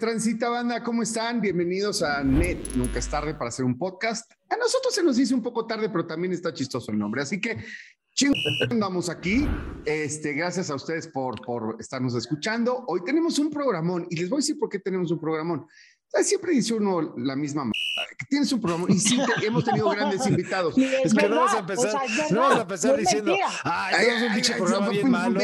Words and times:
¿Qué 0.00 0.06
transita, 0.06 0.48
banda? 0.48 0.82
¿Cómo 0.82 1.02
están? 1.02 1.42
Bienvenidos 1.42 2.02
a 2.02 2.24
Net. 2.24 2.74
Nunca 2.74 2.98
es 2.98 3.06
tarde 3.06 3.34
para 3.34 3.48
hacer 3.48 3.66
un 3.66 3.76
podcast. 3.76 4.32
A 4.48 4.56
nosotros 4.56 4.94
se 4.94 5.02
nos 5.02 5.16
dice 5.16 5.34
un 5.34 5.42
poco 5.42 5.66
tarde, 5.66 5.90
pero 5.90 6.06
también 6.06 6.32
está 6.32 6.54
chistoso 6.54 6.90
el 6.90 6.98
nombre. 6.98 7.20
Así 7.20 7.38
que 7.38 7.58
andamos 8.70 9.10
aquí. 9.10 9.46
Este, 9.84 10.32
gracias 10.32 10.70
a 10.70 10.76
ustedes 10.76 11.06
por, 11.06 11.42
por 11.42 11.76
estarnos 11.78 12.14
escuchando. 12.14 12.82
Hoy 12.88 13.04
tenemos 13.04 13.38
un 13.38 13.50
programón 13.50 14.06
y 14.08 14.16
les 14.16 14.30
voy 14.30 14.38
a 14.38 14.40
decir 14.40 14.58
por 14.58 14.70
qué 14.70 14.78
tenemos 14.78 15.10
un 15.10 15.20
programón. 15.20 15.66
Siempre 16.22 16.52
dice 16.52 16.74
uno 16.74 17.14
la 17.16 17.36
misma 17.36 17.70
tienes 18.28 18.52
un 18.52 18.60
programa 18.60 18.86
y 18.88 18.98
sí 18.98 19.18
hemos 19.42 19.64
tenido 19.64 19.90
grandes 19.90 20.26
invitados. 20.26 20.76
Es, 20.78 21.12
que 21.12 21.28
no 21.28 21.36
vamos 21.36 21.54
a 21.54 21.58
empezar, 21.58 22.02
no 22.30 22.40
vamos 22.40 22.58
a 22.58 22.62
empezar 22.62 22.96
diciendo, 22.96 23.36
ay, 23.64 23.94
tenemos 23.98 24.22
un 24.22 24.34
pinche 24.34 24.54
programa 24.54 24.88
bien 24.88 25.10
malo, 25.10 25.40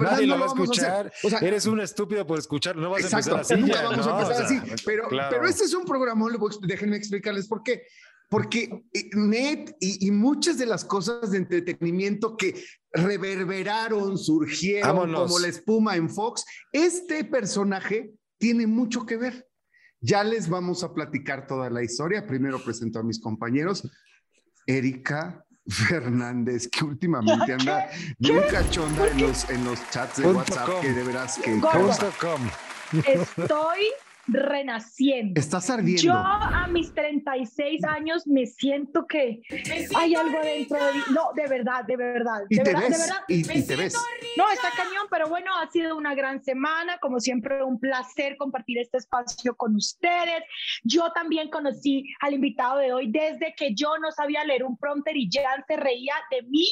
nadie 0.00 0.26
lo 0.26 0.38
va 0.38 0.44
a 0.44 0.48
escuchar, 0.48 1.12
eres 1.40 1.66
un 1.66 1.80
estúpido 1.80 2.26
por 2.26 2.38
escuchar, 2.38 2.76
no 2.76 2.90
vas 2.90 3.04
a 3.04 3.08
empezar 3.08 3.40
así. 3.40 3.56
Nunca 3.56 3.82
vamos 3.82 4.06
a 4.06 4.10
empezar 4.10 4.44
así, 4.44 4.60
pero, 4.84 5.08
pero 5.08 5.48
este 5.48 5.64
es 5.64 5.74
un 5.74 5.84
programa, 5.84 6.26
déjenme 6.62 6.96
explicarles 6.96 7.48
por 7.48 7.62
qué. 7.62 7.82
Porque 8.30 8.84
eh, 8.92 9.08
Net 9.14 9.74
y, 9.80 10.06
y, 10.06 10.10
muchas 10.10 10.58
de 10.58 10.66
las 10.66 10.84
cosas 10.84 11.30
de 11.30 11.38
entretenimiento 11.38 12.36
que 12.36 12.62
reverberaron, 12.92 14.18
surgieron 14.18 15.14
como 15.14 15.38
la 15.38 15.48
espuma 15.48 15.96
en 15.96 16.10
Fox, 16.10 16.44
este 16.70 17.24
personaje 17.24 18.17
tiene 18.38 18.66
mucho 18.66 19.04
que 19.04 19.16
ver. 19.16 19.48
Ya 20.00 20.22
les 20.24 20.48
vamos 20.48 20.84
a 20.84 20.94
platicar 20.94 21.46
toda 21.46 21.70
la 21.70 21.82
historia. 21.82 22.26
Primero 22.26 22.62
presento 22.62 22.98
a 23.00 23.02
mis 23.02 23.20
compañeros. 23.20 23.88
Erika 24.66 25.44
Fernández, 25.66 26.68
que 26.68 26.84
últimamente 26.84 27.52
anda 27.52 27.90
muy 28.18 28.40
cachonda 28.50 29.08
en 29.08 29.20
los, 29.20 29.50
en 29.50 29.64
los 29.64 29.90
chats 29.90 30.18
de 30.18 30.26
WhatsApp, 30.26 30.80
que 30.80 30.92
de 30.92 31.04
veras 31.04 31.38
que... 31.38 31.60
Estoy 33.04 33.80
renaciendo. 34.28 35.40
Estás 35.40 35.70
ardiendo. 35.70 36.02
Yo 36.02 36.14
a 36.14 36.66
mis 36.68 36.92
36 36.92 37.84
años 37.84 38.26
me 38.26 38.46
siento 38.46 39.06
que 39.06 39.40
hay 39.96 40.14
algo 40.14 40.38
dentro 40.40 40.84
de 40.84 40.92
mí. 40.92 41.00
No, 41.12 41.30
de 41.34 41.46
verdad, 41.48 41.84
de 41.84 41.96
verdad. 41.96 42.42
¿Y 42.48 42.56
de 42.56 42.62
te 42.64 42.72
verdad, 42.72 42.88
ves? 42.88 42.98
de 42.98 43.04
verdad. 43.06 43.24
¿Y, 43.28 43.58
y 43.58 43.66
te 43.66 43.76
ves? 43.76 43.94
No, 44.36 44.50
está 44.50 44.70
cañón, 44.76 45.06
pero 45.10 45.28
bueno, 45.28 45.50
ha 45.58 45.70
sido 45.70 45.96
una 45.96 46.14
gran 46.14 46.42
semana. 46.42 46.98
Como 46.98 47.20
siempre, 47.20 47.62
un 47.64 47.80
placer 47.80 48.36
compartir 48.36 48.78
este 48.78 48.98
espacio 48.98 49.56
con 49.56 49.74
ustedes. 49.74 50.44
Yo 50.84 51.10
también 51.12 51.50
conocí 51.50 52.04
al 52.20 52.34
invitado 52.34 52.78
de 52.78 52.92
hoy 52.92 53.10
desde 53.10 53.54
que 53.56 53.74
yo 53.74 53.98
no 53.98 54.12
sabía 54.12 54.44
leer 54.44 54.64
un 54.64 54.76
prompter 54.76 55.16
y 55.16 55.30
ya 55.30 55.64
se 55.66 55.76
reía 55.76 56.14
de 56.30 56.42
mí. 56.42 56.66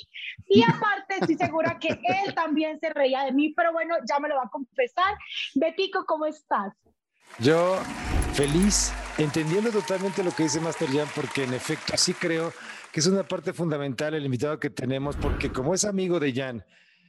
Y 0.49 0.63
aparte, 0.63 1.17
estoy 1.21 1.37
segura 1.37 1.79
que 1.79 1.89
él 1.89 2.35
también 2.35 2.79
se 2.81 2.91
reía 2.91 3.25
de 3.25 3.33
mí, 3.33 3.53
pero 3.55 3.73
bueno, 3.73 3.97
ya 4.09 4.19
me 4.19 4.29
lo 4.29 4.37
va 4.37 4.45
a 4.45 4.51
confesar. 4.51 5.15
Betico, 5.55 6.05
¿cómo 6.07 6.27
estás? 6.27 6.73
Yo 7.39 7.79
feliz, 8.33 8.93
entendiendo 9.19 9.71
totalmente 9.71 10.23
lo 10.23 10.31
que 10.31 10.45
dice 10.45 10.61
Master 10.61 10.89
Jan, 10.89 11.09
porque 11.15 11.45
en 11.45 11.55
efecto 11.55 11.93
sí 11.97 12.15
creo 12.15 12.53
que 12.93 13.01
es 13.01 13.07
una 13.07 13.25
parte 13.25 13.53
fundamental 13.53 14.15
el 14.15 14.25
invitado 14.25 14.59
que 14.59 14.71
tenemos, 14.71 15.17
porque 15.17 15.53
como 15.53 15.75
es 15.75 15.85
amigo 15.85 16.19
de 16.19 16.33
Jan, 16.33 16.65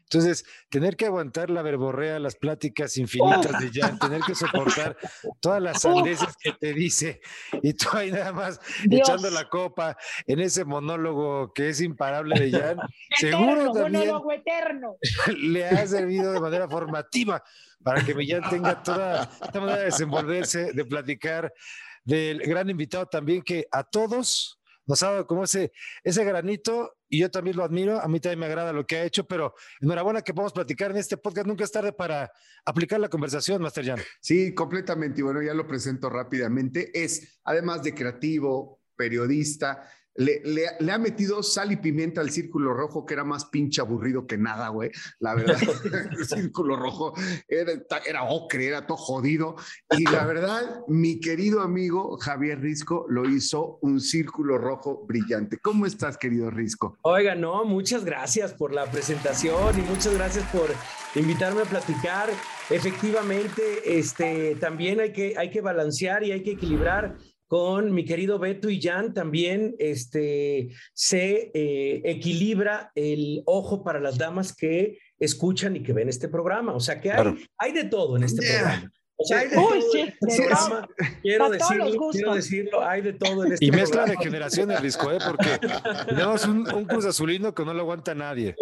entonces, 0.10 0.46
tener 0.70 0.96
que 0.96 1.06
aguantar 1.06 1.50
la 1.50 1.62
verborrea, 1.62 2.18
las 2.18 2.38
pláticas 2.38 2.96
infinitas 2.96 3.60
de 3.60 3.70
Jan, 3.74 4.00
tener 4.00 4.22
que 4.22 4.36
soportar 4.36 4.96
todas 5.42 5.62
las 5.62 5.82
sandeces 5.82 6.30
que 6.42 6.54
te 6.54 6.74
dice 6.74 7.20
y 7.62 7.74
tú 7.74 7.90
ahí 7.92 8.10
nada 8.10 8.32
más 8.32 8.62
Dios. 8.86 9.02
echando 9.02 9.30
la 9.30 9.50
copa 9.50 9.98
en 10.26 10.40
ese 10.40 10.64
monólogo 10.64 11.52
que 11.54 11.70
es 11.70 11.82
imparable 11.82 12.40
de 12.40 12.52
Jan, 12.58 12.78
seguro 13.18 13.74
también 13.74 14.08
monólogo 14.08 14.32
eterno. 14.32 14.96
le 15.38 15.66
ha 15.66 15.86
servido 15.86 16.32
de 16.32 16.40
manera 16.40 16.70
formativa 16.70 17.44
para 17.84 18.02
que 18.06 18.16
Jan 18.26 18.50
tenga 18.50 18.82
toda 18.82 19.30
esta 19.44 19.60
manera 19.60 19.80
de 19.80 19.86
desenvolverse, 19.86 20.72
de 20.72 20.86
platicar, 20.86 21.54
del 22.06 22.40
gran 22.40 22.70
invitado 22.70 23.08
también 23.08 23.42
que 23.42 23.68
a 23.72 23.84
todos 23.84 24.57
dado 24.88 25.28
como 25.28 25.44
ese, 25.44 25.72
ese 26.04 26.24
granito 26.24 26.98
y 27.10 27.20
yo 27.20 27.32
también 27.32 27.58
lo 27.58 27.64
admiro, 27.64 28.00
a 28.00 28.08
mí 28.08 28.20
también 28.20 28.40
me 28.40 28.46
agrada 28.46 28.74
lo 28.74 28.86
que 28.86 28.98
ha 28.98 29.04
hecho, 29.04 29.26
pero 29.26 29.54
enhorabuena 29.82 30.22
que 30.22 30.34
podamos 30.34 30.54
platicar 30.54 30.92
en 30.92 30.98
este 30.98 31.18
podcast, 31.18 31.48
nunca 31.48 31.64
es 31.64 31.72
tarde 31.72 31.94
para 31.94 32.32
aplicar 32.66 33.00
la 33.00 33.10
conversación, 33.10 33.62
Master 33.62 33.86
Jan. 33.86 34.00
Sí, 34.22 34.54
completamente. 34.54 35.22
Y 35.22 35.24
bueno, 35.24 35.42
ya 35.42 35.54
lo 35.54 35.68
presento 35.68 36.10
rápidamente. 36.10 36.92
Es, 36.94 37.40
además 37.44 37.84
de 37.84 37.94
creativo, 37.94 38.82
periodista, 38.96 39.90
le, 40.18 40.42
le, 40.44 40.66
le, 40.80 40.92
ha 40.92 40.98
metido 40.98 41.44
sal 41.44 41.72
y 41.72 41.78
pimienta 41.78 42.22
al 42.22 42.32
círculo 42.32 42.74
rojo, 42.74 43.06
que 43.06 43.14
era 43.14 43.24
más 43.24 43.46
pinche 43.46 43.82
aburrido 43.82 44.26
que 44.26 44.38
nada, 44.38 44.70
güey. 44.70 44.90
La 45.20 45.36
verdad, 45.36 45.58
el 46.18 46.26
círculo 46.26 46.76
rojo 46.76 47.14
era, 47.48 47.72
era 48.06 48.24
ocre, 48.24 48.68
era 48.68 48.88
todo 48.88 48.98
jodido. 48.98 49.56
Y 49.92 50.04
la 50.04 50.26
verdad, 50.26 50.82
mi 50.88 51.20
querido 51.20 51.62
amigo 51.62 52.18
Javier 52.18 52.60
Risco 52.60 53.06
lo 53.10 53.30
hizo 53.30 53.78
un 53.82 54.02
círculo 54.02 54.58
rojo 54.58 55.06
brillante. 55.08 55.58
¿Cómo 55.60 55.86
estás, 55.86 56.18
querido 56.18 56.50
Risco? 56.50 56.98
Oiga, 57.04 57.36
no, 57.36 57.64
muchas 57.66 58.04
gracias 58.04 58.54
por 58.54 58.74
la 58.74 58.90
presentación 58.90 59.78
y 59.78 59.82
muchas 59.84 60.16
gracias 60.16 60.46
por 60.52 60.70
invitarme 61.14 61.62
a 61.62 61.66
platicar. 61.66 62.30
Efectivamente, 62.70 63.98
este, 64.00 64.56
también 64.56 65.00
hay 65.00 65.14
que, 65.14 65.36
hay 65.38 65.52
que 65.52 65.62
balancear 65.62 66.24
y 66.24 66.32
hay 66.32 66.44
que 66.44 66.52
equilibrar 66.52 67.16
con 67.48 67.94
mi 67.94 68.04
querido 68.06 68.40
Beto 68.40 68.70
y 68.70 68.82
Jan 68.82 69.14
también 69.14 69.76
este, 69.80 70.70
se 70.94 71.52
eh, 71.54 72.02
equilibra 72.04 72.92
el 72.96 73.42
ojo 73.46 73.84
para 73.84 74.00
las 74.00 74.18
damas 74.18 74.54
que 74.56 75.00
escuchan 75.20 75.76
y 75.76 75.84
que 75.84 75.94
ven 75.94 76.10
este 76.10 76.28
programa. 76.28 76.74
O 76.74 76.80
sea 76.80 77.00
que 77.00 77.10
hay, 77.10 77.16
claro. 77.16 77.38
hay 77.58 77.72
de 77.72 77.86
todo 77.86 78.18
en 78.18 78.24
este 78.24 78.46
yeah. 78.46 78.60
programa. 78.60 78.92
O 79.20 79.26
sea, 79.26 79.40
hay 79.40 79.48
de 79.48 79.58
Uy, 79.58 79.64
todo 79.64 79.92
sí, 79.92 80.00
en 80.00 80.08
este 80.08 80.28
de 80.28 80.38
programa. 80.38 80.90
Quiero 81.22 81.50
decirlo, 81.50 82.08
quiero 82.12 82.36
decirlo, 82.36 82.88
hay 82.88 83.02
de 83.02 83.14
todo 83.14 83.46
en 83.46 83.54
este 83.54 83.66
Y 83.66 83.70
programa. 83.72 83.98
mezcla 83.98 84.06
de 84.06 84.24
generaciones, 84.24 84.82
Risco, 84.82 85.12
¿eh? 85.12 85.18
porque 85.26 85.68
tenemos 86.08 86.46
un, 86.46 86.72
un 86.72 86.86
Cruz 86.86 87.06
Azulino 87.06 87.56
que 87.56 87.66
no 87.66 87.74
lo 87.74 87.82
aguanta 87.82 88.14
nadie. 88.14 88.56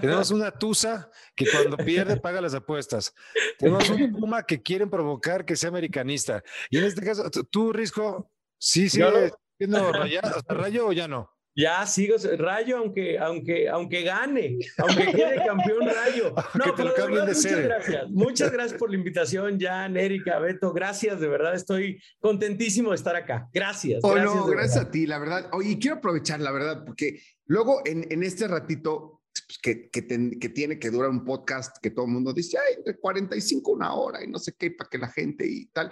Tenemos 0.00 0.30
una 0.30 0.50
Tusa 0.50 1.10
que 1.34 1.46
cuando 1.50 1.76
pierde 1.76 2.16
paga 2.18 2.40
las 2.40 2.54
apuestas. 2.54 3.14
Tenemos 3.58 3.88
un 3.90 4.12
Puma 4.12 4.44
que 4.44 4.62
quieren 4.62 4.90
provocar 4.90 5.44
que 5.44 5.56
sea 5.56 5.70
americanista. 5.70 6.42
Y 6.70 6.78
en 6.78 6.84
este 6.84 7.02
caso, 7.04 7.28
tú, 7.50 7.72
Risco, 7.72 8.30
sí, 8.58 8.88
sí, 8.88 8.98
Yo 8.98 9.10
lo- 9.10 9.38
siendo 9.58 9.92
rayado, 9.92 10.40
rayo 10.48 10.88
o 10.88 10.92
ya 10.92 11.08
no. 11.08 11.30
Ya 11.56 11.86
sigo 11.86 12.16
Rayo, 12.36 12.78
aunque, 12.78 13.16
aunque, 13.16 13.68
aunque 13.68 14.02
gane, 14.02 14.58
aunque 14.76 15.12
quede 15.12 15.36
campeón 15.46 15.86
Rayo. 15.86 16.34
Lo 16.54 16.74
pero 16.74 16.92
de 17.24 17.26
muchas 17.32 17.60
gracias. 17.62 18.10
Muchas 18.10 18.50
gracias 18.52 18.78
por 18.78 18.90
la 18.90 18.96
invitación, 18.96 19.60
Jan, 19.60 19.96
Erika, 19.96 20.40
Beto. 20.40 20.72
Gracias, 20.72 21.20
de 21.20 21.28
verdad, 21.28 21.54
estoy 21.54 22.02
contentísimo 22.18 22.90
de 22.90 22.96
estar 22.96 23.14
acá. 23.14 23.48
Gracias. 23.52 24.00
Oh, 24.02 24.10
gracias, 24.14 24.34
no, 24.34 24.46
gracias 24.46 24.74
verdad. 24.74 24.88
a 24.88 24.90
ti, 24.90 25.06
la 25.06 25.18
verdad. 25.20 25.48
Oye, 25.52 25.78
quiero 25.78 25.98
aprovechar, 25.98 26.40
la 26.40 26.50
verdad, 26.50 26.82
porque 26.84 27.20
luego 27.46 27.82
en, 27.84 28.04
en 28.10 28.24
este 28.24 28.48
ratito 28.48 29.20
que, 29.62 29.88
que, 29.90 30.06
que 30.38 30.48
tiene 30.48 30.78
que 30.78 30.90
durar 30.90 31.10
un 31.10 31.24
podcast 31.24 31.76
que 31.82 31.90
todo 31.90 32.06
el 32.06 32.12
mundo 32.12 32.32
dice, 32.32 32.58
ay, 32.58 32.82
de 32.84 32.96
45 32.96 33.72
una 33.72 33.94
hora 33.94 34.22
y 34.22 34.28
no 34.28 34.38
sé 34.38 34.54
qué, 34.58 34.70
para 34.70 34.90
que 34.90 34.98
la 34.98 35.08
gente 35.08 35.46
y 35.46 35.66
tal. 35.66 35.90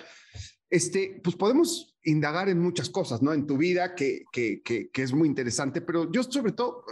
Este, 0.70 1.20
pues 1.22 1.36
podemos 1.36 1.98
indagar 2.04 2.48
en 2.48 2.58
muchas 2.58 2.88
cosas, 2.88 3.22
¿no? 3.22 3.32
En 3.32 3.46
tu 3.46 3.56
vida, 3.56 3.94
que, 3.94 4.24
que, 4.32 4.62
que, 4.62 4.90
es 4.94 5.12
muy 5.12 5.28
interesante, 5.28 5.82
pero 5.82 6.10
yo 6.10 6.22
sobre 6.22 6.52
todo 6.52 6.84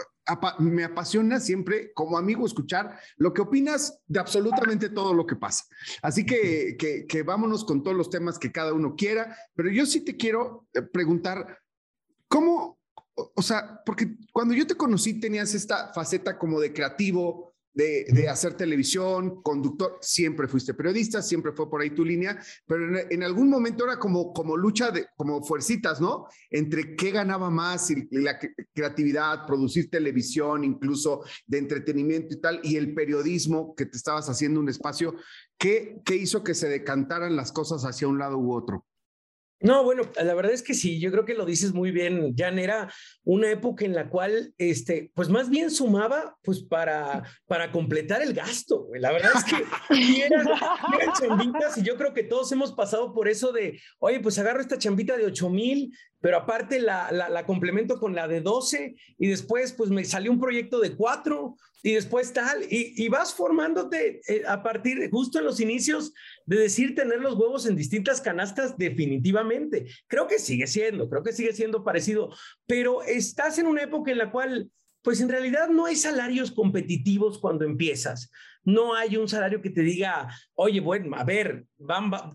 me 0.59 0.85
apasiona 0.85 1.41
siempre 1.41 1.93
como 1.95 2.19
amigo 2.19 2.47
escuchar 2.47 3.01
lo 3.17 3.33
que 3.33 3.43
opinas 3.43 4.01
de 4.07 4.21
absolutamente 4.21 4.91
todo 4.91 5.15
lo 5.15 5.27
que 5.27 5.37
pasa. 5.37 5.65
Así 6.03 6.25
que, 6.27 6.77
que, 6.79 7.07
que 7.07 7.23
vámonos 7.23 7.65
con 7.65 7.83
todos 7.83 7.97
los 7.97 8.11
temas 8.11 8.39
que 8.39 8.53
cada 8.53 8.73
uno 8.73 8.95
quiera, 8.97 9.37
pero 9.55 9.71
yo 9.71 9.87
sí 9.87 10.05
te 10.05 10.17
quiero 10.17 10.69
eh, 10.75 10.83
preguntar, 10.83 11.59
¿cómo, 12.29 12.80
o, 13.21 13.33
o 13.35 13.43
sea, 13.43 13.81
porque 13.85 14.17
cuando 14.33 14.55
yo 14.55 14.67
te 14.67 14.75
conocí 14.75 15.21
tenías 15.21 15.55
esta 15.55 15.93
faceta 15.93 16.39
como 16.39 16.61
de 16.61 16.73
creativo, 16.73 17.51
de, 17.73 18.05
de 18.09 18.29
hacer 18.29 18.55
televisión, 18.55 19.43
conductor, 19.43 19.97
siempre 20.01 20.49
fuiste 20.49 20.75
periodista, 20.75 21.23
siempre 21.23 21.53
fue 21.53 21.71
por 21.71 21.81
ahí 21.81 21.91
tu 21.91 22.05
línea, 22.05 22.37
pero 22.67 22.99
en, 22.99 23.07
en 23.13 23.23
algún 23.23 23.49
momento 23.49 23.85
era 23.85 23.97
como, 23.97 24.33
como 24.33 24.57
lucha, 24.57 24.91
de, 24.91 25.07
como 25.17 25.41
fuercitas, 25.45 26.01
¿no? 26.01 26.27
Entre 26.51 26.97
qué 26.97 27.13
ganaba 27.13 27.49
más 27.49 27.91
y, 27.93 28.09
y 28.11 28.19
la 28.19 28.41
cre- 28.41 28.55
creatividad, 28.75 29.47
producir 29.47 29.89
televisión, 29.89 30.65
incluso 30.65 31.23
de 31.47 31.59
entretenimiento 31.59 32.35
y 32.35 32.41
tal, 32.41 32.61
y 32.65 32.75
el 32.75 32.93
periodismo 32.93 33.75
que 33.77 33.87
te 33.87 33.97
estabas 33.97 34.29
haciendo 34.29 34.59
un 34.59 34.69
espacio, 34.69 35.15
¿qué, 35.57 36.01
qué 36.05 36.17
hizo 36.17 36.43
que 36.43 36.55
se 36.55 36.69
decantaran 36.69 37.37
las 37.37 37.53
cosas 37.53 37.85
hacia 37.85 38.09
un 38.09 38.19
lado 38.19 38.37
u 38.37 38.53
otro? 38.53 38.85
No, 39.61 39.85
bueno, 39.85 40.03
la 40.17 40.35
verdad 40.35 40.53
es 40.53 40.63
que 40.63 40.73
sí, 40.73 40.99
yo 40.99 41.11
creo 41.11 41.27
que 41.27 41.35
lo 41.35 41.45
dices 41.45 41.75
muy 41.75 41.91
bien, 41.91 42.35
Jan, 42.37 42.59
era 42.59 42.91
una 43.25 43.51
época 43.51 43.85
en 43.85 43.95
la 43.95 44.09
cual, 44.09 44.55
este, 44.57 45.11
pues 45.15 45.29
más 45.29 45.51
bien 45.51 45.71
sumaba, 45.71 46.37
pues 46.43 46.63
para, 46.63 47.23
para 47.47 47.71
completar 47.71 48.23
el 48.23 48.33
gasto, 48.33 48.85
güey. 48.85 49.03
La 49.03 49.13
verdad 49.13 49.33
es 49.37 49.45
que 49.45 50.25
eran, 50.25 50.49
eran 50.49 51.13
chambitas 51.19 51.77
y 51.77 51.83
yo 51.83 51.97
creo 51.97 52.15
que 52.15 52.23
todos 52.23 52.51
hemos 52.53 52.73
pasado 52.73 53.13
por 53.13 53.29
eso 53.29 53.53
de, 53.53 53.81
oye, 53.99 54.21
pues 54.21 54.39
agarro 54.39 54.61
esta 54.63 54.79
chambita 54.79 55.17
de 55.19 55.27
8 55.27 55.51
mil, 55.51 55.95
pero 56.21 56.37
aparte 56.37 56.81
la, 56.81 57.45
complemento 57.47 57.99
con 57.99 58.15
la 58.15 58.29
de 58.29 58.41
12 58.41 58.95
y 59.19 59.27
después 59.29 59.73
pues 59.73 59.91
me 59.91 60.05
salió 60.05 60.31
un 60.31 60.41
proyecto 60.41 60.81
de 60.81 60.95
4 60.95 61.57
y 61.83 61.95
después 61.95 62.35
tal, 62.35 62.63
y, 62.69 63.09
vas 63.09 63.33
formándote 63.33 64.21
eh, 64.29 64.43
a 64.47 64.63
partir, 64.63 65.09
justo 65.11 65.39
en 65.39 65.47
los 65.47 65.61
inicios, 65.61 66.13
de 66.45 66.59
decir 66.59 66.95
tener 66.95 67.21
los 67.21 67.37
huevos 67.37 67.65
en 67.65 67.75
distintas 67.75 68.21
canastas, 68.21 68.77
definitivamente. 68.77 69.87
Creo 70.07 70.27
que 70.27 70.39
sigue 70.39 70.67
siendo, 70.67 71.09
creo 71.09 71.23
que 71.23 71.33
sigue 71.33 71.55
siendo 71.55 71.83
parecido, 71.83 72.35
pero 72.67 73.03
estás 73.03 73.59
en 73.59 73.67
una 73.67 73.83
época 73.83 74.11
en 74.11 74.19
la 74.19 74.31
cual 74.31 74.71
pues 75.03 75.23
en 75.23 75.31
realidad 75.31 75.69
no 75.69 75.87
hay 75.87 75.97
salarios 75.97 76.51
competitivos 76.51 77.39
cuando 77.39 77.65
empiezas. 77.65 78.31
No 78.65 78.95
hay 78.95 79.17
un 79.17 79.29
salario 79.29 79.63
que 79.63 79.71
te 79.71 79.83
diga, 79.83 80.29
oye, 80.55 80.81
bueno, 80.81 81.17
a 81.17 81.25
ver, 81.25 81.65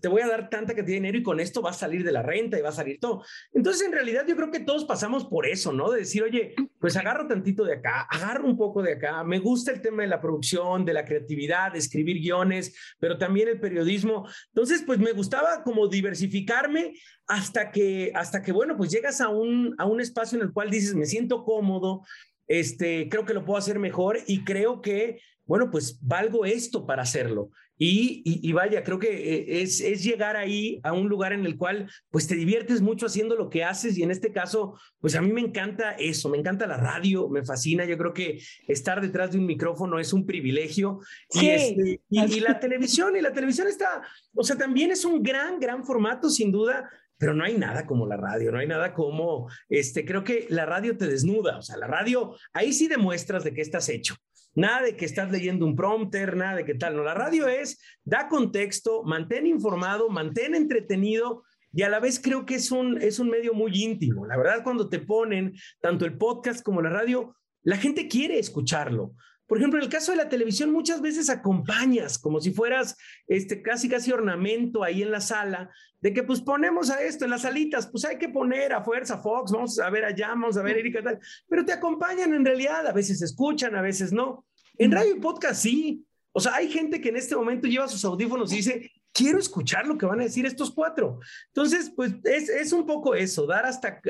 te 0.00 0.08
voy 0.08 0.22
a 0.22 0.28
dar 0.28 0.50
tanta 0.50 0.74
cantidad 0.74 0.86
de 0.86 1.00
dinero 1.00 1.18
y 1.18 1.22
con 1.22 1.40
esto 1.40 1.62
va 1.62 1.70
a 1.70 1.74
salir 1.74 2.04
de 2.04 2.12
la 2.12 2.22
renta 2.22 2.58
y 2.58 2.62
va 2.62 2.70
a 2.70 2.72
salir 2.72 2.98
todo. 3.00 3.24
Entonces, 3.52 3.86
en 3.86 3.92
realidad, 3.92 4.24
yo 4.26 4.36
creo 4.36 4.50
que 4.50 4.60
todos 4.60 4.84
pasamos 4.84 5.24
por 5.26 5.46
eso, 5.46 5.72
¿no? 5.72 5.90
De 5.90 6.00
decir, 6.00 6.22
oye, 6.22 6.54
pues 6.80 6.96
agarro 6.96 7.26
tantito 7.26 7.64
de 7.64 7.74
acá, 7.74 8.06
agarro 8.10 8.46
un 8.46 8.56
poco 8.56 8.82
de 8.82 8.94
acá. 8.94 9.22
Me 9.24 9.38
gusta 9.38 9.72
el 9.72 9.80
tema 9.80 10.02
de 10.02 10.08
la 10.08 10.20
producción, 10.20 10.84
de 10.84 10.94
la 10.94 11.04
creatividad, 11.04 11.72
de 11.72 11.78
escribir 11.78 12.18
guiones, 12.18 12.74
pero 12.98 13.18
también 13.18 13.48
el 13.48 13.60
periodismo. 13.60 14.28
Entonces, 14.48 14.82
pues 14.84 14.98
me 14.98 15.12
gustaba 15.12 15.62
como 15.62 15.88
diversificarme 15.88 16.94
hasta 17.26 17.70
que, 17.70 18.12
hasta 18.14 18.42
que 18.42 18.52
bueno, 18.52 18.76
pues 18.76 18.90
llegas 18.90 19.20
a 19.20 19.28
un, 19.28 19.74
a 19.78 19.86
un 19.86 20.00
espacio 20.00 20.38
en 20.38 20.44
el 20.44 20.52
cual 20.52 20.70
dices, 20.70 20.94
me 20.94 21.06
siento 21.06 21.44
cómodo, 21.44 22.02
este, 22.46 23.08
creo 23.08 23.24
que 23.24 23.34
lo 23.34 23.44
puedo 23.44 23.58
hacer 23.58 23.78
mejor 23.78 24.18
y 24.26 24.44
creo 24.44 24.80
que, 24.80 25.20
bueno, 25.46 25.70
pues 25.70 25.98
valgo 26.02 26.44
esto 26.44 26.86
para 26.86 27.02
hacerlo. 27.02 27.50
Y, 27.78 28.22
y, 28.24 28.52
vaya, 28.52 28.82
creo 28.82 28.98
que 28.98 29.08
eh, 29.08 29.60
es, 29.60 29.82
es, 29.82 30.02
llegar 30.02 30.34
ahí 30.34 30.80
a 30.82 30.94
un 30.94 31.10
lugar 31.10 31.34
en 31.34 31.44
el 31.44 31.58
cual 31.58 31.90
pues 32.10 32.26
te 32.26 32.34
diviertes 32.34 32.80
mucho 32.80 33.04
haciendo 33.04 33.36
lo 33.36 33.50
que 33.50 33.64
haces. 33.64 33.98
Y 33.98 34.02
en 34.02 34.10
este 34.10 34.32
caso, 34.32 34.78
pues 34.98 35.14
a 35.14 35.20
mí 35.20 35.30
me 35.30 35.42
encanta 35.42 35.92
eso, 35.92 36.30
me 36.30 36.38
encanta 36.38 36.66
la 36.66 36.78
radio, 36.78 37.28
me 37.28 37.44
fascina, 37.44 37.84
yo 37.84 37.98
creo 37.98 38.14
que 38.14 38.40
estar 38.66 39.02
detrás 39.02 39.32
de 39.32 39.38
un 39.38 39.44
micrófono 39.44 39.98
es 39.98 40.14
un 40.14 40.24
privilegio. 40.24 41.00
Y, 41.30 41.48
este, 41.48 42.00
y, 42.08 42.36
y 42.36 42.40
la 42.40 42.58
televisión, 42.58 43.14
y 43.14 43.20
la 43.20 43.34
televisión 43.34 43.68
está, 43.68 44.02
o 44.34 44.42
sea, 44.42 44.56
también 44.56 44.90
es 44.90 45.04
un 45.04 45.22
gran, 45.22 45.60
gran 45.60 45.84
formato 45.84 46.30
sin 46.30 46.50
duda, 46.50 46.88
pero 47.18 47.34
no 47.34 47.44
hay 47.44 47.58
nada 47.58 47.86
como 47.86 48.06
la 48.06 48.16
radio, 48.16 48.52
no 48.52 48.58
hay 48.58 48.66
nada 48.66 48.94
como, 48.94 49.50
este, 49.68 50.04
creo 50.04 50.24
que 50.24 50.46
la 50.48 50.66
radio 50.66 50.96
te 50.96 51.06
desnuda, 51.06 51.58
o 51.58 51.62
sea, 51.62 51.76
la 51.76 51.86
radio, 51.86 52.34
ahí 52.52 52.72
sí 52.72 52.88
demuestras 52.88 53.44
de 53.44 53.52
qué 53.52 53.60
estás 53.60 53.88
hecho. 53.88 54.16
Nada 54.56 54.82
de 54.82 54.96
que 54.96 55.04
estás 55.04 55.30
leyendo 55.30 55.66
un 55.66 55.76
prompter, 55.76 56.34
nada 56.34 56.56
de 56.56 56.64
qué 56.64 56.74
tal, 56.74 56.96
no, 56.96 57.04
la 57.04 57.14
radio 57.14 57.46
es, 57.46 57.78
da 58.04 58.26
contexto, 58.26 59.04
mantén 59.04 59.46
informado, 59.46 60.08
mantén 60.08 60.54
entretenido 60.54 61.44
y 61.74 61.82
a 61.82 61.90
la 61.90 62.00
vez 62.00 62.18
creo 62.18 62.46
que 62.46 62.54
es 62.54 62.72
un, 62.72 63.00
es 63.02 63.18
un 63.18 63.28
medio 63.28 63.52
muy 63.52 63.70
íntimo. 63.74 64.26
La 64.26 64.38
verdad, 64.38 64.64
cuando 64.64 64.88
te 64.88 64.98
ponen 64.98 65.54
tanto 65.80 66.06
el 66.06 66.16
podcast 66.16 66.62
como 66.62 66.80
la 66.80 66.88
radio, 66.88 67.36
la 67.64 67.76
gente 67.76 68.08
quiere 68.08 68.38
escucharlo. 68.38 69.12
Por 69.46 69.58
ejemplo, 69.58 69.78
en 69.78 69.84
el 69.84 69.90
caso 69.90 70.12
de 70.12 70.18
la 70.18 70.28
televisión, 70.28 70.72
muchas 70.72 71.00
veces 71.00 71.30
acompañas 71.30 72.18
como 72.18 72.40
si 72.40 72.50
fueras 72.50 72.96
este, 73.28 73.62
casi, 73.62 73.88
casi 73.88 74.12
ornamento 74.12 74.82
ahí 74.82 75.02
en 75.02 75.10
la 75.10 75.20
sala, 75.20 75.70
de 76.00 76.12
que 76.12 76.22
pues 76.22 76.40
ponemos 76.40 76.90
a 76.90 77.02
esto 77.02 77.24
en 77.24 77.30
las 77.30 77.42
salitas, 77.42 77.86
pues 77.86 78.04
hay 78.04 78.18
que 78.18 78.28
poner 78.28 78.72
a 78.72 78.82
fuerza 78.82 79.18
Fox, 79.18 79.52
vamos 79.52 79.78
a 79.78 79.88
ver 79.90 80.04
allá, 80.04 80.28
vamos 80.28 80.56
a 80.56 80.62
ver 80.62 80.78
Erika 80.78 81.02
tal, 81.02 81.18
pero 81.48 81.64
te 81.64 81.72
acompañan 81.72 82.34
en 82.34 82.44
realidad, 82.44 82.86
a 82.86 82.92
veces 82.92 83.22
escuchan, 83.22 83.74
a 83.76 83.82
veces 83.82 84.12
no. 84.12 84.44
En 84.78 84.92
radio 84.92 85.16
y 85.16 85.20
podcast 85.20 85.62
sí. 85.62 86.04
O 86.32 86.40
sea, 86.40 86.56
hay 86.56 86.70
gente 86.70 87.00
que 87.00 87.08
en 87.08 87.16
este 87.16 87.34
momento 87.34 87.66
lleva 87.66 87.88
sus 87.88 88.04
audífonos 88.04 88.52
y 88.52 88.56
dice, 88.56 88.90
quiero 89.16 89.38
escuchar 89.38 89.86
lo 89.86 89.96
que 89.96 90.06
van 90.06 90.20
a 90.20 90.24
decir 90.24 90.44
estos 90.44 90.70
cuatro. 90.70 91.20
Entonces, 91.46 91.90
pues 91.94 92.14
es, 92.24 92.50
es 92.50 92.72
un 92.72 92.84
poco 92.84 93.14
eso, 93.14 93.46
dar 93.46 93.64
hasta, 93.64 94.00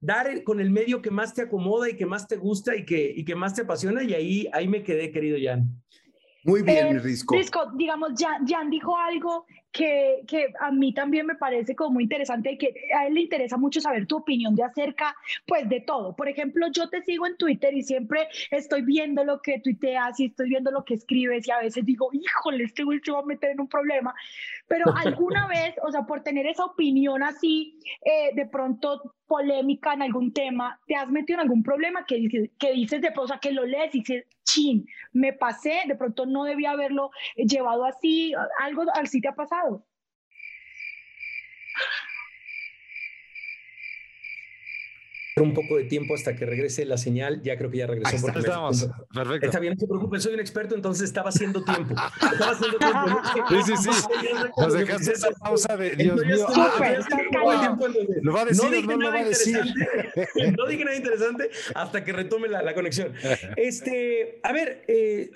dar 0.00 0.42
con 0.42 0.60
el 0.60 0.70
medio 0.70 1.00
que 1.00 1.10
más 1.10 1.32
te 1.32 1.42
acomoda 1.42 1.88
y 1.88 1.96
que 1.96 2.06
más 2.06 2.26
te 2.26 2.36
gusta 2.36 2.74
y 2.74 2.84
que, 2.84 3.12
y 3.14 3.24
que 3.24 3.36
más 3.36 3.54
te 3.54 3.62
apasiona 3.62 4.02
y 4.02 4.14
ahí, 4.14 4.48
ahí 4.52 4.66
me 4.66 4.82
quedé, 4.82 5.12
querido 5.12 5.38
Jan. 5.40 5.68
Muy 6.46 6.62
bien, 6.62 6.96
eh, 6.96 6.98
Risco. 7.00 7.34
Risco, 7.34 7.72
digamos, 7.74 8.12
Jan, 8.16 8.46
Jan 8.46 8.70
dijo 8.70 8.96
algo 8.96 9.46
que, 9.72 10.22
que, 10.28 10.52
a 10.60 10.70
mí 10.70 10.94
también 10.94 11.26
me 11.26 11.34
parece 11.34 11.74
como 11.74 11.94
muy 11.94 12.04
interesante 12.04 12.52
y 12.52 12.58
que 12.58 12.72
a 12.96 13.08
él 13.08 13.14
le 13.14 13.22
interesa 13.22 13.56
mucho 13.56 13.80
saber 13.80 14.06
tu 14.06 14.18
opinión 14.18 14.54
de 14.54 14.62
acerca, 14.62 15.16
pues, 15.44 15.68
de 15.68 15.80
todo. 15.80 16.14
Por 16.14 16.28
ejemplo, 16.28 16.68
yo 16.70 16.88
te 16.88 17.02
sigo 17.02 17.26
en 17.26 17.36
Twitter 17.36 17.74
y 17.74 17.82
siempre 17.82 18.28
estoy 18.52 18.82
viendo 18.82 19.24
lo 19.24 19.42
que 19.42 19.58
tuiteas 19.58 20.20
y 20.20 20.26
estoy 20.26 20.48
viendo 20.48 20.70
lo 20.70 20.84
que 20.84 20.94
escribes 20.94 21.48
y 21.48 21.50
a 21.50 21.58
veces 21.58 21.84
digo, 21.84 22.10
híjole, 22.12 22.62
este 22.62 22.84
güey 22.84 23.00
se 23.04 23.10
va 23.10 23.18
a 23.18 23.26
meter 23.26 23.50
en 23.50 23.60
un 23.60 23.68
problema. 23.68 24.14
Pero 24.68 24.84
alguna 24.96 25.46
vez, 25.46 25.74
o 25.82 25.90
sea, 25.90 26.02
por 26.02 26.22
tener 26.22 26.46
esa 26.46 26.64
opinión 26.64 27.22
así, 27.22 27.78
eh, 28.04 28.34
de 28.34 28.46
pronto 28.46 29.14
polémica 29.26 29.94
en 29.94 30.02
algún 30.02 30.32
tema, 30.32 30.80
¿te 30.86 30.94
has 30.94 31.08
metido 31.08 31.38
en 31.38 31.42
algún 31.42 31.62
problema 31.62 32.04
que 32.06 32.16
dices, 32.16 32.50
que 32.58 32.72
dices 32.72 33.00
de 33.00 33.12
o 33.16 33.26
sea, 33.26 33.38
que 33.38 33.52
lo 33.52 33.64
lees 33.64 33.94
y 33.94 34.00
dices, 34.00 34.24
chin, 34.44 34.86
me 35.12 35.32
pasé, 35.32 35.82
de 35.86 35.96
pronto 35.96 36.26
no 36.26 36.44
debía 36.44 36.72
haberlo 36.72 37.10
llevado 37.36 37.84
así, 37.84 38.32
algo 38.60 38.84
así 38.94 39.20
te 39.20 39.28
ha 39.28 39.34
pasado? 39.34 39.84
Un 45.42 45.52
poco 45.52 45.76
de 45.76 45.84
tiempo 45.84 46.14
hasta 46.14 46.34
que 46.34 46.46
regrese 46.46 46.86
la 46.86 46.96
señal. 46.96 47.42
Ya 47.42 47.58
creo 47.58 47.70
que 47.70 47.78
ya 47.78 47.86
regresó. 47.86 48.26
Por 48.26 48.38
estamos. 48.38 48.88
Perfecto. 49.12 49.46
Está 49.46 49.58
bien, 49.58 49.74
no 49.74 49.80
se 49.80 49.86
preocupe, 49.86 50.18
soy 50.18 50.32
un 50.32 50.40
experto, 50.40 50.74
entonces 50.74 51.04
estaba 51.04 51.28
haciendo 51.28 51.62
tiempo. 51.62 51.94
Estaba 52.32 52.52
haciendo 52.52 52.78
tiempo. 52.78 53.66
sí, 53.66 53.76
sí, 53.76 53.92
sí. 53.92 54.28
Nos 54.56 54.72
dejaste 54.72 55.12
esa 55.12 55.30
pausa 55.32 55.76
de 55.76 55.90
Dios 55.90 56.24
mío. 56.24 56.46
Lo 58.22 58.32
va 58.32 58.42
a 58.42 58.44
decir, 58.46 58.86
no, 58.86 58.96
lo 58.96 59.12
va 59.12 59.20
a 59.20 59.24
decir. 59.24 59.60
no 60.56 60.66
dije 60.66 60.84
nada 60.84 60.96
interesante 60.96 61.50
hasta 61.74 62.02
que 62.02 62.12
retome 62.14 62.48
la, 62.48 62.62
la 62.62 62.74
conexión. 62.74 63.12
Este, 63.56 64.40
a 64.42 64.52
ver, 64.52 64.84
eh, 64.88 65.30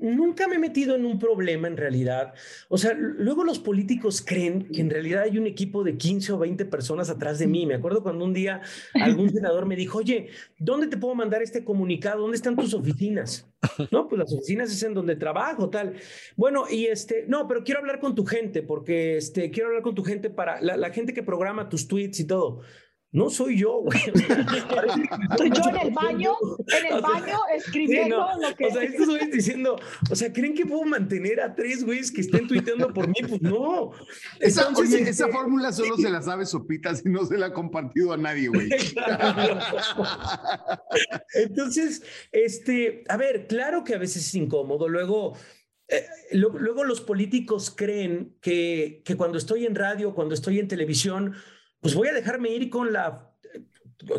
nunca 0.00 0.48
me 0.48 0.56
he 0.56 0.58
metido 0.58 0.96
en 0.96 1.06
un 1.06 1.18
problema 1.18 1.66
en 1.66 1.78
realidad. 1.78 2.34
O 2.68 2.76
sea, 2.76 2.92
luego 2.92 3.42
los 3.42 3.58
políticos 3.58 4.22
creen 4.24 4.68
que 4.68 4.82
en 4.82 4.90
realidad 4.90 5.22
hay 5.22 5.38
un 5.38 5.46
equipo 5.46 5.82
de 5.82 5.96
15 5.96 6.32
o 6.32 6.38
20 6.38 6.66
personas 6.66 7.08
atrás 7.08 7.38
de 7.38 7.46
mí. 7.46 7.64
Me 7.64 7.74
acuerdo 7.74 8.02
cuando 8.02 8.26
un 8.26 8.34
día 8.34 8.60
algún 9.02 9.30
senador 9.30 9.66
me 9.66 9.76
dijo, 9.76 9.98
oye, 9.98 10.28
¿dónde 10.58 10.86
te 10.86 10.96
puedo 10.96 11.14
mandar 11.14 11.42
este 11.42 11.64
comunicado? 11.64 12.22
¿Dónde 12.22 12.36
están 12.36 12.56
tus 12.56 12.74
oficinas? 12.74 13.46
No, 13.90 14.08
pues 14.08 14.20
las 14.20 14.32
oficinas 14.32 14.70
es 14.70 14.82
en 14.84 14.94
donde 14.94 15.16
trabajo, 15.16 15.68
tal. 15.68 15.94
Bueno, 16.36 16.66
y 16.70 16.86
este, 16.86 17.24
no, 17.26 17.48
pero 17.48 17.64
quiero 17.64 17.80
hablar 17.80 17.98
con 17.98 18.14
tu 18.14 18.24
gente, 18.24 18.62
porque 18.62 19.16
este, 19.16 19.50
quiero 19.50 19.68
hablar 19.68 19.82
con 19.82 19.96
tu 19.96 20.04
gente 20.04 20.30
para 20.30 20.60
la, 20.60 20.76
la 20.76 20.90
gente 20.90 21.12
que 21.12 21.24
programa 21.24 21.68
tus 21.68 21.88
tweets 21.88 22.20
y 22.20 22.26
todo. 22.26 22.60
No 23.10 23.30
soy 23.30 23.58
yo, 23.58 23.80
güey. 23.80 23.98
Estoy 25.30 25.50
yo 25.50 25.62
en 25.70 25.86
el 25.86 25.90
baño, 25.94 26.36
en 26.66 26.94
el 26.94 27.00
baño 27.00 27.38
escribiendo 27.56 28.28
lo 28.38 28.54
que. 28.54 28.66
O 28.66 28.70
sea, 28.70 28.82
estos 28.82 29.06
güeyes 29.06 29.30
diciendo, 29.30 29.80
o 30.10 30.14
sea, 30.14 30.30
¿creen 30.30 30.54
que 30.54 30.66
puedo 30.66 30.84
mantener 30.84 31.40
a 31.40 31.54
tres 31.54 31.84
güeyes 31.84 32.12
que 32.12 32.20
estén 32.20 32.46
tuiteando 32.46 32.92
por 32.92 33.08
mí? 33.08 33.14
Pues 33.26 33.40
no. 33.40 33.92
Esa, 34.40 34.68
oye, 34.68 35.00
esa 35.00 35.24
este, 35.24 35.32
fórmula 35.32 35.72
solo 35.72 35.96
se 35.96 36.10
la 36.10 36.20
sabe 36.20 36.44
Sopitas 36.44 37.02
y 37.04 37.08
no 37.08 37.24
se 37.24 37.38
la 37.38 37.46
ha 37.46 37.52
compartido 37.54 38.12
a 38.12 38.18
nadie, 38.18 38.48
güey. 38.48 38.68
Entonces, 41.34 42.02
este, 42.30 43.04
a 43.08 43.16
ver, 43.16 43.46
claro 43.46 43.84
que 43.84 43.94
a 43.94 43.98
veces 43.98 44.26
es 44.26 44.34
incómodo. 44.34 44.86
Luego, 44.86 45.34
eh, 45.88 46.04
luego 46.32 46.84
los 46.84 47.00
políticos 47.00 47.72
creen 47.74 48.36
que, 48.42 49.00
que 49.02 49.16
cuando 49.16 49.38
estoy 49.38 49.64
en 49.64 49.74
radio, 49.74 50.14
cuando 50.14 50.34
estoy 50.34 50.58
en 50.58 50.68
televisión, 50.68 51.34
pues 51.80 51.94
voy 51.94 52.08
a 52.08 52.12
dejarme 52.12 52.50
ir 52.50 52.70
con 52.70 52.92
la, 52.92 53.32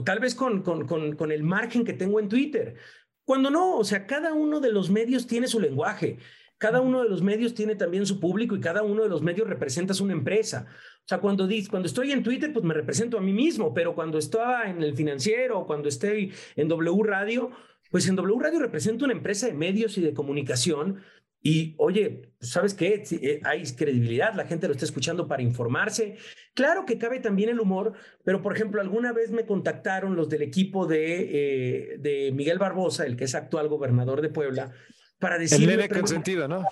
tal 0.05 0.19
vez 0.19 0.35
con, 0.35 0.61
con, 0.61 0.85
con, 0.85 1.31
el 1.31 1.43
margen 1.43 1.85
que 1.85 1.93
tengo 1.93 2.19
en 2.19 2.29
Twitter. 2.29 2.75
Cuando 3.23 3.49
no, 3.49 3.77
o 3.77 3.83
sea, 3.83 4.07
cada 4.07 4.33
uno 4.33 4.59
de 4.59 4.71
los 4.71 4.89
medios 4.89 5.27
tiene 5.27 5.47
su 5.47 5.59
lenguaje, 5.59 6.17
cada 6.57 6.81
uno 6.81 7.03
de 7.03 7.09
los 7.09 7.21
medios 7.21 7.53
tiene 7.53 7.75
también 7.75 8.05
su 8.05 8.19
público 8.19 8.55
y 8.55 8.59
cada 8.59 8.83
uno 8.83 9.03
de 9.03 9.09
los 9.09 9.21
medios 9.21 9.47
representa 9.47 9.93
una 10.03 10.13
empresa. 10.13 10.67
O 10.69 11.07
sea, 11.07 11.19
cuando, 11.19 11.47
cuando 11.69 11.87
estoy 11.87 12.11
en 12.11 12.21
Twitter, 12.21 12.51
pues 12.51 12.65
me 12.65 12.73
represento 12.73 13.17
a 13.17 13.21
mí 13.21 13.31
mismo, 13.31 13.73
pero 13.73 13.95
cuando 13.95 14.17
estaba 14.17 14.69
en 14.69 14.83
el 14.83 14.95
financiero 14.95 15.59
o 15.59 15.65
cuando 15.65 15.87
estoy 15.87 16.33
en 16.55 16.67
W 16.67 17.03
Radio, 17.03 17.51
pues 17.89 18.07
en 18.07 18.15
W 18.15 18.39
Radio 18.41 18.59
represento 18.59 19.05
una 19.05 19.13
empresa 19.13 19.47
de 19.47 19.53
medios 19.53 19.97
y 19.97 20.01
de 20.01 20.13
comunicación 20.13 21.01
y 21.41 21.75
oye, 21.77 22.33
¿sabes 22.41 22.73
qué? 22.73 23.03
Eh, 23.11 23.41
hay 23.45 23.63
credibilidad, 23.73 24.33
la 24.35 24.45
gente 24.45 24.67
lo 24.67 24.73
está 24.73 24.85
escuchando 24.85 25.27
para 25.27 25.41
informarse. 25.41 26.17
Claro 26.53 26.85
que 26.85 26.97
cabe 26.97 27.19
también 27.19 27.49
el 27.49 27.59
humor, 27.59 27.93
pero 28.23 28.41
por 28.41 28.53
ejemplo, 28.53 28.81
alguna 28.81 29.13
vez 29.13 29.31
me 29.31 29.45
contactaron 29.45 30.15
los 30.15 30.27
del 30.27 30.41
equipo 30.41 30.85
de, 30.85 31.93
eh, 31.93 31.97
de 31.99 32.31
Miguel 32.33 32.57
Barbosa, 32.57 33.05
el 33.05 33.15
que 33.15 33.23
es 33.23 33.35
actual 33.35 33.69
gobernador 33.69 34.21
de 34.21 34.29
Puebla, 34.29 34.73
para 35.17 35.37
decir... 35.37 35.61
El 35.61 35.77
nene 35.77 35.87
consentido, 35.87 36.47
¿no? 36.47 36.65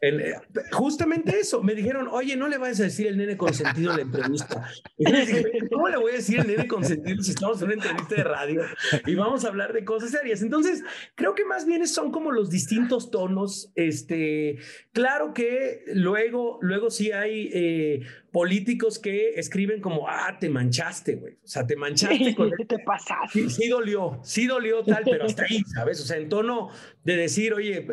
Eh, 0.00 0.34
justamente 0.72 1.38
eso, 1.38 1.62
me 1.62 1.74
dijeron, 1.74 2.08
oye, 2.10 2.36
no 2.36 2.48
le 2.48 2.58
vayas 2.58 2.80
a 2.80 2.84
decir 2.84 3.06
el 3.06 3.16
nene 3.16 3.36
consentido 3.36 3.90
en 3.90 3.96
la 3.96 4.02
entrevista. 4.02 4.68
Y 4.96 5.10
dije, 5.10 5.44
¿cómo 5.70 5.88
le 5.88 5.96
voy 5.98 6.12
a 6.12 6.16
decir 6.16 6.40
el 6.40 6.46
nene 6.46 6.66
consentido 6.66 7.22
si 7.22 7.30
estamos 7.30 7.60
en 7.60 7.66
una 7.66 7.74
entrevista 7.74 8.14
de 8.14 8.24
radio 8.24 8.62
y 9.06 9.14
vamos 9.14 9.44
a 9.44 9.48
hablar 9.48 9.72
de 9.72 9.84
cosas 9.84 10.10
serias? 10.10 10.42
Entonces, 10.42 10.82
creo 11.14 11.34
que 11.34 11.44
más 11.44 11.66
bien 11.66 11.86
son 11.86 12.10
como 12.10 12.32
los 12.32 12.50
distintos 12.50 13.10
tonos. 13.10 13.72
Este, 13.74 14.58
claro 14.92 15.34
que 15.34 15.84
luego, 15.92 16.58
luego 16.62 16.90
sí 16.90 17.12
hay 17.12 17.50
eh, 17.52 18.00
políticos 18.32 18.98
que 18.98 19.34
escriben 19.36 19.80
como, 19.80 20.08
ah, 20.08 20.38
te 20.40 20.48
manchaste, 20.48 21.16
güey. 21.16 21.34
O 21.34 21.46
sea, 21.46 21.66
te 21.66 21.76
manchaste 21.76 22.34
con... 22.34 22.50
te 22.50 22.78
pasaste. 22.80 23.48
Sí, 23.48 23.50
sí, 23.50 23.68
dolió, 23.68 24.18
sí 24.22 24.46
dolió 24.46 24.82
tal, 24.82 25.02
pero 25.04 25.24
hasta 25.24 25.44
ahí, 25.44 25.62
¿sabes? 25.74 26.00
O 26.00 26.04
sea, 26.04 26.16
en 26.16 26.28
tono 26.28 26.70
de 27.04 27.16
decir, 27.16 27.52
oye, 27.52 27.86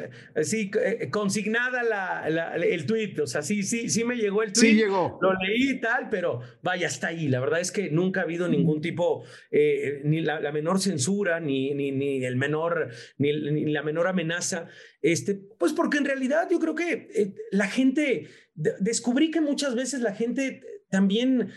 sí, 0.44 0.72
eh, 0.84 1.10
consignada 1.10 1.84
la, 1.84 2.56
el 2.56 2.86
tweet, 2.86 3.20
o 3.22 3.28
sea, 3.28 3.42
sí, 3.42 3.64
sí, 3.64 3.90
sí 3.90 4.04
me 4.04 4.16
llegó 4.16 4.42
el 4.42 4.54
tweet. 4.54 4.70
Sí 4.70 4.76
llegó. 4.76 5.20
Lo 5.22 5.34
leí 5.34 5.72
y 5.72 5.82
tal, 5.82 6.10
pero 6.10 6.40
vaya, 6.62 6.88
hasta 6.88 7.08
ahí. 7.08 7.28
La 7.28 7.40
verdad 7.40 7.60
es 7.60 7.72
que 7.72 7.90
nunca 7.90 8.22
ha 8.22 8.24
habido 8.24 8.48
ningún 8.48 8.82
tipo, 8.82 9.24
eh, 9.52 10.02
ni 10.04 10.22
la, 10.22 10.40
menor 10.52 10.80
censura, 10.80 11.40
ni, 11.40 11.74
ni, 11.74 11.92
ni 11.92 12.24
el 12.24 12.38
menor, 12.38 12.90
ni, 13.18 13.34
ni, 13.34 13.66
la 13.66 13.84
menor 13.84 14.08
amenaza. 14.08 14.68
Este, 15.02 15.36
pues 15.36 15.74
porque 15.74 15.98
en 15.98 16.06
realidad 16.06 16.48
yo 16.50 16.60
creo 16.60 16.76
que 16.76 17.08
eh, 17.14 17.34
la 17.52 17.68
gente 17.68 18.28
descubrí 18.56 19.32
que 19.32 19.42
muchas 19.42 19.76
veces 19.76 20.02
la 20.02 20.14
gente 20.14 20.62
también, 20.92 21.52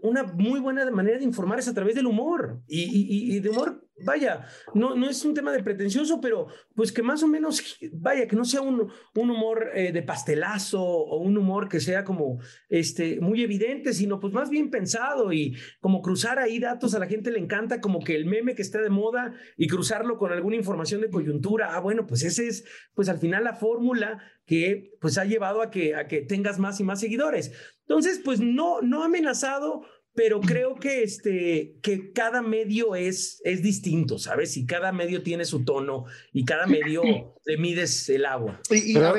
una 0.00 0.24
muy 0.24 0.60
buena 0.60 0.90
manera 0.90 1.18
de 1.18 1.24
informar 1.24 1.58
es 1.58 1.68
a 1.68 1.74
través 1.74 1.94
del 1.94 2.06
humor 2.06 2.62
y, 2.66 3.38
de 3.38 3.50
humor 3.50 3.84
vaya, 4.04 4.46
no, 4.74 4.94
no 4.94 5.10
es 5.10 5.24
un 5.24 5.34
tema 5.34 5.52
de 5.52 5.62
pretencioso, 5.62 6.20
pero 6.20 6.46
pues 6.74 6.92
que 6.92 7.02
más 7.02 7.22
o 7.22 7.28
menos, 7.28 7.78
vaya, 7.92 8.26
que 8.26 8.36
no 8.36 8.44
sea 8.44 8.62
un, 8.62 8.90
un 9.14 9.30
humor 9.30 9.70
eh, 9.74 9.92
de 9.92 10.02
pastelazo 10.02 10.82
o 10.82 11.18
un 11.20 11.36
humor 11.36 11.68
que 11.68 11.80
sea 11.80 12.04
como 12.04 12.38
este, 12.68 13.20
muy 13.20 13.42
evidente, 13.42 13.92
sino 13.92 14.20
pues 14.20 14.32
más 14.32 14.50
bien 14.50 14.70
pensado 14.70 15.32
y 15.32 15.56
como 15.80 16.00
cruzar 16.00 16.38
ahí 16.38 16.58
datos 16.58 16.94
a 16.94 16.98
la 16.98 17.06
gente 17.06 17.30
le 17.30 17.40
encanta, 17.40 17.80
como 17.80 18.00
que 18.00 18.14
el 18.14 18.24
meme 18.24 18.54
que 18.54 18.62
está 18.62 18.80
de 18.80 18.90
moda 18.90 19.34
y 19.56 19.66
cruzarlo 19.66 20.16
con 20.16 20.32
alguna 20.32 20.56
información 20.56 21.00
de 21.00 21.10
coyuntura. 21.10 21.74
Ah, 21.74 21.80
bueno, 21.80 22.06
pues 22.06 22.22
ese 22.22 22.46
es 22.46 22.64
pues 22.94 23.08
al 23.08 23.18
final 23.18 23.44
la 23.44 23.54
fórmula 23.54 24.22
que 24.46 24.96
pues 25.00 25.18
ha 25.18 25.24
llevado 25.24 25.60
a 25.60 25.70
que, 25.70 25.94
a 25.94 26.06
que 26.06 26.22
tengas 26.22 26.58
más 26.58 26.80
y 26.80 26.84
más 26.84 27.00
seguidores. 27.00 27.52
Entonces, 27.88 28.20
pues 28.22 28.40
no, 28.40 28.82
no 28.82 29.02
amenazado 29.02 29.84
pero 30.18 30.40
creo 30.40 30.74
que, 30.74 31.04
este, 31.04 31.78
que 31.80 32.12
cada 32.12 32.42
medio 32.42 32.96
es, 32.96 33.40
es 33.44 33.62
distinto, 33.62 34.18
¿sabes? 34.18 34.56
Y 34.56 34.66
cada 34.66 34.90
medio 34.90 35.22
tiene 35.22 35.44
su 35.44 35.64
tono 35.64 36.06
y 36.32 36.44
cada 36.44 36.66
medio 36.66 37.02
le 37.44 37.56
mides 37.56 38.08
el 38.08 38.26
agua. 38.26 38.60
Y, 38.68 38.94
yo, 38.94 39.14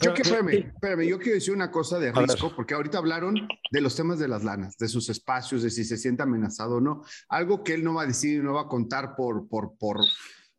yo, 0.00 0.14
espérame, 0.14 1.08
yo 1.08 1.18
quiero 1.18 1.34
decir 1.34 1.52
una 1.52 1.72
cosa 1.72 1.98
de 1.98 2.12
Risco, 2.12 2.52
porque 2.54 2.74
ahorita 2.74 2.98
hablaron 2.98 3.34
de 3.72 3.80
los 3.80 3.96
temas 3.96 4.20
de 4.20 4.28
las 4.28 4.44
lanas, 4.44 4.76
de 4.76 4.86
sus 4.86 5.08
espacios, 5.08 5.64
de 5.64 5.70
si 5.70 5.82
se 5.82 5.96
siente 5.96 6.22
amenazado 6.22 6.76
o 6.76 6.80
no. 6.80 7.02
Algo 7.28 7.64
que 7.64 7.74
él 7.74 7.82
no 7.82 7.94
va 7.94 8.02
a 8.02 8.06
decir 8.06 8.36
y 8.36 8.44
no 8.44 8.52
va 8.52 8.62
a 8.62 8.68
contar 8.68 9.16
por, 9.16 9.48
por, 9.48 9.76
por 9.76 9.98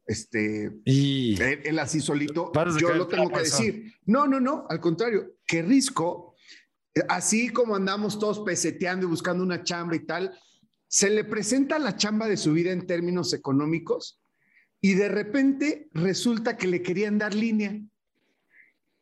este, 0.05 0.73
y... 0.83 1.41
él, 1.41 1.79
así 1.79 2.01
solito, 2.01 2.51
yo 2.81 2.93
lo 2.93 3.07
tengo 3.07 3.29
que 3.29 3.39
decir. 3.39 3.93
No, 4.07 4.27
no, 4.27 4.41
no, 4.41 4.65
al 4.69 4.81
contrario, 4.81 5.37
que 5.47 5.61
Risco 5.61 6.32
así 7.09 7.49
como 7.49 7.75
andamos 7.75 8.19
todos 8.19 8.39
peseteando 8.39 9.05
y 9.05 9.09
buscando 9.09 9.43
una 9.43 9.63
chamba 9.63 9.95
y 9.95 10.05
tal, 10.05 10.37
se 10.87 11.09
le 11.09 11.23
presenta 11.23 11.79
la 11.79 11.97
chamba 11.97 12.27
de 12.27 12.37
su 12.37 12.53
vida 12.53 12.71
en 12.71 12.85
términos 12.85 13.33
económicos 13.33 14.21
y 14.79 14.93
de 14.93 15.09
repente 15.09 15.87
resulta 15.93 16.57
que 16.57 16.67
le 16.67 16.83
querían 16.83 17.17
dar 17.17 17.33
línea. 17.33 17.79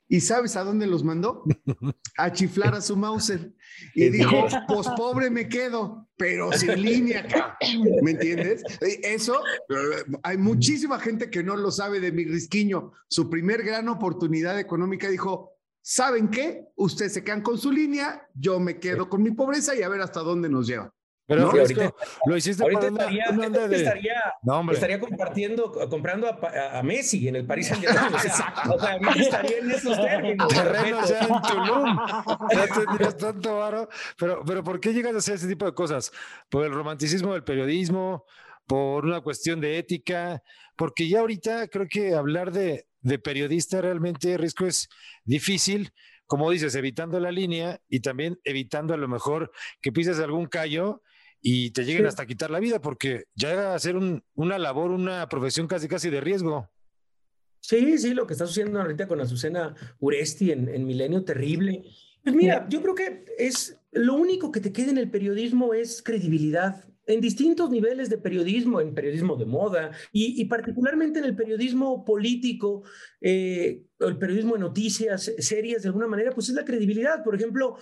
¿Y 0.08 0.20
sabes 0.20 0.58
a 0.58 0.64
dónde 0.64 0.88
los 0.88 1.04
mandó? 1.04 1.44
A 2.18 2.32
chiflar 2.34 2.76
a 2.76 2.82
su 2.82 2.98
Mauser. 2.98 3.54
Y 3.96 4.10
dijo, 4.10 4.46
pues 4.68 4.88
pobre 4.90 5.30
me 5.30 5.48
quedo, 5.48 6.10
pero 6.18 6.52
sin 6.52 6.82
línea 6.82 7.22
acá. 7.22 7.58
¿Me 8.04 8.12
entiendes? 8.12 8.62
Eso, 8.82 9.42
hay 10.22 10.38
muchísima 10.38 11.00
gente 11.00 11.30
que 11.30 11.44
no 11.44 11.56
lo 11.56 11.72
sabe 11.72 12.02
de 12.02 12.12
mi 12.12 12.26
risquiño. 12.26 12.92
Su 13.08 13.30
primer 13.30 13.64
gran 13.64 13.88
oportunidad 13.88 14.60
económica 14.60 15.10
dijo, 15.10 15.61
¿saben 15.82 16.30
qué? 16.30 16.66
Ustedes 16.76 17.14
se 17.14 17.24
quedan 17.24 17.42
con 17.42 17.58
su 17.58 17.72
línea, 17.72 18.28
yo 18.34 18.60
me 18.60 18.80
quedo 18.80 19.10
con 19.10 19.22
mi 19.22 19.32
pobreza 19.32 19.76
y 19.76 19.84
a 19.84 19.90
ver 19.90 20.02
hasta 20.02 20.22
dónde 20.22 20.50
nos 20.50 20.68
lleva. 20.68 20.94
Pero 21.32 21.50
ahorita, 21.50 21.94
lo 22.26 22.36
hiciste 22.36 22.62
ahorita 22.62 22.88
estaría, 22.88 23.24
estaría, 23.24 24.14
no, 24.44 24.70
estaría, 24.70 25.00
compartiendo, 25.00 25.72
comprando 25.90 26.28
a, 26.28 26.84
Messi 26.84 27.26
en 27.30 27.38
el 27.38 27.46
París 27.46 27.68
Saint 27.70 27.86
Germain. 27.86 28.16
O 28.16 28.78
sea, 28.80 29.00
estaría 29.16 29.60
en 29.60 29.72
esos 29.72 30.02
términos. 30.02 30.48
Terreno 30.54 31.06
ya 31.06 31.20
en 31.20 31.42
Tulum. 31.42 32.00
Ya 32.52 32.68
tendrías 32.68 33.18
tanto 33.18 33.60
varo. 33.60 33.88
Pero, 34.18 34.44
pero 34.46 34.62
¿por 34.62 34.82
qué 34.82 34.94
llegas 34.94 35.16
a 35.16 35.20
hacer 35.20 35.36
ese 35.36 35.48
tipo 35.48 35.66
de 35.66 35.74
cosas? 35.74 36.12
Por 36.50 36.66
el 36.66 36.74
romanticismo 36.74 37.32
del 37.32 37.46
periodismo, 37.46 38.26
por 38.68 39.06
una 39.06 39.22
cuestión 39.22 39.62
de 39.62 39.78
ética, 39.78 40.44
porque 40.82 41.08
ya 41.08 41.20
ahorita 41.20 41.68
creo 41.68 41.88
que 41.88 42.16
hablar 42.16 42.52
de, 42.52 42.88
de 43.02 43.20
periodista 43.20 43.82
realmente 43.82 44.36
riesgo 44.36 44.66
es 44.66 44.90
difícil, 45.24 45.92
como 46.26 46.50
dices, 46.50 46.74
evitando 46.74 47.20
la 47.20 47.32
línea 47.32 47.80
y 47.88 48.00
también 48.00 48.40
evitando 48.44 48.96
a 48.96 48.98
lo 48.98 49.08
mejor 49.08 49.52
que 49.80 49.92
pises 49.92 50.18
algún 50.18 50.48
callo 50.48 51.04
y 51.40 51.70
te 51.70 51.86
lleguen 51.86 52.08
hasta 52.08 52.26
quitar 52.26 52.50
la 52.50 52.60
vida, 52.60 52.82
porque 52.82 53.26
ya 53.36 53.76
a 53.76 53.78
ser 53.78 53.96
una 54.34 54.58
labor, 54.58 54.90
una 54.90 55.30
profesión 55.30 55.68
casi 55.68 55.88
casi 55.88 56.10
de 56.10 56.20
riesgo. 56.20 56.68
Sí, 57.60 58.00
sí, 58.00 58.16
lo 58.16 58.26
que 58.26 58.34
está 58.34 58.48
sucediendo 58.48 58.82
ahorita 58.82 59.08
con 59.08 59.22
Azucena 59.22 59.76
Uresti 60.00 60.52
en, 60.52 60.68
en 60.68 60.88
Milenio, 60.88 61.24
terrible. 61.24 61.84
Pues 62.24 62.36
mira, 62.36 62.68
yo 62.70 62.82
creo 62.82 62.96
que 62.96 63.26
es 63.38 63.80
lo 63.92 64.16
único 64.16 64.52
que 64.52 64.62
te 64.62 64.74
queda 64.74 64.90
en 64.90 64.98
el 64.98 65.12
periodismo 65.12 65.76
es 65.76 66.02
credibilidad 66.02 66.91
en 67.14 67.22
distintos 67.22 67.70
niveles 67.70 68.10
de 68.10 68.18
periodismo, 68.18 68.82
en 68.82 68.94
periodismo 68.94 69.36
de 69.36 69.46
moda 69.46 69.92
y, 70.12 70.46
particularmente 70.46 71.20
en 71.20 71.26
el 71.26 71.36
periodismo 71.36 72.06
político, 72.06 72.84
eh, 73.20 73.84
el 74.00 74.18
periodismo 74.18 74.54
de 74.54 74.60
noticias 74.60 75.34
serias 75.38 75.84
de 75.84 75.90
alguna 75.90 76.08
manera, 76.08 76.32
pues 76.32 76.50
es 76.50 76.56
la 76.56 76.66
credibilidad. 76.66 77.24
Por 77.24 77.36
ejemplo, 77.36 77.78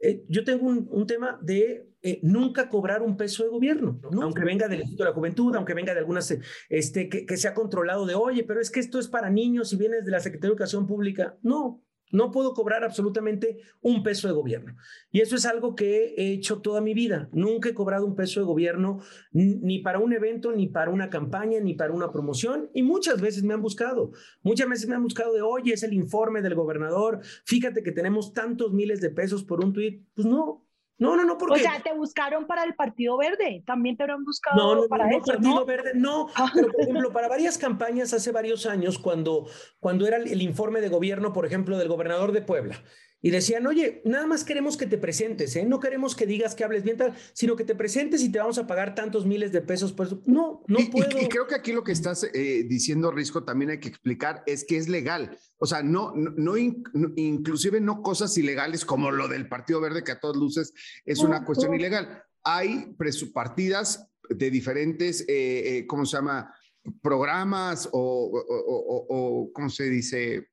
eh, 0.00 0.24
yo 0.28 0.44
tengo 0.44 0.66
un, 0.66 1.06
tema 1.06 1.38
de 1.42 1.88
eh, 2.02 2.18
nunca 2.22 2.68
cobrar 2.68 3.02
un 3.02 3.16
peso 3.16 3.44
de 3.44 3.50
gobierno, 3.50 4.00
aunque 4.20 4.44
venga 4.44 4.66
del 4.66 4.80
Instituto 4.80 5.04
de 5.04 5.10
la 5.10 5.14
Juventud, 5.14 5.54
aunque 5.54 5.74
venga 5.74 5.92
de 5.92 6.00
algunas, 6.00 6.36
este, 6.68 7.08
que, 7.08 7.24
que 7.24 7.36
se 7.36 7.46
ha 7.46 7.54
controlado 7.54 8.04
de, 8.04 8.14
oye, 8.14 8.42
pero 8.42 8.60
es 8.60 8.70
que 8.70 8.80
esto 8.80 8.98
es 8.98 9.06
para 9.06 9.30
niños 9.30 9.72
y 9.72 9.76
vienes 9.76 10.04
de 10.04 10.10
la 10.10 10.20
Secretaría 10.20 10.50
de 10.50 10.54
Educación 10.54 10.86
Pública. 10.86 11.38
No, 11.42 11.84
no 12.12 12.30
puedo 12.30 12.54
cobrar 12.54 12.84
absolutamente 12.84 13.58
un 13.80 14.02
peso 14.02 14.28
de 14.28 14.34
gobierno. 14.34 14.76
Y 15.10 15.20
eso 15.20 15.34
es 15.34 15.44
algo 15.46 15.74
que 15.74 16.14
he 16.16 16.32
hecho 16.32 16.60
toda 16.60 16.80
mi 16.80 16.94
vida. 16.94 17.28
Nunca 17.32 17.70
he 17.70 17.74
cobrado 17.74 18.06
un 18.06 18.14
peso 18.14 18.38
de 18.38 18.46
gobierno 18.46 19.00
ni 19.32 19.80
para 19.80 19.98
un 19.98 20.12
evento, 20.12 20.52
ni 20.52 20.68
para 20.68 20.90
una 20.90 21.10
campaña, 21.10 21.58
ni 21.60 21.74
para 21.74 21.92
una 21.92 22.12
promoción. 22.12 22.70
Y 22.74 22.82
muchas 22.82 23.20
veces 23.20 23.42
me 23.42 23.54
han 23.54 23.62
buscado. 23.62 24.12
Muchas 24.42 24.68
veces 24.68 24.88
me 24.88 24.94
han 24.94 25.02
buscado 25.02 25.32
de, 25.32 25.42
oye, 25.42 25.72
es 25.72 25.82
el 25.82 25.94
informe 25.94 26.42
del 26.42 26.54
gobernador. 26.54 27.20
Fíjate 27.44 27.82
que 27.82 27.92
tenemos 27.92 28.32
tantos 28.32 28.72
miles 28.72 29.00
de 29.00 29.10
pesos 29.10 29.42
por 29.42 29.64
un 29.64 29.72
tuit. 29.72 30.06
Pues 30.14 30.26
no, 30.26 30.66
no, 31.02 31.16
no, 31.16 31.24
no, 31.24 31.36
porque... 31.36 31.60
O 31.60 31.62
sea, 31.62 31.82
te 31.82 31.92
buscaron 31.92 32.46
para 32.46 32.64
el 32.64 32.74
Partido 32.74 33.16
Verde, 33.16 33.62
también 33.66 33.96
te 33.96 34.04
habrán 34.04 34.24
buscado 34.24 34.56
no, 34.56 34.82
no, 34.82 34.88
para 34.88 35.06
no, 35.06 35.18
eso, 35.18 35.24
Partido 35.26 35.64
Verde, 35.64 35.92
no, 35.94 36.28
pero 36.54 36.68
por 36.68 36.80
ejemplo, 36.82 37.12
para 37.12 37.28
varias 37.28 37.58
campañas 37.58 38.12
hace 38.12 38.30
varios 38.30 38.66
años, 38.66 38.98
cuando, 38.98 39.46
cuando 39.80 40.06
era 40.06 40.18
el 40.18 40.42
informe 40.42 40.80
de 40.80 40.88
gobierno, 40.88 41.32
por 41.32 41.44
ejemplo, 41.44 41.76
del 41.76 41.88
gobernador 41.88 42.32
de 42.32 42.42
Puebla, 42.42 42.76
y 43.24 43.30
decían, 43.30 43.64
oye, 43.68 44.02
nada 44.04 44.26
más 44.26 44.42
queremos 44.42 44.76
que 44.76 44.86
te 44.86 44.98
presentes, 44.98 45.54
¿eh? 45.54 45.64
no 45.64 45.78
queremos 45.78 46.16
que 46.16 46.26
digas 46.26 46.56
que 46.56 46.64
hables 46.64 46.82
bien, 46.82 46.96
tal, 46.96 47.14
sino 47.32 47.54
que 47.54 47.64
te 47.64 47.76
presentes 47.76 48.20
y 48.22 48.32
te 48.32 48.40
vamos 48.40 48.58
a 48.58 48.66
pagar 48.66 48.96
tantos 48.96 49.24
miles 49.24 49.52
de 49.52 49.60
pesos 49.60 49.92
por 49.92 50.08
eso. 50.08 50.20
No, 50.26 50.64
no 50.66 50.78
puedo. 50.90 51.20
Y, 51.20 51.28
creo 51.28 51.46
que 51.46 51.54
aquí 51.54 51.72
lo 51.72 51.84
que 51.84 51.92
estás 51.92 52.24
eh, 52.34 52.64
diciendo, 52.68 53.12
Risco, 53.12 53.44
también 53.44 53.70
hay 53.70 53.78
que 53.78 53.88
explicar, 53.88 54.42
es 54.44 54.64
que 54.64 54.76
es 54.76 54.88
legal. 54.88 55.38
O 55.58 55.66
sea, 55.66 55.84
no, 55.84 56.12
no, 56.16 56.56
inclusive 56.56 57.80
no 57.80 58.02
cosas 58.02 58.36
ilegales 58.36 58.84
como 58.84 59.12
lo 59.12 59.28
del 59.28 59.48
Partido 59.48 59.80
Verde, 59.80 60.02
que 60.02 60.12
a 60.12 60.20
todas 60.20 60.36
luces 60.36 60.74
es 61.04 61.20
una 61.20 61.44
cuestión 61.44 61.72
ilegal. 61.74 62.24
Hay 62.42 62.92
partidas 63.32 64.08
de 64.28 64.50
diferentes, 64.50 65.20
eh, 65.22 65.78
eh, 65.78 65.86
¿cómo 65.86 66.04
se 66.04 66.16
llama? 66.16 66.52
Programas 67.00 67.88
o, 67.92 68.32
o, 68.32 69.06
o 69.08 69.52
¿cómo 69.52 69.70
se 69.70 69.84
dice? 69.84 70.48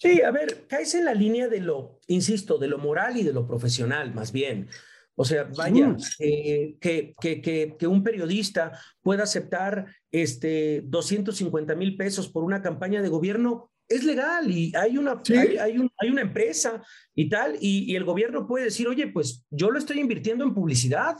Sí, 0.00 0.22
a 0.22 0.30
ver, 0.30 0.66
caes 0.66 0.94
en 0.94 1.04
la 1.04 1.12
línea 1.12 1.48
de 1.48 1.60
lo, 1.60 2.00
insisto, 2.06 2.56
de 2.56 2.68
lo 2.68 2.78
moral 2.78 3.18
y 3.18 3.22
de 3.22 3.34
lo 3.34 3.46
profesional, 3.46 4.14
más 4.14 4.32
bien. 4.32 4.68
O 5.14 5.26
sea, 5.26 5.44
vaya, 5.54 5.94
eh, 6.18 6.76
que, 6.80 7.14
que, 7.20 7.42
que, 7.42 7.76
que, 7.78 7.86
un 7.86 8.02
periodista 8.02 8.72
pueda 9.02 9.24
aceptar 9.24 9.94
este 10.10 10.80
250 10.86 11.74
mil 11.74 11.98
pesos 11.98 12.30
por 12.30 12.44
una 12.44 12.62
campaña 12.62 13.02
de 13.02 13.10
gobierno 13.10 13.70
es 13.86 14.04
legal 14.04 14.50
y 14.50 14.72
hay 14.74 14.96
una, 14.96 15.20
hay, 15.28 15.58
hay, 15.98 16.10
una 16.10 16.22
empresa 16.22 16.82
y 17.14 17.28
tal, 17.28 17.56
y, 17.60 17.92
y, 17.92 17.96
el 17.96 18.04
gobierno 18.04 18.46
puede 18.46 18.66
decir, 18.66 18.88
oye, 18.88 19.08
pues 19.08 19.44
yo 19.50 19.70
lo 19.70 19.78
estoy 19.78 20.00
invirtiendo 20.00 20.44
en 20.44 20.54
publicidad 20.54 21.18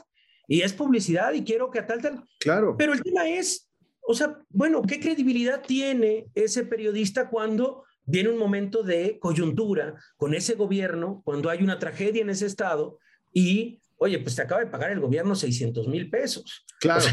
y 0.49 0.62
es 0.62 0.72
publicidad 0.72 1.34
y 1.34 1.44
quiero 1.44 1.70
que 1.70 1.80
a 1.80 1.87
tal, 1.87 2.00
tal. 2.00 2.25
Claro. 2.38 2.76
Pero 2.78 2.94
el 2.94 3.02
tema 3.02 3.28
es, 3.28 3.68
o 4.00 4.14
sea, 4.14 4.38
bueno, 4.49 4.80
¿qué 4.80 4.99
credibilidad 4.99 5.60
tiene 5.60 6.28
ese 6.34 6.64
periodista 6.64 7.28
cuando 7.28 7.84
viene 8.04 8.28
un 8.30 8.38
momento 8.38 8.83
de 8.83 9.19
coyuntura 9.19 9.95
con 10.16 10.35
ese 10.35 10.54
gobierno, 10.54 11.23
cuando 11.25 11.50
hay 11.50 11.62
una 11.62 11.78
tragedia 11.78 12.23
en 12.23 12.30
ese 12.30 12.47
estado 12.47 12.99
y, 13.33 13.80
oye, 13.99 14.19
pues 14.19 14.35
te 14.37 14.42
acaba 14.42 14.61
de 14.62 14.66
pagar 14.71 14.90
el 14.90 15.00
gobierno 15.00 15.35
600 15.35 15.87
mil 15.88 16.11
pesos. 16.11 16.64
Claro, 16.80 17.04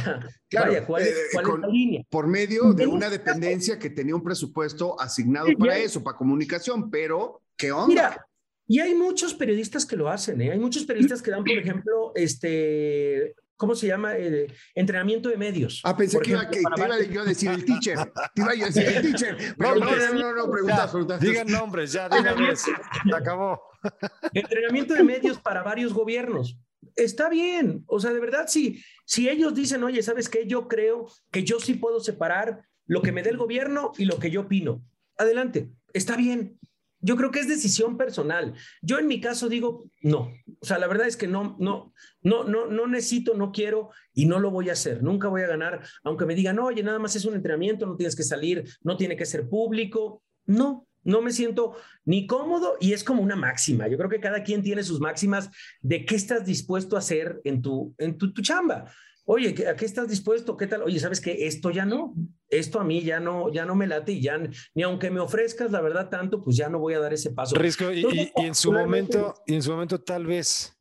claro. 0.49 0.71
Vaya, 0.71 0.85
¿cuál, 0.85 1.01
es, 1.03 1.09
Eh, 1.09 1.13
cuál 1.33 1.45
es 1.45 1.51
con- 1.51 1.61
la 1.61 1.67
línea? 1.67 2.03
Por 2.09 2.27
medio 2.27 2.73
de 2.73 2.87
una 2.87 3.09
dependencia 3.09 3.77
que 3.77 3.89
tenía 3.89 4.15
un 4.15 4.23
presupuesto 4.23 4.99
asignado 4.99 5.47
para 5.59 5.77
eso, 5.77 6.03
para 6.03 6.17
comunicación, 6.17 6.89
pero 6.89 7.41
¿qué 7.57 7.71
onda? 7.71 7.87
Mira, 7.87 8.27
y 8.69 8.79
hay 8.79 8.95
muchos 8.95 9.33
periodistas 9.33 9.85
que 9.85 9.95
lo 9.95 10.09
hacen, 10.09 10.41
¿eh? 10.41 10.51
Hay 10.51 10.59
muchos 10.59 10.85
periodistas 10.85 11.21
que 11.21 11.31
dan, 11.31 11.43
por 11.43 11.57
ejemplo, 11.57 12.11
este, 12.15 13.35
¿cómo 13.57 13.75
se 13.75 13.87
llama? 13.87 14.15
Eh, 14.15 14.47
entrenamiento 14.75 15.29
de 15.29 15.37
medios. 15.37 15.81
Ah, 15.83 15.97
pensé 15.97 16.19
que, 16.19 16.31
iba, 16.31 16.43
ejemplo, 16.43 16.71
que 16.75 16.79
para 16.79 16.97
te 16.97 17.05
iba 17.05 17.13
yo 17.13 17.21
a 17.21 17.25
decir 17.25 17.51
el 17.51 17.65
teacher. 17.65 17.97
Te 18.33 18.41
iba 18.41 18.55
yo 18.55 18.63
a 18.63 18.67
decir 18.67 18.83
el 18.83 19.01
teacher. 19.01 19.37
Pero 19.57 19.75
no, 19.75 19.95
no, 19.95 20.13
no, 20.13 20.35
no, 20.35 20.51
preguntas, 20.51 20.91
preguntas. 20.91 21.19
Digan 21.19 21.47
nombres, 21.47 21.91
ya, 21.91 22.07
vez. 22.07 22.61
Se 22.61 23.15
acabó. 23.15 23.61
Entrenamiento 24.33 24.93
de 24.93 25.03
medios 25.03 25.39
para 25.39 25.63
varios 25.63 25.93
gobiernos. 25.93 26.57
Está 26.95 27.29
bien, 27.29 27.83
o 27.87 27.99
sea, 27.99 28.11
de 28.11 28.19
verdad, 28.19 28.45
sí, 28.47 28.83
si 29.05 29.29
ellos 29.29 29.53
dicen, 29.53 29.83
oye, 29.83 30.01
¿sabes 30.01 30.29
qué? 30.29 30.47
Yo 30.47 30.67
creo 30.67 31.07
que 31.31 31.43
yo 31.43 31.59
sí 31.59 31.75
puedo 31.75 31.99
separar 31.99 32.63
lo 32.87 33.01
que 33.01 33.11
me 33.11 33.21
dé 33.21 33.29
el 33.29 33.37
gobierno 33.37 33.91
y 33.97 34.05
lo 34.05 34.17
que 34.17 34.31
yo 34.31 34.41
opino. 34.41 34.83
Adelante, 35.17 35.69
está 35.93 36.15
bien. 36.15 36.59
Yo 37.07 37.15
creo 37.15 37.31
que 37.31 37.39
es 37.39 37.47
decisión 37.47 37.95
personal. 37.95 38.53
Yo 38.81 38.99
en 38.99 39.07
mi 39.07 39.21
caso 39.21 39.47
digo, 39.47 39.89
no. 40.01 40.29
O 40.59 40.65
sea, 40.65 40.77
la 40.77 40.87
verdad 40.87 41.07
es 41.07 41.15
que 41.15 41.25
no, 41.25 41.55
no, 41.57 41.93
no, 42.21 42.43
no, 42.43 42.65
no 42.67 42.85
necesito, 42.85 43.33
no 43.33 43.53
quiero 43.53 43.91
y 44.13 44.25
no 44.25 44.41
lo 44.41 44.51
voy 44.51 44.67
a 44.67 44.73
hacer. 44.73 45.01
Nunca 45.01 45.29
voy 45.29 45.41
a 45.43 45.47
ganar, 45.47 45.81
aunque 46.03 46.25
me 46.25 46.35
digan, 46.35 46.59
oye, 46.59 46.83
nada 46.83 46.99
más 46.99 47.15
es 47.15 47.23
un 47.23 47.33
entrenamiento, 47.35 47.85
no 47.85 47.95
tienes 47.95 48.13
que 48.13 48.23
salir, 48.23 48.65
no 48.83 48.97
tiene 48.97 49.15
que 49.15 49.25
ser 49.25 49.47
público. 49.47 50.21
No, 50.45 50.85
no 51.05 51.21
me 51.21 51.31
siento 51.31 51.77
ni 52.03 52.27
cómodo 52.27 52.75
y 52.81 52.91
es 52.91 53.05
como 53.05 53.23
una 53.23 53.37
máxima. 53.37 53.87
Yo 53.87 53.97
creo 53.97 54.09
que 54.09 54.19
cada 54.19 54.43
quien 54.43 54.61
tiene 54.61 54.83
sus 54.83 54.99
máximas 54.99 55.49
de 55.81 56.05
qué 56.05 56.15
estás 56.15 56.45
dispuesto 56.45 56.97
a 56.97 56.99
hacer 56.99 57.39
en 57.45 57.61
tu, 57.61 57.95
en 57.99 58.17
tu, 58.17 58.33
tu 58.33 58.41
chamba. 58.41 58.91
Oye, 59.23 59.53
¿qué- 59.53 59.67
¿a 59.67 59.75
qué 59.77 59.85
estás 59.85 60.09
dispuesto? 60.09 60.57
¿Qué 60.57 60.67
tal? 60.67 60.81
Oye, 60.83 60.99
¿sabes 60.99 61.21
qué? 61.21 61.47
Esto 61.47 61.69
ya 61.71 61.85
no, 61.85 62.13
esto 62.49 62.79
a 62.79 62.83
mí 62.83 63.01
ya 63.03 63.19
no, 63.19 63.51
ya 63.51 63.65
no 63.65 63.75
me 63.75 63.87
late 63.87 64.13
y 64.13 64.21
ya, 64.21 64.37
ni 64.73 64.83
aunque 64.83 65.11
me 65.11 65.19
ofrezcas 65.19 65.71
la 65.71 65.81
verdad 65.81 66.09
tanto, 66.09 66.43
pues 66.43 66.55
ya 66.57 66.69
no 66.69 66.79
voy 66.79 66.93
a 66.93 66.99
dar 66.99 67.13
ese 67.13 67.31
paso. 67.31 67.55
Risco, 67.55 67.91
y, 67.91 68.05
y- 68.11 68.31
y 68.35 68.45
en 68.45 68.55
su 68.55 68.71
momento, 68.71 69.33
y 69.45 69.55
en 69.55 69.63
su 69.63 69.71
momento 69.71 69.99
tal 70.01 70.25
vez, 70.25 70.77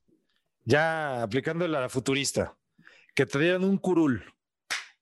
ya 0.65 1.23
aplicándola 1.23 1.79
a 1.79 1.83
la 1.83 1.89
futurista, 1.89 2.57
que 3.15 3.27
te 3.27 3.39
dieran 3.39 3.65
un 3.65 3.79
curul, 3.79 4.25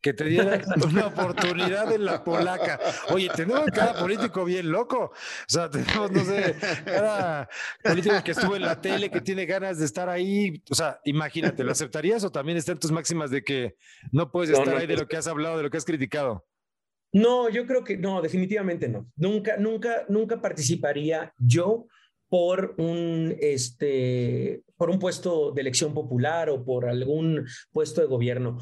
que 0.00 0.12
te 0.12 0.25
dieran 0.25 0.62
una 0.94 1.06
oportunidad 1.06 1.90
en 1.90 2.04
la 2.04 2.23
polaca. 2.23 2.78
Oye, 3.09 3.30
tenemos 3.35 3.71
cada 3.73 3.97
político 3.97 4.44
bien 4.44 4.71
loco. 4.71 5.04
O 5.06 5.12
sea, 5.49 5.71
tenemos, 5.71 6.11
no 6.12 6.23
sé, 6.25 6.54
cada 6.85 7.49
político 7.83 8.14
que 8.23 8.33
estuvo 8.33 8.54
en 8.54 8.62
la 8.62 8.78
tele, 8.80 9.11
que 9.11 9.23
tiene 9.23 9.47
ganas 9.47 9.78
de 9.78 9.87
estar 9.87 10.11
ahí. 10.11 10.62
O 10.71 10.75
sea, 10.75 11.00
imagínate, 11.04 11.64
¿lo 11.64 11.73
aceptarías 11.73 12.23
o 12.23 12.30
también 12.30 12.59
está 12.59 12.73
en 12.73 12.78
tus 12.78 12.92
máximas 12.92 13.30
de 13.30 13.42
que 13.42 13.76
no 14.12 14.30
puedes 14.30 14.50
No, 14.50 14.59
estar 14.59 14.75
no, 14.75 14.80
ahí 14.80 14.87
de 14.87 14.97
lo 14.97 15.09
que 15.09 15.16
has 15.16 15.26
hablado, 15.26 15.56
de 15.56 15.62
lo 15.62 15.71
que 15.71 15.78
has 15.78 15.85
criticado? 15.87 16.44
No, 17.14 17.49
yo 17.49 17.64
creo 17.64 17.85
que 17.85 17.97
no, 17.97 18.21
definitivamente 18.21 18.88
no. 18.88 19.09
Nunca, 19.14 19.56
nunca, 19.56 20.04
nunca 20.09 20.40
participaría 20.40 21.33
yo 21.38 21.87
por 22.28 22.75
un, 22.76 23.37
este, 23.38 24.64
por 24.76 24.90
un 24.90 24.99
puesto 24.99 25.52
de 25.52 25.61
elección 25.61 25.94
popular 25.94 26.50
o 26.50 26.64
por 26.64 26.88
algún 26.88 27.47
puesto 27.71 28.00
de 28.00 28.09
gobierno. 28.09 28.59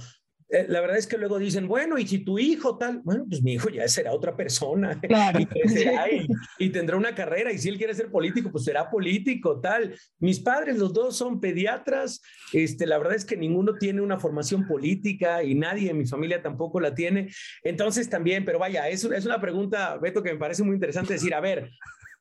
Eh, 0.53 0.67
la 0.69 0.83
verdad 0.83 0.99
es 0.99 1.07
que 1.07 1.17
luego 1.17 1.39
dicen, 1.39 1.67
bueno, 1.67 1.97
y 1.97 2.07
si 2.07 2.19
tu 2.19 2.39
hijo 2.39 2.77
tal, 2.77 3.01
bueno, 3.05 3.25
pues 3.27 3.43
mi 3.43 3.55
hijo 3.55 3.71
ya 3.71 3.89
será 3.89 4.13
otra 4.13 4.37
persona 4.37 5.01
Claro. 5.09 5.41
y 5.41 5.47
crecerá 5.47 6.13
y, 6.13 6.27
y 6.59 6.69
tendrá 6.69 6.99
una 6.99 7.15
carrera 7.15 7.51
y 7.51 7.57
si 7.59 7.71
él 7.71 7.79
quiere 7.79 7.95
ser 7.95 8.11
político, 8.11 8.53
pues 8.53 8.65
será 8.65 8.91
político, 8.91 9.61
tal. 9.61 9.95
Mis 10.19 10.41
padres, 10.41 10.77
los 10.77 10.93
dos 10.93 11.17
son 11.17 11.41
pediatras, 11.41 12.21
este, 12.53 12.87
la 12.87 12.99
verdad 12.99 13.15
es 13.15 13.25
que 13.25 13.39
ninguno 13.39 13.77
tiene 13.79 14.03
una 14.03 14.19
formación 14.19 14.67
política 14.67 15.43
y 15.43 15.55
nadie 15.55 15.91
en 15.91 15.97
mi 15.97 16.07
familia 16.07 16.43
tampoco 16.43 16.81
la 16.81 16.95
tiene. 16.95 17.31
Entonces 17.65 18.11
también, 18.11 18.45
pero 18.45 18.59
vaya, 18.59 18.91
es, 18.91 19.03
es 19.05 19.25
una 19.25 19.41
pregunta, 19.41 19.97
Beto, 19.97 20.23
que 20.23 20.35
me 20.35 20.39
parece 20.39 20.63
muy 20.63 20.75
interesante 20.75 21.15
decir, 21.15 21.33
a 21.35 21.41
ver, 21.41 21.71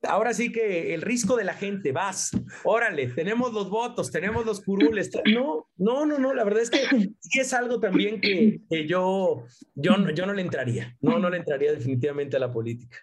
ahora 0.03 0.33
sí 0.33 0.51
que 0.51 0.93
el 0.93 1.01
risco 1.01 1.35
de 1.35 1.43
la 1.43 1.53
gente, 1.53 1.91
vas, 1.91 2.31
órale, 2.63 3.07
tenemos 3.07 3.53
los 3.53 3.69
votos, 3.69 4.11
tenemos 4.11 4.45
los 4.45 4.61
curules. 4.63 5.11
No, 5.33 5.67
no, 5.77 6.05
no, 6.05 6.17
no, 6.17 6.33
la 6.33 6.43
verdad 6.43 6.61
es 6.63 6.69
que 6.69 6.79
sí 7.19 7.39
es 7.39 7.53
algo 7.53 7.79
también 7.79 8.19
que, 8.21 8.61
que 8.69 8.87
yo, 8.87 9.43
yo, 9.75 9.97
no- 9.97 10.11
yo 10.11 10.25
no 10.25 10.33
le 10.33 10.41
entraría, 10.41 10.95
no, 11.01 11.19
no 11.19 11.29
le 11.29 11.37
entraría 11.37 11.71
definitivamente 11.71 12.37
a 12.37 12.39
la 12.39 12.51
política. 12.51 12.97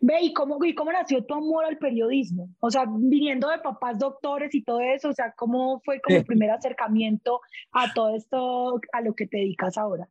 Ve, 0.00 0.16
¿y 0.20 0.32
cómo, 0.34 0.62
¿y 0.64 0.74
cómo 0.74 0.92
nació 0.92 1.24
tu 1.24 1.32
amor 1.34 1.64
al 1.64 1.78
periodismo? 1.78 2.50
O 2.60 2.70
sea, 2.70 2.84
viniendo 2.86 3.48
de 3.48 3.58
papás 3.58 3.98
doctores 3.98 4.54
y 4.54 4.62
todo 4.62 4.80
eso, 4.80 5.08
o 5.08 5.14
sea, 5.14 5.32
¿cómo 5.34 5.80
fue 5.82 6.00
como 6.02 6.18
el 6.18 6.26
primer 6.26 6.50
acercamiento 6.50 7.40
a 7.72 7.92
todo 7.94 8.14
esto, 8.14 8.80
a 8.92 9.00
lo 9.00 9.14
que 9.14 9.26
te 9.26 9.38
dedicas 9.38 9.78
ahora? 9.78 10.06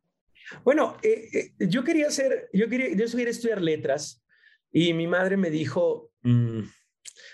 Bueno, 0.64 0.96
eh, 1.02 1.28
eh, 1.60 1.68
yo 1.68 1.84
quería 1.84 2.08
hacer, 2.08 2.48
yo 2.52 2.68
quería, 2.68 2.88
yo 2.88 3.04
quería 3.16 3.30
estudiar 3.30 3.60
letras 3.62 4.20
y 4.72 4.92
mi 4.94 5.06
madre 5.06 5.36
me 5.36 5.50
dijo, 5.50 6.10
mm, 6.22 6.60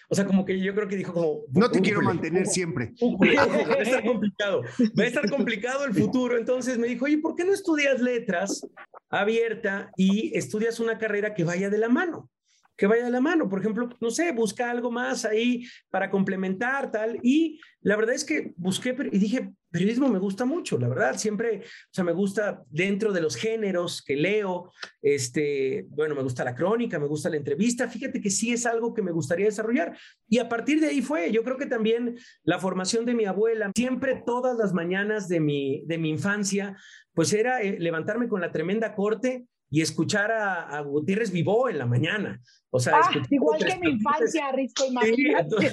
o 0.09 0.14
sea, 0.14 0.27
como 0.27 0.44
que 0.44 0.61
yo 0.61 0.75
creo 0.75 0.88
que 0.88 0.97
dijo 0.97 1.12
como... 1.12 1.42
No 1.53 1.70
te 1.70 1.81
quiero 1.81 1.99
"Újule, 2.01 2.14
mantener 2.14 2.47
siempre. 2.47 2.92
va 3.01 3.75
a 3.75 3.83
estar 3.83 4.05
complicado, 4.05 4.62
va 4.99 5.05
a 5.05 5.07
estar 5.07 5.29
complicado 5.31 5.85
el 5.85 5.94
futuro. 5.94 6.37
Entonces 6.37 6.79
me 6.79 6.88
dijo, 6.88 7.07
oye, 7.07 7.18
¿por 7.18 7.35
qué 7.35 7.44
no 7.44 7.53
estudias 7.53 8.01
letras 8.01 8.66
abierta 9.11 9.90
y 9.97 10.37
estudias 10.37 10.81
una 10.81 10.99
carrera 10.99 11.35
que 11.35 11.44
vaya 11.44 11.70
de 11.70 11.79
la 11.79 11.88
mano? 11.88 12.31
Que 12.77 12.87
vaya 12.87 13.05
de 13.05 13.11
la 13.11 13.21
mano, 13.21 13.49
por 13.49 13.61
ejemplo, 13.61 13.89
no 14.01 14.11
sé, 14.11 14.33
busca 14.33 14.71
algo 14.71 14.91
más 14.91 15.25
ahí 15.25 15.67
para 15.91 16.11
complementar, 16.11 16.91
tal. 16.91 17.19
Y 17.23 17.61
la 17.83 17.97
verdad 17.97 18.15
es 18.15 18.25
que 18.25 18.53
busqué 18.57 18.97
y 19.13 19.19
dije, 19.19 19.53
periodismo 19.75 20.09
me 20.09 20.21
gusta 20.21 20.45
mucho, 20.45 20.79
la 20.79 20.89
verdad, 20.89 21.17
siempre, 21.17 21.59
o 21.59 21.93
sea, 21.93 22.05
me 22.05 22.13
gusta 22.13 22.63
dentro 22.71 23.13
de 23.13 23.21
los 23.21 23.35
géneros 23.35 24.03
que 24.03 24.15
leo, 24.15 24.71
este, 25.03 25.87
bueno, 25.89 26.15
me 26.15 26.23
gusta 26.23 26.45
la 26.45 26.55
crónica, 26.55 26.99
me 27.01 27.09
gusta 27.09 27.29
la 27.29 27.39
entrevista, 27.39 27.89
fíjate 27.89 28.21
que 28.21 28.31
sí 28.31 28.53
es 28.53 28.67
algo 28.67 28.95
que 28.95 29.03
me 29.03 29.11
gustaría 29.11 29.47
desarrollar. 29.47 29.99
Y 30.29 30.39
a 30.39 30.49
partir 30.49 30.81
de 30.81 30.87
ahí 30.87 31.03
fue, 31.03 31.33
yo 31.33 31.43
creo 31.43 31.59
que 31.59 31.67
también 31.67 32.17
la 32.45 32.61
formación 32.61 33.05
de 33.05 33.15
mi 33.15 33.25
abuela, 33.25 33.73
siempre 33.75 34.23
todas 34.25 34.57
las 34.57 34.73
mañanas 34.73 35.29
de 35.29 35.41
mi, 35.41 35.83
de 35.87 35.99
mi 35.99 36.09
infancia, 36.09 36.77
pues 37.13 37.33
era 37.33 37.61
eh, 37.61 37.77
levantarme 37.79 38.29
con 38.29 38.41
la 38.41 38.53
tremenda 38.53 38.95
corte 38.95 39.47
y 39.75 39.81
escuchar 39.83 40.31
a, 40.31 40.69
a 40.69 40.81
Gutiérrez 40.83 41.33
Vivó 41.33 41.69
en 41.69 41.79
la 41.79 41.87
mañana. 41.87 42.41
O 42.71 42.79
sea, 42.79 42.93
Ah, 43.03 43.11
igual 43.29 43.65
que 43.65 43.77
mi 43.79 43.91
infancia, 43.91 44.53
Risco, 44.53 44.85
imagínate. 44.87 45.41
entonces- 45.43 45.73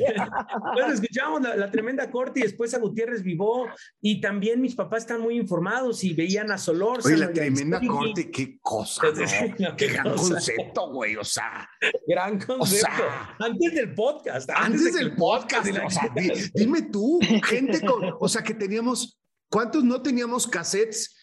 Bueno, 0.73 0.91
escuchábamos 0.93 1.41
la, 1.43 1.55
la 1.55 1.69
tremenda 1.69 2.09
corte 2.09 2.39
y 2.39 2.43
después 2.43 2.73
a 2.73 2.79
Gutiérrez 2.79 3.21
Vivó 3.21 3.67
y 4.01 4.19
también 4.19 4.59
mis 4.59 4.73
papás 4.73 5.03
están 5.03 5.21
muy 5.21 5.35
informados 5.37 6.03
y 6.03 6.13
veían 6.15 6.49
a 6.51 6.57
Solórzano. 6.57 7.13
Oye, 7.15 7.25
la 7.25 7.31
tremenda 7.31 7.79
corte, 7.87 8.31
qué 8.31 8.57
cosa, 8.59 9.03
¿no? 9.03 9.11
No, 9.11 9.75
Qué 9.75 9.85
qué 9.85 9.93
gran 9.93 10.11
cosa. 10.13 10.33
concepto, 10.33 10.91
güey. 10.93 11.15
O 11.17 11.23
sea, 11.23 11.69
Gran 12.07 12.39
concepto. 12.39 12.87
sea, 12.97 13.35
antes 13.39 13.73
del 13.75 13.93
podcast. 13.93 14.49
antes 14.55 14.83
de 14.85 14.91
que 14.91 14.97
del 14.97 15.07
el 15.09 15.15
podcast, 15.15 15.67
y 15.67 15.71
la- 15.73 15.85
o 15.85 15.89
sea, 15.91 16.09
di- 16.15 16.31
dime 16.55 16.81
tú, 16.91 17.19
gente 17.47 17.81
con, 17.85 18.01
o 18.19 18.27
sea, 18.27 18.41
que 18.43 18.55
teníamos, 18.55 19.19
¿cuántos 19.47 19.83
no 19.83 20.01
teníamos 20.01 20.47
cassettes 20.47 21.15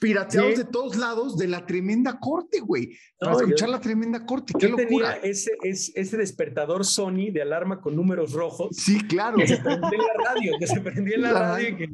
pirateados 0.00 0.52
Sí. 0.52 0.56
de 0.58 0.64
todos 0.64 0.96
lados 0.96 1.36
de 1.36 1.48
la 1.48 1.66
tremenda 1.66 2.18
corte, 2.20 2.60
güey? 2.60 2.96
Para 3.18 3.32
No, 3.32 3.38
escuchar 3.40 3.68
yo- 3.68 3.72
la 3.74 3.80
tremenda 3.80 4.26
corte, 4.26 4.52
qué 4.58 4.68
Yo 4.68 4.76
tenía 4.76 4.90
locura. 4.90 5.18
ese, 5.22 5.52
ese, 5.62 5.92
ese 5.98 6.16
despertador 6.16 6.84
Sony 6.84 7.30
de 7.32 7.42
alarma 7.42 7.80
con 7.80 7.96
números 7.96 8.32
rojos. 8.32 8.76
Sí, 8.76 8.98
claro. 9.06 9.36
que 9.38 9.46
se 9.46 9.56
prendía 9.56 9.88
en 9.90 9.98
la 9.98 10.24
radio, 10.34 10.52
que 10.58 10.66
se 10.66 10.80
prendía 10.80 11.14
en 11.16 11.22
la 11.22 11.32
La 11.32 11.40
radio. 11.40 11.76
que- 11.76 11.88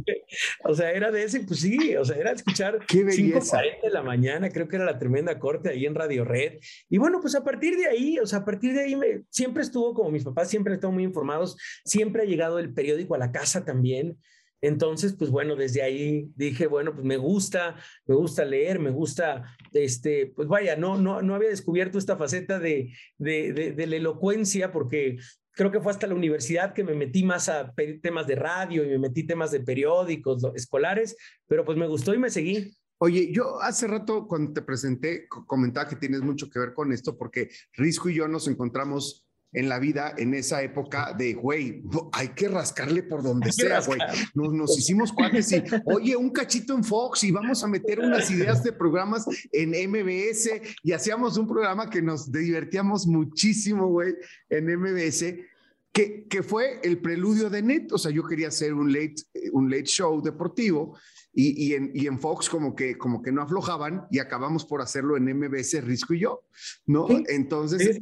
o 0.64 0.74
sea, 0.74 0.90
era 0.92 1.10
de 1.10 1.22
ese, 1.24 1.40
pues 1.40 1.60
sí, 1.60 1.96
o 1.96 2.04
sea, 2.04 2.16
era 2.16 2.32
escuchar 2.32 2.78
Qué 2.86 3.04
belleza. 3.04 3.58
5.40 3.58 3.86
de 3.86 3.90
la 3.92 4.02
mañana, 4.02 4.50
creo 4.50 4.68
que 4.68 4.76
era 4.76 4.84
la 4.84 4.98
tremenda 4.98 5.38
corte 5.38 5.68
ahí 5.70 5.86
en 5.86 5.94
Radio 5.94 6.24
Red. 6.24 6.58
Y 6.88 6.98
bueno, 6.98 7.20
pues 7.20 7.34
a 7.34 7.44
partir 7.44 7.76
de 7.76 7.86
ahí, 7.86 8.18
o 8.18 8.26
sea, 8.26 8.40
a 8.40 8.44
partir 8.44 8.74
de 8.74 8.82
ahí 8.82 8.96
me, 8.96 9.22
siempre 9.30 9.62
estuvo 9.62 9.94
como 9.94 10.10
mis 10.10 10.24
papás, 10.24 10.48
siempre 10.50 10.72
han 10.72 10.76
estado 10.78 10.92
muy 10.92 11.04
informados, 11.04 11.56
siempre 11.84 12.22
ha 12.22 12.24
llegado 12.26 12.58
el 12.58 12.72
periódico 12.74 13.14
a 13.14 13.18
la 13.18 13.32
casa 13.32 13.64
también. 13.64 14.18
Entonces, 14.62 15.14
pues 15.18 15.30
bueno, 15.30 15.56
desde 15.56 15.82
ahí 15.82 16.30
dije, 16.36 16.66
bueno, 16.68 16.94
pues 16.94 17.04
me 17.04 17.16
gusta, 17.16 17.76
me 18.06 18.14
gusta 18.14 18.44
leer, 18.44 18.78
me 18.78 18.90
gusta, 18.90 19.56
este, 19.72 20.32
pues 20.34 20.48
vaya, 20.48 20.76
no, 20.76 20.96
no, 20.96 21.20
no 21.20 21.34
había 21.34 21.48
descubierto 21.50 21.98
esta 21.98 22.16
faceta 22.16 22.58
de, 22.60 22.92
de, 23.18 23.52
de, 23.52 23.72
de 23.72 23.86
la 23.86 23.96
elocuencia 23.96 24.72
porque 24.72 25.18
creo 25.50 25.70
que 25.72 25.80
fue 25.80 25.90
hasta 25.92 26.06
la 26.06 26.14
universidad 26.14 26.72
que 26.74 26.84
me 26.84 26.94
metí 26.94 27.24
más 27.24 27.48
a 27.48 27.74
temas 28.00 28.26
de 28.26 28.36
radio 28.36 28.84
y 28.84 28.88
me 28.88 28.98
metí 28.98 29.24
temas 29.26 29.50
de 29.50 29.60
periódicos 29.60 30.42
escolares, 30.54 31.16
pero 31.46 31.64
pues 31.64 31.76
me 31.76 31.88
gustó 31.88 32.14
y 32.14 32.18
me 32.18 32.30
seguí. 32.30 32.72
Oye, 32.98 33.32
yo 33.32 33.60
hace 33.60 33.88
rato 33.88 34.28
cuando 34.28 34.52
te 34.52 34.62
presenté 34.62 35.26
co- 35.28 35.44
comentaba 35.44 35.88
que 35.88 35.96
tienes 35.96 36.20
mucho 36.22 36.48
que 36.48 36.60
ver 36.60 36.72
con 36.72 36.92
esto 36.92 37.18
porque 37.18 37.50
Risco 37.72 38.08
y 38.08 38.14
yo 38.14 38.28
nos 38.28 38.46
encontramos 38.46 39.26
en 39.52 39.68
la 39.68 39.78
vida 39.78 40.14
en 40.16 40.34
esa 40.34 40.62
época 40.62 41.14
de, 41.16 41.34
güey, 41.34 41.82
hay 42.12 42.28
que 42.28 42.48
rascarle 42.48 43.02
por 43.02 43.22
donde 43.22 43.52
sea, 43.52 43.80
güey. 43.80 44.00
Nos, 44.34 44.52
nos, 44.52 44.78
hicimos 44.78 45.12
cuates 45.12 45.52
y, 45.52 45.62
oye, 45.84 46.16
un 46.16 46.30
cachito 46.30 46.74
en 46.74 46.82
Fox 46.82 47.24
y 47.24 47.30
vamos 47.30 47.62
a 47.62 47.68
meter 47.68 48.00
unas 48.00 48.30
ideas 48.30 48.62
de 48.62 48.72
programas 48.72 49.26
en 49.52 49.70
MBS 49.90 50.50
y 50.82 50.92
hacíamos 50.92 51.36
un 51.36 51.46
programa 51.46 51.90
que 51.90 52.00
nos 52.00 52.32
divertíamos 52.32 53.06
muchísimo, 53.06 53.88
güey, 53.88 54.14
en 54.48 54.66
MBS. 54.78 55.34
Que, 55.92 56.26
que, 56.26 56.42
fue 56.42 56.80
el 56.82 57.02
preludio 57.02 57.50
de 57.50 57.60
Net, 57.60 57.92
o 57.92 57.98
sea, 57.98 58.10
yo 58.10 58.24
quería 58.24 58.48
hacer 58.48 58.72
un 58.72 58.90
late, 58.90 59.16
un 59.52 59.70
late 59.70 59.84
show 59.84 60.22
deportivo 60.22 60.96
y, 61.34 61.66
y, 61.66 61.74
en, 61.74 61.90
y, 61.94 62.06
en, 62.06 62.18
Fox 62.18 62.48
como 62.48 62.74
que, 62.74 62.96
como 62.96 63.20
que 63.20 63.30
no 63.30 63.42
aflojaban 63.42 64.06
y 64.10 64.18
acabamos 64.18 64.64
por 64.64 64.80
hacerlo 64.80 65.18
en 65.18 65.24
MBS 65.24 65.84
Risco 65.84 66.14
y 66.14 66.20
yo, 66.20 66.44
¿no? 66.86 67.08
Entonces, 67.28 68.00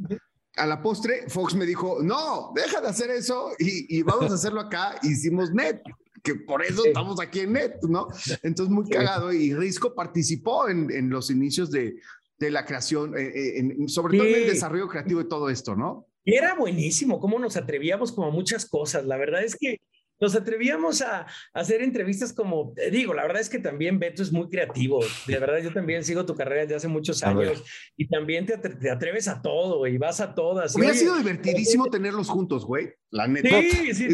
a 0.57 0.67
la 0.67 0.83
postre, 0.83 1.29
Fox 1.29 1.55
me 1.55 1.67
dijo, 1.67 1.99
no, 2.03 2.53
deja 2.55 2.81
de 2.81 2.89
hacer 2.89 3.11
eso 3.11 3.53
y, 3.59 3.99
y 3.99 4.03
vamos 4.03 4.31
a 4.31 4.35
hacerlo 4.35 4.61
acá. 4.61 4.99
Hicimos 5.03 5.53
net, 5.53 5.81
que 6.23 6.35
por 6.35 6.63
eso 6.63 6.85
estamos 6.85 7.21
aquí 7.21 7.41
en 7.41 7.53
net, 7.53 7.75
¿no? 7.83 8.09
Entonces, 8.43 8.73
muy 8.73 8.89
cagado. 8.89 9.33
Y 9.33 9.55
Risco 9.55 9.95
participó 9.95 10.69
en, 10.69 10.91
en 10.91 11.11
los 11.11 11.31
inicios 11.31 11.71
de, 11.71 11.97
de 12.39 12.51
la 12.51 12.65
creación, 12.65 13.17
eh, 13.17 13.33
eh 13.35 13.59
en, 13.59 13.89
sobre 13.89 14.19
todo 14.19 14.27
en 14.27 14.35
el 14.35 14.47
desarrollo 14.47 14.89
creativo 14.89 15.21
de 15.23 15.29
todo 15.29 15.51
esto, 15.51 15.77
¿no? 15.77 16.07
Y 16.25 16.35
era 16.35 16.55
buenísimo 16.55 17.19
cómo 17.19 17.39
nos 17.39 17.57
atrevíamos 17.57 18.13
como 18.13 18.29
a 18.29 18.31
muchas 18.31 18.67
cosas. 18.67 19.07
La 19.07 19.17
verdad 19.17 19.43
es 19.43 19.57
que 19.57 19.81
nos 20.21 20.37
atrevíamos 20.37 21.03
a, 21.03 21.27
hacer 21.55 21.83
entrevistas 21.83 22.33
como, 22.33 22.75
digo, 22.91 23.15
la 23.15 23.23
verdad 23.23 23.41
es 23.41 23.49
que 23.49 23.59
también 23.59 23.99
Beto 23.99 24.23
es 24.23 24.33
muy 24.33 24.49
creativo. 24.49 25.01
De 25.27 25.39
verdad, 25.39 25.59
yo 25.59 25.73
también 25.73 26.05
sigo 26.05 26.27
tu 26.27 26.35
carrera 26.35 26.63
desde 26.63 26.77
hace 26.77 26.89
muchos 26.89 27.23
años 27.23 27.63
y 27.97 28.07
también 28.07 28.47
te, 28.47 28.59
te, 28.59 28.91
atreves 28.91 29.29
a 29.29 29.41
todo, 29.41 29.87
y 29.87 29.99
vas 29.99 30.21
a 30.21 30.35
todas. 30.35 30.75
Hubiera 30.77 30.95
sido 30.95 31.17
divertidísimo 31.17 31.87
tenerlos 31.87 32.29
juntos, 32.29 32.65
güey. 32.65 32.93
La 33.11 33.27
neta. 33.27 33.49
Sí, 33.49 33.93
sí, 33.93 34.09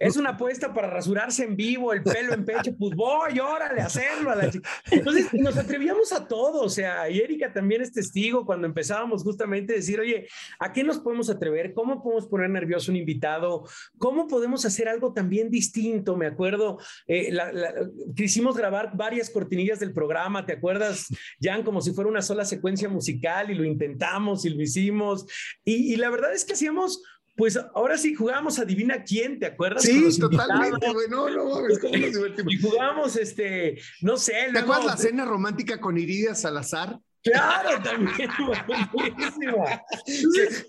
es 0.00 0.16
una 0.16 0.30
apuesta 0.30 0.74
para 0.74 0.90
rasurarse 0.90 1.44
en 1.44 1.56
vivo, 1.56 1.92
el 1.92 2.02
pelo 2.02 2.34
en 2.34 2.44
pecho, 2.44 2.74
pues 2.76 2.96
voy, 2.96 3.38
órale, 3.38 3.80
a 3.80 3.86
hacerlo. 3.86 4.30
A 4.30 4.36
la 4.36 4.50
Entonces 4.90 5.32
nos 5.32 5.56
atrevíamos 5.56 6.12
a 6.12 6.26
todo, 6.26 6.62
o 6.62 6.68
sea, 6.68 7.08
y 7.08 7.20
Erika 7.20 7.52
también 7.52 7.80
es 7.80 7.92
testigo 7.92 8.44
cuando 8.44 8.66
empezábamos 8.66 9.22
justamente 9.22 9.72
a 9.72 9.76
decir, 9.76 10.00
oye, 10.00 10.26
¿a 10.58 10.72
qué 10.72 10.82
nos 10.82 10.98
podemos 10.98 11.30
atrever? 11.30 11.72
¿Cómo 11.74 12.02
podemos 12.02 12.26
poner 12.26 12.50
nervioso 12.50 12.90
un 12.90 12.96
invitado? 12.96 13.64
¿Cómo 13.98 14.21
podemos 14.26 14.64
hacer 14.64 14.88
algo 14.88 15.12
también 15.12 15.50
distinto? 15.50 16.16
Me 16.16 16.26
acuerdo, 16.26 16.78
eh, 17.06 17.32
la, 17.32 17.52
la, 17.52 17.72
quisimos 18.14 18.56
grabar 18.56 18.96
varias 18.96 19.30
cortinillas 19.30 19.80
del 19.80 19.92
programa, 19.92 20.46
¿te 20.46 20.52
acuerdas, 20.52 21.06
Jan? 21.40 21.62
Como 21.62 21.80
si 21.80 21.92
fuera 21.92 22.10
una 22.10 22.22
sola 22.22 22.44
secuencia 22.44 22.88
musical 22.88 23.50
y 23.50 23.54
lo 23.54 23.64
intentamos 23.64 24.44
y 24.44 24.50
lo 24.50 24.62
hicimos. 24.62 25.26
Y, 25.64 25.92
y 25.92 25.96
la 25.96 26.10
verdad 26.10 26.32
es 26.34 26.44
que 26.44 26.54
hacíamos 26.54 27.02
pues 27.34 27.58
ahora 27.74 27.96
sí 27.96 28.14
jugamos 28.14 28.58
Adivina 28.58 29.04
quién, 29.04 29.38
¿te 29.38 29.46
acuerdas? 29.46 29.84
Sí, 29.84 30.18
totalmente, 30.18 30.92
güey. 30.92 31.08
No, 31.08 31.30
no 31.30 31.48
mames, 31.48 31.78
¿cómo 31.78 31.96
nos 31.96 32.12
divertimos? 32.12 32.52
Y 32.52 32.60
jugamos, 32.60 33.16
este, 33.16 33.80
no 34.02 34.16
sé. 34.16 34.32
¿Te 34.32 34.52
luego, 34.52 34.74
acuerdas 34.74 35.00
la 35.00 35.08
cena 35.08 35.24
romántica 35.24 35.80
con 35.80 35.96
Iridia 35.96 36.34
Salazar? 36.34 36.98
Claro, 37.22 37.80
también, 37.82 38.12
que, 38.16 38.28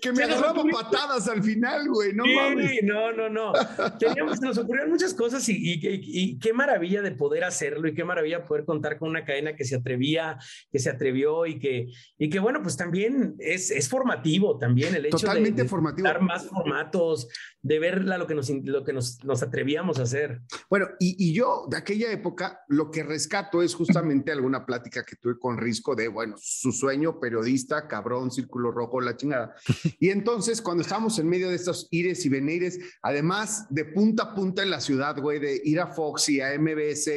que, 0.00 0.12
me 0.12 0.22
agarraba 0.22 0.62
patadas 0.70 1.26
al 1.28 1.42
final, 1.42 1.88
güey, 1.88 2.12
no 2.14 2.24
sí, 2.24 2.34
mames. 2.34 2.80
No, 2.84 3.12
no, 3.12 3.28
no. 3.28 3.52
Teníamos, 3.98 4.40
nos 4.40 4.58
ocurrieron 4.58 4.92
muchas 4.92 5.14
cosas 5.14 5.48
y, 5.48 5.56
y, 5.56 5.72
y, 5.84 6.00
y, 6.04 6.38
qué 6.38 6.52
maravilla 6.52 7.02
de 7.02 7.10
poder 7.10 7.42
hacerlo 7.42 7.88
y 7.88 7.94
qué 7.94 8.04
maravilla 8.04 8.44
poder 8.44 8.64
contar 8.64 8.98
con 8.98 9.08
una 9.10 9.24
cadena 9.24 9.56
que 9.56 9.64
se 9.64 9.74
atrevía, 9.74 10.38
que 10.70 10.78
se 10.78 10.90
atrevió 10.90 11.44
y 11.46 11.58
que, 11.58 11.88
y 12.18 12.30
que 12.30 12.38
bueno, 12.38 12.62
pues 12.62 12.76
también 12.76 13.34
es, 13.40 13.72
es 13.72 13.88
formativo 13.88 14.56
también 14.56 14.94
el 14.94 15.06
hecho 15.06 15.18
Totalmente 15.18 15.56
de, 15.56 15.62
de 15.64 15.68
formativo. 15.68 16.06
dar 16.06 16.20
más 16.20 16.46
formatos, 16.46 17.28
de 17.62 17.78
ver 17.80 18.04
lo 18.04 18.26
que 18.28 18.34
nos, 18.36 18.48
lo 18.50 18.84
que 18.84 18.92
nos, 18.92 19.24
nos 19.24 19.42
atrevíamos 19.42 19.98
a 19.98 20.02
hacer. 20.02 20.40
Bueno, 20.70 20.86
y, 21.00 21.16
y 21.18 21.34
yo 21.34 21.66
de 21.68 21.78
aquella 21.78 22.12
época 22.12 22.60
lo 22.68 22.92
que 22.92 23.02
rescato 23.02 23.60
es 23.60 23.74
justamente 23.74 24.30
alguna 24.30 24.64
plática 24.64 25.04
que 25.04 25.16
tuve 25.16 25.36
con 25.38 25.58
Risco 25.58 25.96
de, 25.96 26.06
bueno, 26.08 26.36
su 26.46 26.72
sueño, 26.72 27.18
periodista, 27.18 27.88
cabrón, 27.88 28.30
círculo 28.30 28.70
rojo, 28.70 29.00
la 29.00 29.16
chingada. 29.16 29.54
Y 29.98 30.10
entonces, 30.10 30.60
cuando 30.60 30.82
estábamos 30.82 31.18
en 31.18 31.28
medio 31.28 31.48
de 31.48 31.56
estos 31.56 31.88
ires 31.90 32.26
y 32.26 32.28
venires, 32.28 32.78
además 33.00 33.66
de 33.70 33.86
punta 33.86 34.24
a 34.24 34.34
punta 34.34 34.62
en 34.62 34.70
la 34.70 34.80
ciudad, 34.80 35.18
güey, 35.18 35.38
de 35.38 35.62
ir 35.64 35.80
a 35.80 35.86
Fox 35.86 36.28
y 36.28 36.42
a 36.42 36.58
MBS, 36.58 37.10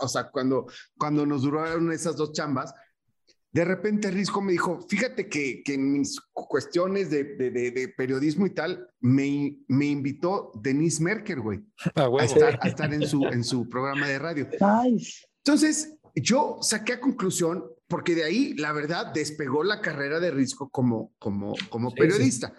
o 0.00 0.06
sea, 0.06 0.30
cuando, 0.30 0.66
cuando 0.96 1.26
nos 1.26 1.42
duraron 1.42 1.90
esas 1.90 2.16
dos 2.16 2.32
chambas, 2.32 2.72
de 3.50 3.64
repente 3.64 4.10
Risco 4.10 4.40
me 4.40 4.52
dijo, 4.52 4.86
fíjate 4.88 5.28
que, 5.28 5.62
que 5.64 5.74
en 5.74 5.92
mis 5.92 6.20
cuestiones 6.32 7.10
de, 7.10 7.24
de, 7.24 7.50
de, 7.50 7.70
de, 7.72 7.88
periodismo 7.88 8.46
y 8.46 8.50
tal, 8.50 8.86
me, 9.00 9.56
me 9.66 9.86
invitó 9.86 10.52
Denise 10.62 11.02
Merker, 11.02 11.40
güey, 11.40 11.64
ah, 11.96 12.08
a, 12.20 12.24
estar, 12.24 12.58
a 12.60 12.68
estar 12.68 12.92
en 12.92 13.08
su, 13.08 13.24
en 13.24 13.42
su 13.42 13.68
programa 13.68 14.06
de 14.06 14.18
radio. 14.18 14.48
Entonces, 15.38 15.98
yo 16.14 16.58
saqué 16.60 16.94
a 16.94 17.00
conclusión, 17.00 17.64
porque 17.88 18.14
de 18.14 18.24
ahí, 18.24 18.54
la 18.54 18.72
verdad, 18.72 19.12
despegó 19.12 19.62
la 19.62 19.80
carrera 19.80 20.20
de 20.20 20.30
Risco 20.30 20.68
como, 20.70 21.12
como, 21.18 21.54
como 21.70 21.90
sí, 21.90 21.96
periodista. 21.96 22.48
Sí. 22.48 22.54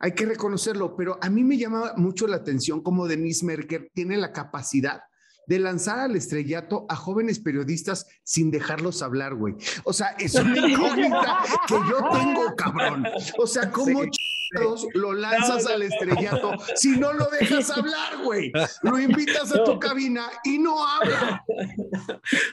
Hay 0.00 0.12
que 0.12 0.26
reconocerlo, 0.26 0.96
pero 0.96 1.18
a 1.20 1.28
mí 1.28 1.42
me 1.42 1.56
llama 1.56 1.94
mucho 1.96 2.26
la 2.26 2.36
atención 2.36 2.82
cómo 2.82 3.08
Denise 3.08 3.44
Merker 3.44 3.90
tiene 3.94 4.16
la 4.16 4.32
capacidad 4.32 5.00
de 5.48 5.58
lanzar 5.58 5.98
al 5.98 6.14
estrellato 6.14 6.84
a 6.90 6.94
jóvenes 6.94 7.40
periodistas 7.40 8.06
sin 8.22 8.50
dejarlos 8.50 9.00
hablar, 9.00 9.34
güey. 9.34 9.54
O 9.84 9.94
sea, 9.94 10.08
es 10.18 10.34
una 10.34 10.56
incógnita 10.68 11.38
que 11.66 11.74
yo 11.74 12.10
tengo, 12.12 12.54
cabrón. 12.54 13.06
O 13.38 13.46
sea, 13.46 13.70
¿cómo 13.70 14.02
sí. 14.02 14.10
lo 14.94 15.12
lanzas 15.12 15.66
al 15.66 15.82
estrellato 15.82 16.52
si 16.74 16.90
no 16.98 17.12
lo 17.12 17.26
dejas 17.26 17.70
hablar, 17.70 18.22
güey? 18.24 18.52
Lo 18.82 18.98
invitas 18.98 19.54
a 19.54 19.64
tu 19.64 19.78
cabina 19.78 20.30
y 20.44 20.58
no 20.58 20.86
habla. 20.86 21.44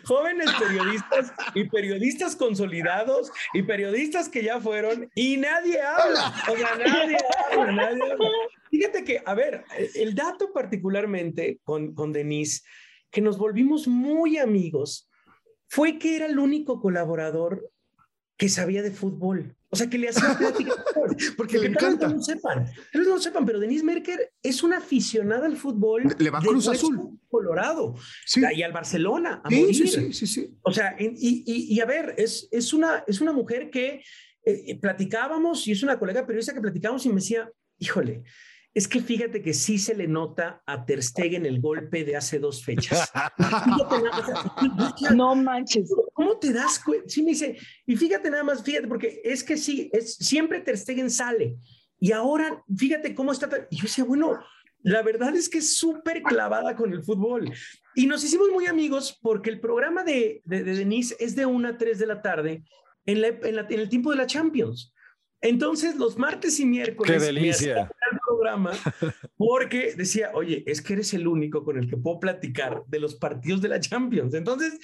Jóvenes 0.06 0.50
periodistas 0.60 1.34
y 1.54 1.66
periodistas 1.66 2.36
consolidados 2.36 3.32
y 3.54 3.64
periodistas 3.64 4.30
que 4.30 4.44
ya 4.44 4.60
fueron 4.60 5.10
y 5.16 5.38
nadie 5.38 5.82
habla. 5.82 6.34
O 6.52 6.58
sea, 6.58 6.76
nadie 6.78 7.18
habla, 7.52 7.72
nadie 7.72 8.12
habla. 8.12 8.28
Fíjate 8.70 9.04
que, 9.04 9.22
a 9.26 9.34
ver, 9.34 9.64
el 9.96 10.16
dato 10.16 10.52
particularmente 10.52 11.60
con, 11.64 11.94
con 11.94 12.12
Denise 12.12 12.64
que 13.12 13.22
nos 13.22 13.38
volvimos 13.38 13.88
muy 13.88 14.38
amigos 14.38 15.10
fue 15.68 15.98
que 15.98 16.18
era 16.18 16.26
el 16.26 16.40
único 16.40 16.82
colaborador 16.82 17.72
que 18.38 18.50
sabía 18.50 18.82
de 18.82 18.92
fútbol. 18.92 19.56
O 19.70 19.78
sea, 19.78 19.90
que 19.90 19.98
le 19.98 20.10
hacía 20.10 20.38
plática. 20.38 20.72
porque, 21.38 21.58
le 21.58 21.68
encanta. 21.68 22.08
No 22.08 22.16
lo 22.16 22.22
sepan. 22.22 22.66
no 22.94 23.02
lo 23.02 23.20
sepan, 23.20 23.46
pero 23.46 23.60
Denise 23.60 23.84
Merker 23.84 24.32
es 24.42 24.64
una 24.64 24.78
aficionada 24.78 25.46
al 25.46 25.58
fútbol. 25.58 26.16
Le 26.18 26.30
va 26.30 26.40
Cruz 26.40 26.68
Azul. 26.68 27.20
Colorado. 27.28 27.96
Sí. 28.26 28.42
Y 28.56 28.64
al 28.64 28.72
Barcelona. 28.72 29.42
A 29.44 29.50
sí, 29.50 29.56
morir. 29.60 29.76
sí, 29.76 29.88
sí, 29.88 30.14
sí, 30.14 30.28
sí, 30.28 30.58
O 30.62 30.72
sea, 30.72 30.96
y, 30.98 31.08
y, 31.46 31.74
y 31.76 31.80
a 31.82 31.86
ver, 31.86 32.16
es, 32.18 32.48
es, 32.52 32.74
una, 32.74 33.04
es 33.06 33.20
una 33.20 33.34
mujer 33.34 33.70
que 33.70 34.02
eh, 34.46 34.80
platicábamos 34.80 35.68
y 35.68 35.72
es 35.72 35.84
una 35.84 35.98
colega 35.98 36.26
periodista 36.26 36.54
que 36.54 36.62
platicábamos 36.62 37.06
y 37.06 37.10
me 37.10 37.16
decía, 37.16 37.52
híjole, 37.80 38.24
es 38.76 38.90
que 38.90 39.00
fíjate 39.00 39.42
que 39.42 39.54
sí 39.54 39.80
se 39.80 39.96
le 39.96 40.06
nota 40.06 40.62
a 40.66 40.86
Ter 40.86 41.02
Stegen 41.02 41.46
el 41.46 41.62
golpe 41.62 42.04
de 42.04 42.18
hace 42.18 42.40
dos 42.40 42.62
fechas. 42.62 43.10
no 45.16 45.34
manches. 45.34 45.90
¿Cómo 46.14 46.38
te 46.38 46.52
das 46.52 46.80
cuenta? 46.80 47.08
Sí 47.08 47.24
me 47.24 47.32
dice, 47.32 47.58
y 47.86 47.96
fíjate 47.96 48.30
nada 48.30 48.44
más, 48.44 48.62
fíjate, 48.62 48.90
porque 48.90 49.22
es 49.24 49.46
que 49.46 49.56
sí, 49.56 49.90
es, 49.94 50.16
siempre 50.16 50.60
Ter 50.60 50.78
Stegen 50.78 51.10
sale. 51.10 51.56
Y 52.02 52.12
ahora, 52.12 52.66
fíjate 52.78 53.16
cómo 53.16 53.32
está. 53.32 53.50
Y 53.72 53.78
yo 53.78 53.84
decía, 53.84 54.04
bueno, 54.04 54.38
la 54.84 55.02
verdad 55.04 55.34
es 55.38 55.48
que 55.48 55.60
es 55.60 55.78
súper 55.78 56.22
clavada 56.22 56.76
con 56.76 56.92
el 56.92 57.02
fútbol. 57.02 57.50
Y 57.96 58.08
nos 58.08 58.26
hicimos 58.26 58.50
muy 58.52 58.68
amigos 58.68 59.18
porque 59.22 59.52
el 59.52 59.62
programa 59.62 60.04
de, 60.04 60.42
de, 60.44 60.66
de 60.66 60.76
Denise 60.76 61.16
es 61.22 61.34
de 61.38 61.46
1 61.46 61.70
a 61.70 61.78
3 61.78 61.98
de 61.98 62.08
la 62.08 62.22
tarde 62.22 62.66
en, 63.06 63.22
la, 63.22 63.28
en, 63.30 63.56
la, 63.56 63.68
en 63.70 63.80
el 63.80 63.88
tiempo 63.88 64.12
de 64.12 64.18
la 64.18 64.28
Champions. 64.28 64.94
Entonces, 65.42 65.96
los 65.96 66.18
martes 66.18 66.60
y 66.60 66.66
miércoles. 66.66 67.14
¡Qué 67.14 67.24
delicia! 67.24 67.90
Programa 68.36 68.72
porque 69.38 69.94
decía, 69.96 70.32
oye, 70.34 70.64
es 70.68 70.82
que 70.82 70.94
eres 70.94 71.14
el 71.14 71.28
único 71.28 71.64
con 71.64 71.78
el 71.78 71.90
que 71.90 71.98
puedo 71.98 72.20
platicar 72.20 72.84
de 72.88 73.00
los 73.00 73.16
partidos 73.16 73.62
de 73.62 73.70
la 73.70 73.80
Champions. 73.80 74.34
Entonces, 74.34 74.80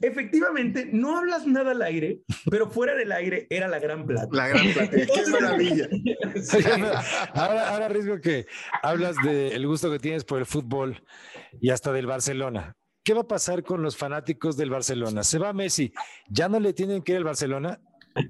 efectivamente, 0.00 0.88
no 0.92 1.18
hablas 1.18 1.46
nada 1.46 1.72
al 1.72 1.82
aire, 1.82 2.20
pero 2.50 2.70
fuera 2.70 2.94
del 2.94 3.12
aire 3.12 3.46
era 3.50 3.68
la 3.68 3.78
gran 3.78 4.06
plata. 4.06 4.28
La 4.32 4.48
gran 4.48 4.72
plata. 4.72 4.96
¡Qué 4.96 5.30
maravilla! 5.30 5.88
Sí. 6.42 6.58
ahora, 7.34 7.70
ahora 7.70 7.86
arriesgo 7.86 8.20
que 8.20 8.46
hablas 8.82 9.16
del 9.24 9.66
gusto 9.66 9.90
que 9.90 9.98
tienes 9.98 10.24
por 10.24 10.38
el 10.38 10.46
fútbol 10.46 11.02
y 11.60 11.70
hasta 11.70 11.92
del 11.92 12.06
Barcelona. 12.06 12.76
¿Qué 13.04 13.12
va 13.12 13.20
a 13.20 13.28
pasar 13.28 13.62
con 13.62 13.82
los 13.82 13.96
fanáticos 13.96 14.56
del 14.56 14.70
Barcelona? 14.70 15.24
Se 15.24 15.38
va 15.38 15.52
Messi, 15.52 15.92
¿ya 16.28 16.48
no 16.48 16.58
le 16.58 16.72
tienen 16.72 17.02
que 17.02 17.12
ir 17.12 17.18
al 17.18 17.24
Barcelona? 17.24 17.78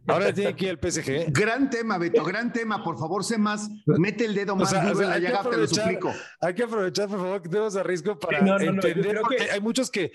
Ahora 0.07 0.33
tiene 0.33 0.57
que 0.57 0.65
ir 0.67 0.71
al 0.71 0.79
PSG. 0.79 1.27
Gran 1.33 1.69
tema, 1.69 1.99
Beto, 1.99 2.25
gran 2.25 2.53
tema. 2.53 2.83
Por 2.83 2.99
favor, 2.99 3.23
sé 3.25 3.37
más. 3.39 3.69
Mete 3.87 4.25
el 4.25 4.35
dedo 4.35 4.57
más 4.57 4.69
O 4.69 4.71
sea, 4.71 4.83
duro 4.83 4.95
o 4.95 4.97
sea, 4.97 5.05
en 5.05 5.09
la 5.11 5.15
hay 5.17 5.23
que 5.23 5.29
llaga, 5.29 5.51
te 5.51 5.57
lo 5.57 5.67
suplico. 5.67 6.15
Hay 6.41 6.55
que 6.55 6.63
aprovechar, 6.63 7.09
por 7.09 7.19
favor, 7.19 7.43
que 7.43 7.49
tenemos 7.49 7.77
a 7.77 7.83
riesgo 7.83 8.19
para 8.19 8.41
No, 8.41 8.59
no, 8.59 8.59
no, 8.59 8.65
yo 8.83 8.89
entender, 8.89 9.21
porque 9.21 9.37
que- 9.37 9.51
hay 9.51 9.61
muchos 9.61 9.91
que, 9.91 10.13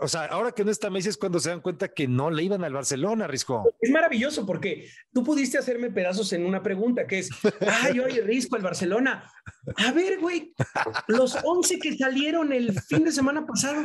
o 0.00 0.08
sea, 0.08 0.24
ahora 0.26 0.52
que 0.52 0.64
no 0.64 0.70
está 0.70 0.90
Messi 0.90 1.08
es 1.10 1.16
cuando 1.16 1.38
se 1.40 1.50
dan 1.50 1.60
cuenta 1.60 1.88
que 1.88 2.08
no 2.08 2.30
le 2.30 2.42
iban 2.42 2.64
al 2.64 2.72
Barcelona, 2.72 3.26
Risco. 3.26 3.64
Es 3.80 3.90
maravilloso 3.90 4.44
porque 4.46 4.88
tú 5.12 5.22
pudiste 5.22 5.56
hacerme 5.58 5.90
pedazos 5.90 6.32
en 6.32 6.44
una 6.44 6.62
pregunta 6.62 7.06
que 7.06 7.20
es, 7.20 7.30
ay, 7.82 8.00
oye, 8.00 8.22
Risco, 8.22 8.56
el 8.56 8.62
Barcelona. 8.62 9.30
A 9.76 9.92
ver, 9.92 10.18
güey, 10.20 10.52
los 11.06 11.38
11 11.44 11.78
que 11.78 11.96
salieron 11.96 12.52
el 12.52 12.78
fin 12.82 13.04
de 13.04 13.12
semana 13.12 13.46
pasado. 13.46 13.82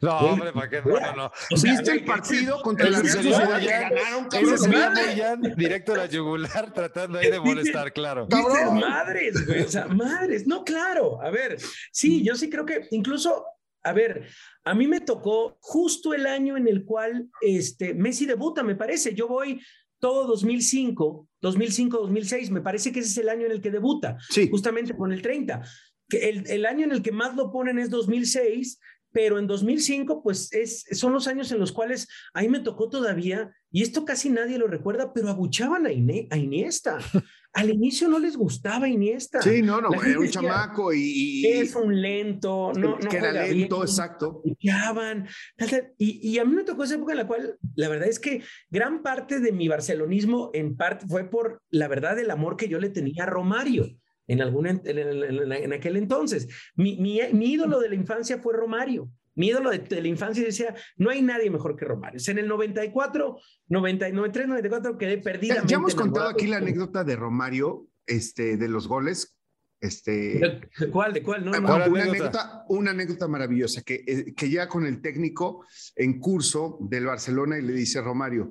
No, 0.00 0.16
hombre, 0.18 0.52
¿para 0.52 0.68
qué? 0.70 0.82
No, 0.84 0.98
no, 1.00 1.16
no. 1.16 1.32
O 1.52 1.56
sea, 1.56 1.72
¿Viste 1.72 1.90
el 1.92 2.04
partido 2.04 2.60
contra 2.62 2.88
la 2.88 2.98
Ese 3.00 3.20
Real 3.22 3.34
Sociedad 3.34 3.90
ganaron, 3.90 4.19
ese 4.28 4.40
cabrón? 4.40 4.58
sería 4.58 4.90
madre. 4.90 5.06
Boyan 5.06 5.42
directo 5.56 5.94
a 5.94 5.96
la 5.98 6.06
yugular 6.06 6.72
tratando 6.74 7.18
ahí 7.18 7.30
de 7.30 7.40
molestar, 7.40 7.92
claro. 7.92 8.26
Dices, 8.26 8.44
Cabrón. 8.46 8.80
madres, 8.80 9.46
güey, 9.46 9.62
o 9.62 9.68
sea, 9.68 9.86
madres. 9.88 10.46
No, 10.46 10.64
claro, 10.64 11.20
a 11.22 11.30
ver, 11.30 11.58
sí, 11.92 12.22
yo 12.24 12.34
sí 12.36 12.48
creo 12.50 12.64
que 12.64 12.86
incluso, 12.90 13.44
a 13.82 13.92
ver, 13.92 14.26
a 14.64 14.74
mí 14.74 14.86
me 14.86 15.00
tocó 15.00 15.56
justo 15.60 16.14
el 16.14 16.26
año 16.26 16.56
en 16.56 16.68
el 16.68 16.84
cual 16.84 17.28
este, 17.40 17.94
Messi 17.94 18.26
debuta, 18.26 18.62
me 18.62 18.76
parece. 18.76 19.14
Yo 19.14 19.28
voy 19.28 19.60
todo 19.98 20.26
2005, 20.26 21.28
2005, 21.40 21.98
2006, 21.98 22.50
me 22.50 22.60
parece 22.60 22.90
que 22.92 23.00
ese 23.00 23.10
es 23.10 23.18
el 23.18 23.28
año 23.28 23.46
en 23.46 23.52
el 23.52 23.60
que 23.60 23.70
debuta, 23.70 24.16
Sí, 24.28 24.48
justamente 24.50 24.96
con 24.96 25.12
el 25.12 25.22
30. 25.22 25.62
Que 26.08 26.28
el, 26.28 26.50
el 26.50 26.66
año 26.66 26.84
en 26.84 26.92
el 26.92 27.02
que 27.02 27.12
más 27.12 27.36
lo 27.36 27.52
ponen 27.52 27.78
es 27.78 27.90
2006, 27.90 28.80
pero 29.12 29.38
en 29.38 29.46
2005, 29.46 30.22
pues 30.22 30.52
es, 30.52 30.84
son 30.92 31.12
los 31.12 31.26
años 31.26 31.50
en 31.52 31.58
los 31.58 31.72
cuales 31.72 32.08
ahí 32.34 32.48
me 32.48 32.60
tocó 32.60 32.88
todavía, 32.88 33.52
y 33.72 33.82
esto 33.82 34.04
casi 34.04 34.30
nadie 34.30 34.58
lo 34.58 34.66
recuerda, 34.66 35.12
pero 35.12 35.28
abuchaban 35.28 35.86
a, 35.86 35.90
Ine- 35.92 36.26
a 36.30 36.36
Iniesta. 36.36 36.98
Al 37.52 37.68
inicio 37.68 38.06
no 38.06 38.20
les 38.20 38.36
gustaba 38.36 38.88
Iniesta. 38.88 39.42
sí, 39.42 39.60
no, 39.60 39.80
no, 39.80 39.92
era 39.92 40.20
un 40.20 40.24
decía, 40.26 40.40
chamaco 40.40 40.92
y, 40.94 41.44
Es 41.46 41.74
un 41.74 42.00
lento, 42.00 42.70
no, 42.76 42.96
no 42.96 43.08
que 43.10 43.16
era 43.16 43.32
lento, 43.32 43.76
bien, 43.78 43.88
exacto. 43.88 44.40
piqueaban, 44.44 45.26
tal, 45.56 45.68
tal. 45.70 45.92
Y, 45.98 46.28
y 46.28 46.38
a 46.38 46.44
mí 46.44 46.54
me 46.54 46.62
tocó 46.62 46.84
esa 46.84 46.94
época 46.94 47.10
en 47.12 47.18
la 47.18 47.26
cual 47.26 47.58
la 47.74 47.88
verdad 47.88 48.06
es 48.08 48.20
que 48.20 48.44
gran 48.70 49.02
parte 49.02 49.40
de 49.40 49.50
mi 49.50 49.66
barcelonismo 49.66 50.50
en 50.54 50.76
parte 50.76 51.06
fue 51.08 51.28
por 51.28 51.60
la 51.70 51.88
verdad 51.88 52.16
el 52.20 52.30
amor 52.30 52.56
que 52.56 52.68
yo 52.68 52.78
le 52.78 52.88
tenía 52.90 53.24
a 53.24 53.26
Romario 53.26 53.88
en, 54.30 54.40
algún, 54.40 54.66
en, 54.66 54.80
en- 54.84 55.52
en- 55.52 55.72
aquel 55.72 55.96
entonces. 55.96 56.48
Mi, 56.76 56.96
mi, 56.96 57.20
mi 57.32 57.52
ídolo 57.52 57.80
de 57.80 57.88
la 57.88 57.94
infancia 57.96 58.38
fue 58.38 58.54
Romario. 58.54 59.10
Mi 59.34 59.48
ídolo 59.48 59.70
de, 59.70 59.78
de 59.78 60.00
la 60.02 60.08
infancia 60.08 60.44
decía, 60.44 60.74
no 60.96 61.10
hay 61.10 61.22
nadie 61.22 61.50
mejor 61.50 61.74
que 61.76 61.84
Romario. 61.84 62.16
O 62.18 62.20
sea, 62.20 62.32
en 62.32 62.38
el 62.38 62.48
94, 62.48 63.38
90, 63.68 64.10
93, 64.10 64.48
94 64.48 64.98
quedé 64.98 65.18
perdida. 65.18 65.62
ya 65.66 65.76
hemos 65.76 65.94
contado 65.94 66.28
aquí 66.28 66.46
la 66.46 66.58
anécdota 66.58 67.02
de 67.04 67.16
Romario, 67.16 67.86
este, 68.06 68.56
de 68.56 68.68
los 68.68 68.86
goles. 68.86 69.36
Este, 69.80 70.38
¿De 70.78 70.90
cuál? 70.90 71.12
¿De 71.14 71.22
cuál? 71.22 71.44
No, 71.44 71.52
no, 71.52 71.66
¿Cuál 71.66 71.82
Ah, 71.82 71.88
una, 71.88 72.02
anécdota? 72.02 72.40
anécdota, 72.40 72.64
una 72.68 72.90
anécdota 72.90 73.28
maravillosa 73.28 73.82
que, 73.82 74.04
eh, 74.06 74.34
que 74.36 74.50
ya 74.50 74.68
con 74.68 74.84
el 74.84 75.00
técnico 75.00 75.64
en 75.96 76.20
curso 76.20 76.76
del 76.82 77.06
Barcelona 77.06 77.58
y 77.58 77.62
le 77.62 77.72
dice 77.72 78.00
Romario, 78.02 78.50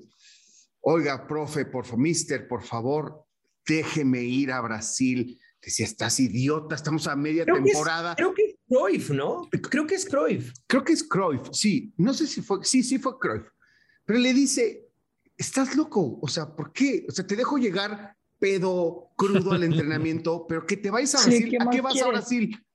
oiga, 0.81 1.27
profe, 1.27 1.65
por 1.65 1.85
favor, 1.85 1.99
mister, 1.99 2.47
por 2.47 2.63
favor, 2.63 3.25
déjeme 3.67 4.23
ir 4.23 4.51
a 4.51 4.59
Brasil. 4.61 5.39
Decía, 5.61 5.85
estás 5.85 6.19
idiota, 6.19 6.75
estamos 6.75 7.07
a 7.07 7.15
media 7.15 7.43
Creo 7.43 7.57
que 7.57 7.61
es- 7.63 7.71
temporada. 7.73 8.15
Creo 8.15 8.33
que 8.33 8.43
es 8.43 8.55
Cruyff, 8.67 9.09
¿no? 9.11 9.47
Creo 9.69 9.85
que 9.85 9.95
es 9.95 10.05
Cruyff. 10.05 10.53
Creo 10.67 10.83
que 10.83 10.93
es 10.93 11.03
Cruyff, 11.03 11.49
sí, 11.51 11.93
no 11.97 12.13
sé 12.13 12.27
si 12.27 12.41
fue, 12.41 12.59
sí, 12.63 12.81
sí 12.83 12.97
fue 12.99 13.19
Cruyff, 13.19 13.47
pero 14.05 14.19
le 14.19 14.33
dice, 14.33 14.87
estás 15.37 15.75
loco, 15.75 16.17
o 16.21 16.27
sea, 16.27 16.55
¿por 16.55 16.71
qué? 16.71 17.05
O 17.09 17.11
sea, 17.11 17.25
te 17.27 17.35
dejo 17.35 17.57
llegar 17.57 18.15
pedo 18.39 19.09
crudo 19.17 19.51
al 19.51 19.63
entrenamiento, 19.63 20.45
pero 20.47 20.65
que 20.65 20.77
te 20.77 20.89
vayas 20.91 21.15
a 21.15 21.17
Sí, 21.19 21.29
Brasil, 21.29 21.49
¿qué 21.49 21.57
¿a 21.59 21.69
qué 21.69 21.81
vas 21.81 22.01
a? 22.01 22.07
Brasil? 22.07 22.65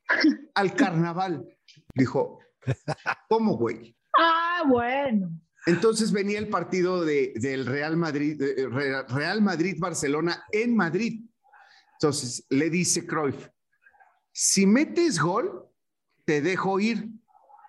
Al 0.54 0.74
carnaval. 0.74 1.46
Dijo, 1.94 2.38
¿cómo, 3.28 3.56
güey? 3.56 3.96
Ah, 4.18 4.62
bueno. 4.68 5.30
Entonces 5.66 6.12
venía 6.12 6.38
el 6.38 6.48
partido 6.48 7.02
de, 7.04 7.32
del 7.36 7.64
Real 7.64 7.96
Madrid, 7.96 8.38
Re- 8.38 9.02
Real 9.08 9.40
Madrid-Barcelona 9.40 10.44
en 10.52 10.76
Madrid. 10.76 11.24
Entonces 12.00 12.44
le 12.50 12.70
dice 12.70 13.06
Cruyff, 13.06 13.48
si 14.32 14.66
metes 14.66 15.20
gol, 15.20 15.68
te 16.24 16.40
dejo 16.40 16.80
ir. 16.80 17.08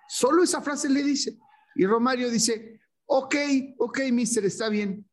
Solo 0.08 0.42
esa 0.42 0.60
frase 0.62 0.88
le 0.88 1.02
dice. 1.02 1.38
Y 1.74 1.86
Romario 1.86 2.30
dice, 2.30 2.80
ok, 3.06 3.34
ok, 3.78 4.00
mister, 4.12 4.44
está 4.44 4.68
bien. 4.68 5.08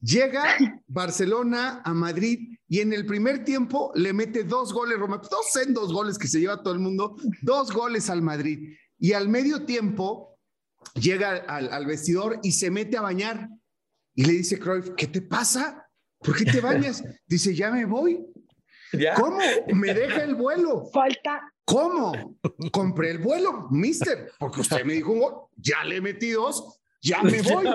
Llega 0.00 0.56
Barcelona 0.86 1.82
a 1.84 1.94
Madrid 1.94 2.58
y 2.68 2.80
en 2.80 2.92
el 2.92 3.06
primer 3.06 3.44
tiempo 3.44 3.90
le 3.94 4.12
mete 4.12 4.44
dos 4.44 4.72
goles, 4.72 4.98
Romario, 4.98 5.28
dos 5.30 5.56
en 5.56 5.72
dos 5.72 5.92
goles 5.92 6.18
que 6.18 6.28
se 6.28 6.40
lleva 6.40 6.62
todo 6.62 6.74
el 6.74 6.80
mundo, 6.80 7.16
dos 7.42 7.72
goles 7.72 8.10
al 8.10 8.22
Madrid. 8.22 8.76
Y 8.98 9.12
al 9.12 9.28
medio 9.28 9.64
tiempo 9.64 10.38
llega 10.94 11.36
al, 11.36 11.72
al 11.72 11.86
vestidor 11.86 12.40
y 12.42 12.52
se 12.52 12.70
mete 12.70 12.96
a 12.96 13.02
bañar. 13.02 13.48
Y 14.14 14.24
le 14.24 14.32
dice 14.32 14.58
Cruyff, 14.58 14.90
¿qué 14.96 15.06
te 15.06 15.22
pasa? 15.22 15.88
¿Por 16.18 16.36
qué 16.36 16.44
te 16.44 16.60
bañas? 16.60 17.02
Dice, 17.26 17.54
ya 17.54 17.70
me 17.70 17.84
voy. 17.84 18.26
¿Ya? 18.92 19.14
¿Cómo? 19.14 19.38
Me 19.74 19.92
deja 19.94 20.22
el 20.22 20.34
vuelo. 20.34 20.86
Falta. 20.92 21.52
¿Cómo? 21.64 22.38
Compré 22.72 23.10
el 23.10 23.18
vuelo, 23.18 23.66
mister, 23.70 24.32
porque 24.38 24.62
usted 24.62 24.84
me 24.84 24.94
dijo 24.94 25.12
un 25.12 25.20
gol, 25.20 25.34
ya 25.56 25.84
le 25.84 26.00
metí 26.00 26.30
dos, 26.30 26.80
ya 27.02 27.22
me 27.22 27.42
voy. 27.42 27.66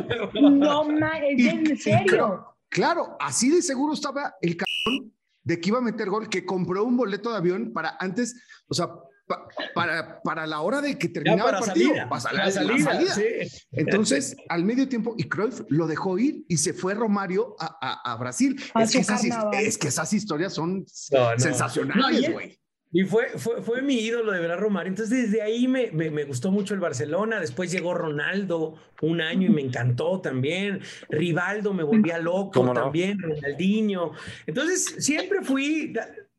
No, 0.41 0.84
ma, 0.86 1.19
es 1.19 1.39
Y- 1.39 1.47
en 1.49 1.78
serio. 1.78 2.06
claro, 2.08 2.56
claro, 2.69 3.17
así 3.19 3.49
de 3.52 3.62
seguro 3.62 3.93
estaba 3.93 4.34
el 4.41 4.58
cabrón 4.58 5.13
de 5.43 5.60
que 5.62 5.69
iba 5.69 5.78
a 5.78 5.82
meter 5.82 6.10
gol, 6.10 6.28
que 6.30 6.43
compró 6.45 6.84
un 6.84 6.97
boleto 6.97 7.30
de 7.32 7.38
avión 7.38 7.71
para 7.73 7.95
antes, 7.99 8.36
o 8.67 8.73
sea, 8.73 8.89
pa- 9.26 9.48
para, 9.74 10.22
para 10.22 10.46
la 10.48 10.62
hora 10.62 10.82
de 10.82 10.98
que 10.98 11.10
terminaba 11.10 11.52
el 11.52 11.56
partido. 11.66 11.88
salida. 11.90 12.10
para 12.10 12.34
la 12.46 12.52
salida, 12.52 12.84
salida. 12.94 13.14
sí. 13.16 13.66
Entonces, 13.72 14.36
al 14.50 14.64
medio 14.66 14.88
tiempo, 14.88 15.16
y 15.18 15.24
Cruyff 15.30 15.62
lo 15.70 15.88
dejó 15.88 16.18
ir 16.20 16.44
y 16.48 16.58
se 16.58 16.74
fue 16.74 16.94
Romario 16.94 17.56
a, 17.60 17.78
a- 17.82 18.14
a 18.14 18.16
Brasil. 18.18 18.62
A 18.74 18.84
es, 18.84 18.92
que 18.92 19.00
esas, 19.00 19.24
es 19.54 19.78
que 19.78 19.88
esas 19.88 20.14
historias 20.14 20.54
son 20.54 20.86
No, 21.12 21.32
no. 21.34 21.40
sensacionales, 21.40 22.04
No, 22.04 22.12
y- 22.12 22.32
güey. 22.32 22.60
Y 22.96 23.06
fue, 23.06 23.40
fue, 23.40 23.64
fue 23.64 23.82
mi 23.82 23.96
ídolo 23.96 24.32
de 24.32 24.40
verdad, 24.40 24.60
Romario. 24.60 24.90
Entonces, 24.90 25.24
desde 25.32 25.42
ahí 25.42 25.68
me, 25.68 25.90
me, 25.92 26.12
me 26.12 26.26
gustó 26.26 26.52
mucho 26.52 26.76
el 26.76 26.80
Barcelona. 26.80 27.40
Después 27.40 27.72
llegó 27.72 27.96
Ronaldo 27.96 28.76
un 29.02 29.20
año 29.20 29.48
y 29.48 29.50
me 29.50 29.62
encantó 29.62 30.22
también. 30.22 30.80
Rivaldo 31.10 31.74
me 31.74 31.82
volvía 31.82 32.20
loco 32.20 32.52
¿Cómo 32.52 32.72
no? 32.72 32.80
también, 32.84 33.18
Ronaldinho. 33.20 34.12
Entonces, 34.46 34.94
siempre 35.00 35.42
fui. 35.42 35.92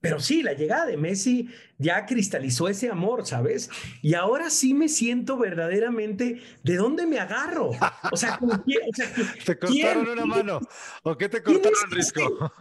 Pero 0.04 0.20
sí, 0.20 0.42
la 0.42 0.52
llegada 0.52 0.84
de 0.84 0.98
Messi 0.98 1.48
ya 1.78 2.04
cristalizó 2.04 2.68
ese 2.68 2.90
amor, 2.90 3.26
¿sabes? 3.26 3.70
Y 4.02 4.12
ahora 4.14 4.50
sí 4.50 4.74
me 4.74 4.88
siento 4.90 5.38
verdaderamente 5.38 6.42
de 6.62 6.76
dónde 6.76 7.06
me 7.06 7.18
agarro. 7.18 7.70
O 8.12 8.16
sea, 8.16 8.38
o 8.42 8.94
sea, 8.94 9.14
¿Te 9.46 9.58
¿quién- 9.58 9.82
cortaron 9.86 10.08
una 10.10 10.26
mano? 10.26 10.60
¿O 11.02 11.16
qué 11.16 11.28
te 11.30 11.42
¿Quién 11.42 11.60
cortaron, 11.60 11.90
Risco? 11.90 12.52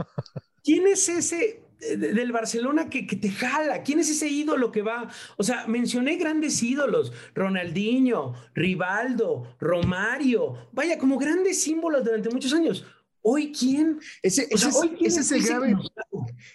¿Quién 0.63 0.87
es 0.87 1.09
ese 1.09 1.63
eh, 1.81 1.97
de- 1.97 2.13
del 2.13 2.31
Barcelona 2.31 2.89
que, 2.89 3.05
que 3.05 3.17
te 3.17 3.29
jala? 3.29 3.83
¿Quién 3.83 3.99
es 3.99 4.09
ese 4.09 4.29
ídolo 4.29 4.71
que 4.71 4.81
va? 4.81 5.09
O 5.37 5.43
sea, 5.43 5.67
mencioné 5.67 6.15
grandes 6.15 6.63
ídolos, 6.63 7.11
Ronaldinho, 7.35 8.33
Rivaldo, 8.55 9.57
Romario, 9.59 10.69
vaya, 10.71 10.97
como 10.97 11.17
grandes 11.17 11.61
símbolos 11.61 12.05
durante 12.05 12.29
muchos 12.29 12.53
años. 12.53 12.85
Hoy, 13.25 13.51
¿quién? 13.57 13.99
Ese, 14.21 14.47
O 14.53 14.57
sea, 14.57 14.67
ese 14.67 14.69
es- 14.69 14.75
hoy, 14.75 14.89
¿quién 14.97 15.07
ese 15.11 15.21
es 15.21 15.31
el 15.31 15.43
grave, 15.43 15.75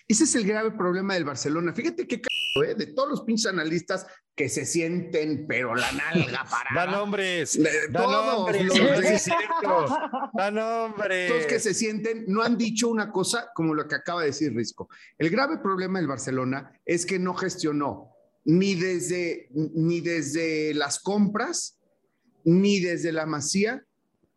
ese 0.06 0.24
es 0.24 0.34
el 0.34 0.46
grave 0.46 0.70
problema 0.72 1.14
del 1.14 1.24
Barcelona. 1.24 1.72
Fíjate 1.74 2.06
qué 2.06 2.16
¿eh? 2.16 2.74
de 2.76 2.86
todos 2.88 3.08
los 3.08 3.22
pinches 3.22 3.46
analistas 3.46 4.06
que 4.36 4.48
se 4.48 4.66
sienten, 4.66 5.46
pero 5.48 5.74
la 5.74 5.90
nalga 5.92 6.30
Da 6.32 6.44
parada. 6.50 6.92
nombres. 6.98 7.56
Le- 7.56 7.88
Da 7.90 8.02
todos 8.02 8.26
nombres. 8.36 8.64
los 8.64 9.22
Sí. 9.22 9.30
Da 10.34 10.50
nombres. 10.50 11.30
Todos 11.30 11.46
que 11.46 11.58
se 11.58 11.72
sienten 11.74 12.24
no 12.28 12.42
han 12.42 12.56
dicho 12.58 12.88
una 12.88 13.10
cosa 13.10 13.50
como 13.54 13.74
lo 13.74 13.88
que 13.88 13.94
acaba 13.94 14.20
de 14.20 14.26
decir 14.28 14.54
Risco. 14.54 14.88
El 15.16 15.30
grave 15.30 15.58
problema 15.58 15.98
del 15.98 16.06
Barcelona 16.08 16.72
es 16.84 17.06
que 17.06 17.18
no 17.18 17.34
gestionó 17.34 18.12
ni 18.44 18.74
desde, 18.74 19.48
ni 19.52 20.00
desde 20.00 20.72
las 20.74 21.00
compras, 21.00 21.78
ni 22.44 22.80
desde 22.80 23.12
la 23.12 23.26
masía 23.26 23.84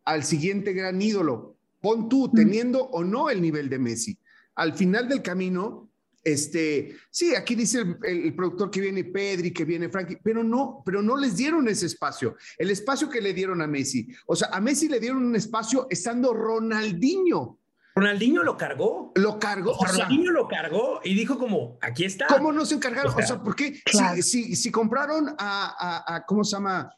al 0.06 0.24
siguiente 0.24 0.74
gran 0.74 1.02
ídolo. 1.02 1.58
Pon 1.82 2.08
tú, 2.08 2.32
teniendo 2.32 2.84
o 2.84 3.04
no 3.04 3.30
el 3.30 3.42
nivel 3.42 3.70
de 3.70 3.80
Messi. 3.80 4.18
Al 4.56 4.74
final 4.74 5.08
del 5.10 5.22
camino, 5.22 5.90
este, 6.24 6.96
sí, 7.10 7.34
aquí 7.36 7.56
dice 7.56 7.84
el, 8.04 8.36
productor 8.36 8.70
que 8.70 8.82
viene 8.82 9.04
Pedri, 9.04 9.52
que 9.52 9.66
viene 9.66 9.90
Frankie, 9.90 10.18
pero 10.24 10.44
no, 10.44 10.84
pero 10.86 11.02
no 11.02 11.18
les 11.18 11.36
dieron 11.36 11.68
ese 11.68 11.88
espacio, 11.88 12.36
el 12.60 12.70
espacio 12.70 13.10
que 13.10 13.22
le 13.22 13.34
dieron 13.34 13.62
a 13.62 13.68
Messi. 13.68 14.08
O 14.28 14.36
sea, 14.36 14.50
a 14.52 14.62
Messi 14.62 14.88
le 14.88 15.00
dieron 15.00 15.26
un 15.26 15.36
espacio 15.36 15.88
estando 15.90 16.34
Ronaldinho. 16.34 17.58
Ronaldinho 17.96 18.44
lo 18.44 18.56
cargó. 18.56 19.12
Lo 19.16 19.38
cargó. 19.40 19.72
O 19.72 19.80
sea, 19.80 19.90
O 19.90 19.94
sea, 19.94 20.04
Ronaldinho 20.06 20.32
lo 20.32 20.48
cargó 20.48 21.02
y 21.04 21.14
dijo 21.16 21.38
como, 21.40 21.78
aquí 21.82 22.06
está. 22.06 22.28
¿Cómo 22.28 22.52
no 22.52 22.66
se 22.66 22.76
encargaron? 22.76 23.12
O 23.12 23.16
sea, 23.16 23.24
O 23.24 23.28
sea, 23.28 23.44
¿por 23.44 23.56
qué? 23.56 23.82
claro. 23.84 24.16
Si, 24.16 24.22
si, 24.22 24.56
si 24.56 24.72
compraron 24.72 25.30
a, 25.30 25.36
a- 25.38 26.16
a- 26.16 26.26
¿cómo 26.26 26.44
se 26.44 26.52
llama? 26.52 26.94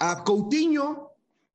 A 0.00 0.22
Coutinho 0.24 1.12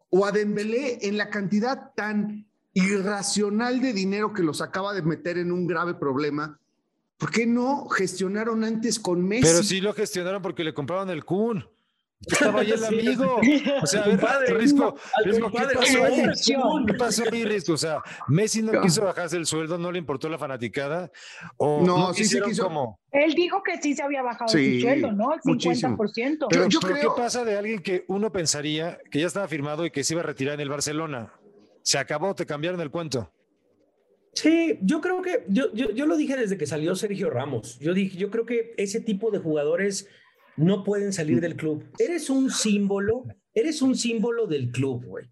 o 0.10 0.26
a 0.26 0.32
Dembélé 0.32 1.00
en 1.08 1.18
la 1.18 1.30
cantidad 1.30 1.92
tan 1.96 2.49
irracional 2.80 3.82
de 3.82 3.94
dinero 3.94 4.34
que 4.34 4.44
los 4.44 4.62
acaba 4.62 4.94
de 4.94 5.02
meter 5.02 5.38
en 5.38 5.52
un 5.52 5.68
grave 5.68 5.94
problema, 5.96 6.60
¿por 7.18 7.32
qué 7.32 7.46
no 7.46 7.88
gestionaron 7.90 8.64
antes 8.64 9.00
con 9.00 9.26
Messi? 9.28 9.44
Pero 9.44 9.64
sí 9.64 9.82
lo 9.82 9.94
gestionaron 9.94 10.42
porque 10.42 10.64
le 10.64 10.74
compraron 10.74 11.10
el 11.10 11.24
Kun. 11.26 11.68
Estaba 12.28 12.60
ahí 12.60 12.72
el 12.72 12.84
amigo. 12.84 13.40
O 13.82 13.86
sea, 13.88 14.04
a 14.04 14.40
ver, 14.40 14.58
Risco, 14.58 14.94
Risco, 15.24 15.50
¿qué 15.52 15.64
pasó 15.74 16.04
ahí? 16.04 16.24
¿Qué 16.86 16.94
pasó 16.96 17.24
ahí, 17.32 17.46
Risco? 17.46 17.72
O 17.72 17.78
sea, 17.78 18.02
Messi 18.28 18.62
no 18.62 18.82
quiso 18.82 19.06
bajarse 19.06 19.38
el 19.38 19.46
sueldo, 19.46 19.78
no 19.78 19.90
le 19.90 20.00
importó 20.00 20.28
la 20.28 20.38
fanaticada. 20.38 21.10
O 21.56 21.82
No, 21.86 21.98
no, 21.98 22.14
sí, 22.14 22.26
sí 22.26 22.42
quiso. 22.42 22.64
como. 22.66 23.00
Él 23.14 23.34
dijo 23.36 23.64
que 23.64 23.82
sí 23.82 23.96
se 23.96 24.04
había 24.04 24.22
bajado 24.22 24.50
Sí, 24.50 24.82
su 24.82 24.88
sueldo, 24.88 25.14
¿no? 25.14 25.34
El 25.34 25.40
muchísimo. 25.46 25.96
50%. 25.98 26.48
Pero, 26.50 26.68
yo 26.68 26.80
pero 26.82 26.94
creo- 26.96 27.16
¿qué 27.16 27.22
pasa 27.22 27.46
de 27.46 27.58
alguien 27.58 27.82
que 27.82 28.04
uno 28.10 28.30
pensaría 28.34 29.00
que 29.10 29.22
ya 29.22 29.28
estaba 29.28 29.48
firmado 29.48 29.86
y 29.86 29.90
que 29.92 30.04
se 30.04 30.14
iba 30.14 30.22
a 30.22 30.26
retirar 30.26 30.56
en 30.56 30.60
el 30.60 30.70
Barcelona? 30.70 31.32
Se 31.82 31.98
acabó, 31.98 32.36
te 32.36 32.46
cambiaron 32.46 32.82
el 32.82 32.92
cuento. 32.92 33.32
Sí, 34.34 34.78
yo 34.82 35.02
creo 35.02 35.22
que, 35.22 35.44
yo, 35.48 35.74
yo, 35.74 35.90
yo 35.92 36.06
lo 36.06 36.16
dije 36.16 36.38
desde 36.38 36.58
que 36.58 36.68
salió 36.68 36.96
Sergio 36.96 37.30
Ramos. 37.30 37.80
Yo 37.80 37.94
dije, 37.94 38.18
yo 38.18 38.30
creo 38.30 38.46
que 38.46 38.74
ese 38.78 39.02
tipo 39.02 39.32
de 39.32 39.40
jugadores 39.40 40.08
no 40.56 40.84
pueden 40.84 41.14
salir 41.14 41.42
del 41.42 41.56
club. 41.56 41.86
Eres 41.98 42.30
un 42.30 42.52
símbolo, 42.52 43.24
eres 43.54 43.82
un 43.82 43.96
símbolo 43.96 44.46
del 44.46 44.72
club, 44.72 45.06
güey. 45.06 45.26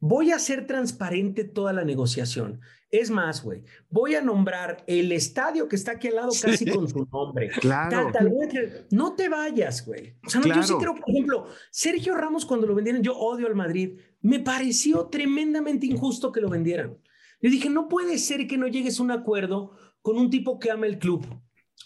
Voy 0.00 0.32
a 0.32 0.38
ser 0.38 0.66
transparente 0.66 1.44
toda 1.44 1.72
la 1.72 1.84
negociación. 1.84 2.60
Es 2.96 3.10
más, 3.10 3.42
güey, 3.42 3.64
voy 3.90 4.14
a 4.14 4.20
nombrar 4.20 4.84
el 4.86 5.10
estadio 5.10 5.66
que 5.68 5.74
está 5.74 5.92
aquí 5.92 6.06
al 6.06 6.14
lado 6.14 6.30
casi 6.40 6.64
con 6.64 6.88
su 6.88 7.04
nombre. 7.12 7.50
Claro. 7.60 8.12
Tal, 8.12 8.12
tal, 8.12 8.86
No 8.92 9.14
te 9.16 9.28
vayas, 9.28 9.84
güey. 9.84 10.14
O 10.24 10.30
sea, 10.30 10.40
no, 10.40 10.46
yo 10.46 10.62
sí 10.62 10.68
Claro. 10.74 10.78
creo, 10.78 10.94
por 10.94 11.10
ejemplo, 11.10 11.46
Sergio 11.72 12.14
Ramos 12.14 12.46
cuando 12.46 12.68
lo 12.68 12.74
vendieron, 12.76 13.02
yo 13.02 13.16
odio 13.16 13.48
al 13.48 13.56
Madrid, 13.56 13.98
me 14.20 14.38
pareció 14.38 15.06
tremendamente 15.06 15.86
injusto 15.86 16.30
que 16.30 16.40
lo 16.40 16.48
vendieran. 16.48 16.96
Yo 17.42 17.50
dije, 17.50 17.68
no 17.68 17.88
puede 17.88 18.16
ser 18.18 18.46
que 18.46 18.56
no 18.58 18.68
llegues 18.68 19.00
a 19.00 19.02
un 19.02 19.10
acuerdo 19.10 19.72
con 20.00 20.16
un 20.16 20.30
tipo 20.30 20.60
que 20.60 20.70
ama 20.70 20.86
el 20.86 21.00
club. 21.00 21.26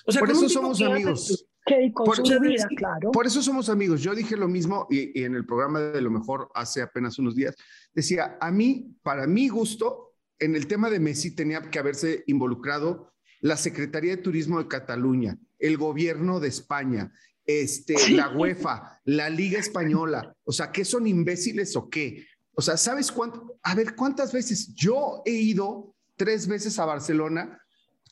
O 0.04 0.12
sea, 0.12 0.20
Por 0.20 0.28
con 0.28 0.38
un 0.38 0.44
eso 0.44 0.48
tipo 0.60 0.60
somos 0.74 0.78
que 0.78 0.84
amigos. 0.84 1.46
Que 1.64 1.90
Por- 1.94 2.16
su 2.16 2.40
vida, 2.40 2.66
claro. 2.76 3.10
Por 3.12 3.26
eso 3.26 3.40
somos 3.42 3.68
amigos. 3.70 4.02
Yo 4.02 4.14
dije 4.14 4.36
lo 4.36 4.48
mismo 4.48 4.86
y, 4.90 5.18
y 5.18 5.24
en 5.24 5.34
el 5.34 5.46
programa 5.46 5.80
de 5.80 6.00
lo 6.02 6.10
mejor 6.10 6.50
hace 6.54 6.82
apenas 6.82 7.18
unos 7.18 7.34
días. 7.34 7.54
Decía, 7.94 8.36
a 8.40 8.50
mí, 8.50 8.94
para 9.02 9.26
mi 9.26 9.48
gusto, 9.48 10.07
en 10.38 10.54
el 10.56 10.66
tema 10.66 10.90
de 10.90 11.00
Messi 11.00 11.34
tenía 11.34 11.62
que 11.70 11.78
haberse 11.78 12.24
involucrado 12.26 13.12
la 13.40 13.56
Secretaría 13.56 14.16
de 14.16 14.22
Turismo 14.22 14.58
de 14.58 14.68
Cataluña, 14.68 15.38
el 15.58 15.76
gobierno 15.76 16.40
de 16.40 16.48
España, 16.48 17.12
este, 17.46 17.96
Sí. 17.96 18.14
la 18.14 18.30
UEFA, 18.36 19.00
la 19.04 19.30
Liga 19.30 19.58
Española. 19.58 20.34
O 20.44 20.52
sea, 20.52 20.70
¿qué 20.72 20.84
son 20.84 21.06
imbéciles 21.06 21.74
o 21.76 21.88
qué? 21.88 22.26
O 22.52 22.60
sea, 22.62 22.76
¿sabes 22.76 23.10
cuánto? 23.12 23.58
A 23.62 23.74
ver, 23.74 23.94
¿cuántas 23.94 24.32
veces? 24.32 24.74
Yo 24.74 25.22
he 25.24 25.32
ido 25.32 25.94
tres 26.16 26.46
veces 26.48 26.78
a 26.78 26.84
Barcelona, 26.84 27.60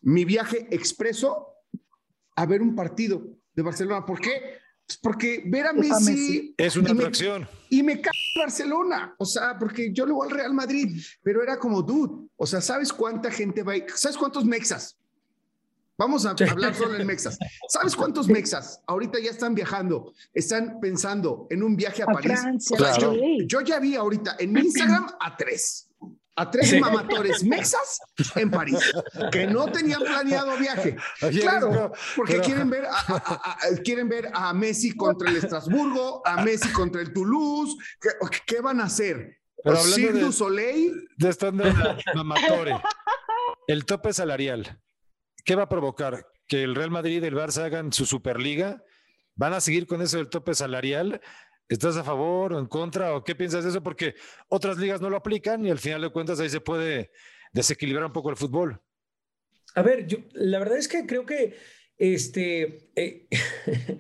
mi 0.03 0.25
viaje 0.25 0.69
expreso 0.71 1.49
a 2.37 2.47
ver 2.47 2.63
un 2.63 2.75
partido 2.77 3.27
de 3.55 3.63
Barcelona. 3.63 4.07
¿Por 4.07 4.21
qué? 4.21 4.59
Pues 4.87 4.99
porque 5.03 5.43
ver 5.47 5.67
a 5.67 5.71
Es 5.71 5.77
a 5.77 5.99
Messi, 6.01 6.11
Messi. 6.13 6.55
Es 6.57 6.77
una 6.77 6.91
y 6.91 6.95
me- 6.95 7.01
atracción. 7.01 7.49
y 7.71 7.83
me 7.83 8.01
cae 8.01 8.13
Barcelona, 8.37 9.15
o 9.19 9.25
sea, 9.25 9.59
porque 9.59 9.93
yo 9.93 10.07
le 10.07 10.13
voy 10.13 10.29
al 10.29 10.35
Real 10.35 10.55
Madrid, 10.55 11.01
pero 11.23 11.43
era 11.43 11.59
como, 11.59 11.83
dude, 11.83 12.29
o 12.37 12.47
sea, 12.47 12.61
¿sabes 12.61 12.93
cuánta 12.93 13.31
gente 13.31 13.63
va 13.63 13.73
a 13.73 13.77
ir? 13.77 13.87
¿Sabes 13.95 14.17
cuántos 14.17 14.45
mexas? 14.45 14.97
Vamos 15.99 16.27
a 16.27 16.31
hablar 16.31 16.75
solo 16.75 16.97
en 16.97 17.07
mexas. 17.07 17.39
¿Sabes 17.69 17.97
cuántos 17.97 18.29
mexas 18.29 18.83
ahorita 18.87 19.19
ya 19.19 19.31
están 19.31 19.55
viajando? 19.55 20.13
Están 20.35 20.79
pensando 20.79 21.47
en 21.49 21.63
un 21.63 21.75
viaje 21.75 22.03
a, 22.03 22.07
A 22.07 22.13
París. 22.13 22.39
Francia, 22.39 22.99
yo, 23.01 23.15
yo 23.47 23.61
ya 23.63 23.79
vi 23.81 23.97
ahorita 23.97 24.37
en 24.39 24.53
mi 24.53 24.61
Instagram 24.61 25.07
a 25.19 25.37
tres. 25.37 25.89
A 26.39 26.51
tres 26.51 26.69
Sí. 26.71 26.79
mamatores 26.79 27.43
mexas 27.45 27.99
en 28.35 28.51
París 28.51 28.79
que 29.33 29.47
no 29.47 29.67
tenían 29.73 30.03
planeado 30.03 30.57
viaje. 30.59 30.95
Oye, 31.23 31.41
Claro, 31.41 31.93
porque 32.15 32.35
pero- 32.35 32.45
quieren 32.45 32.69
ver 32.71 32.85
a, 32.85 32.91
a- 32.91 32.99
a- 33.17 33.53
a- 33.53 33.77
quieren 33.83 34.09
ver 34.09 34.29
a 34.35 34.53
Messi 34.53 34.95
contra 34.95 35.31
el 35.31 35.37
Estrasburgo, 35.37 36.21
a 36.27 36.43
Messi 36.43 36.71
contra 36.73 37.01
el 37.01 37.13
Toulouse. 37.15 37.75
¿Qué, 38.01 38.11
qué 38.47 38.61
van 38.61 38.81
a 38.81 38.85
hacer? 38.85 39.39
Pero 39.65 39.77
Cirque 39.79 40.13
de- 40.13 40.21
du 40.21 40.31
Soleil. 40.33 41.09
de 41.17 41.29
estando 41.31 41.65
mamatore, 42.15 42.79
el 43.67 43.85
tope 43.87 44.13
salarial, 44.13 44.79
¿qué 45.45 45.55
va 45.57 45.63
a 45.65 45.69
provocar? 45.69 46.27
¿Que 46.47 46.63
el 46.63 46.75
Real 46.75 46.91
Madrid 46.91 47.23
y 47.23 47.27
el 47.27 47.35
Barça 47.35 47.65
hagan 47.65 47.93
su 47.93 48.05
Superliga? 48.07 48.83
¿Van 49.35 49.53
a 49.55 49.61
seguir 49.61 49.87
con 49.87 50.03
eso 50.03 50.19
del 50.19 50.29
tope 50.29 50.55
salarial? 50.55 51.21
¿Estás 51.69 51.97
a 51.97 52.05
favor 52.05 52.53
o 52.53 52.59
en 52.59 52.67
contra? 52.67 53.15
¿O 53.15 53.25
qué 53.25 53.35
piensas 53.35 53.65
de 53.65 53.71
eso? 53.71 53.83
Porque 53.83 54.15
otras 54.49 54.79
ligas 54.79 55.01
no 55.01 55.11
lo 55.11 55.17
aplican 55.17 55.65
y 55.67 55.71
al 55.71 55.79
final 55.79 56.01
de 56.03 56.11
cuentas 56.11 56.39
ahí 56.39 56.49
se 56.49 56.61
puede 56.61 57.11
desequilibrar 57.53 58.05
un 58.07 58.13
poco 58.13 58.31
el 58.31 58.37
fútbol. 58.37 58.81
A 59.75 59.83
ver, 59.83 60.07
yo, 60.07 60.19
la 60.33 60.59
verdad 60.59 60.79
es 60.79 60.89
que 60.89 61.07
creo 61.07 61.27
que, 61.27 61.57
este, 61.99 62.91
eh, 62.95 63.27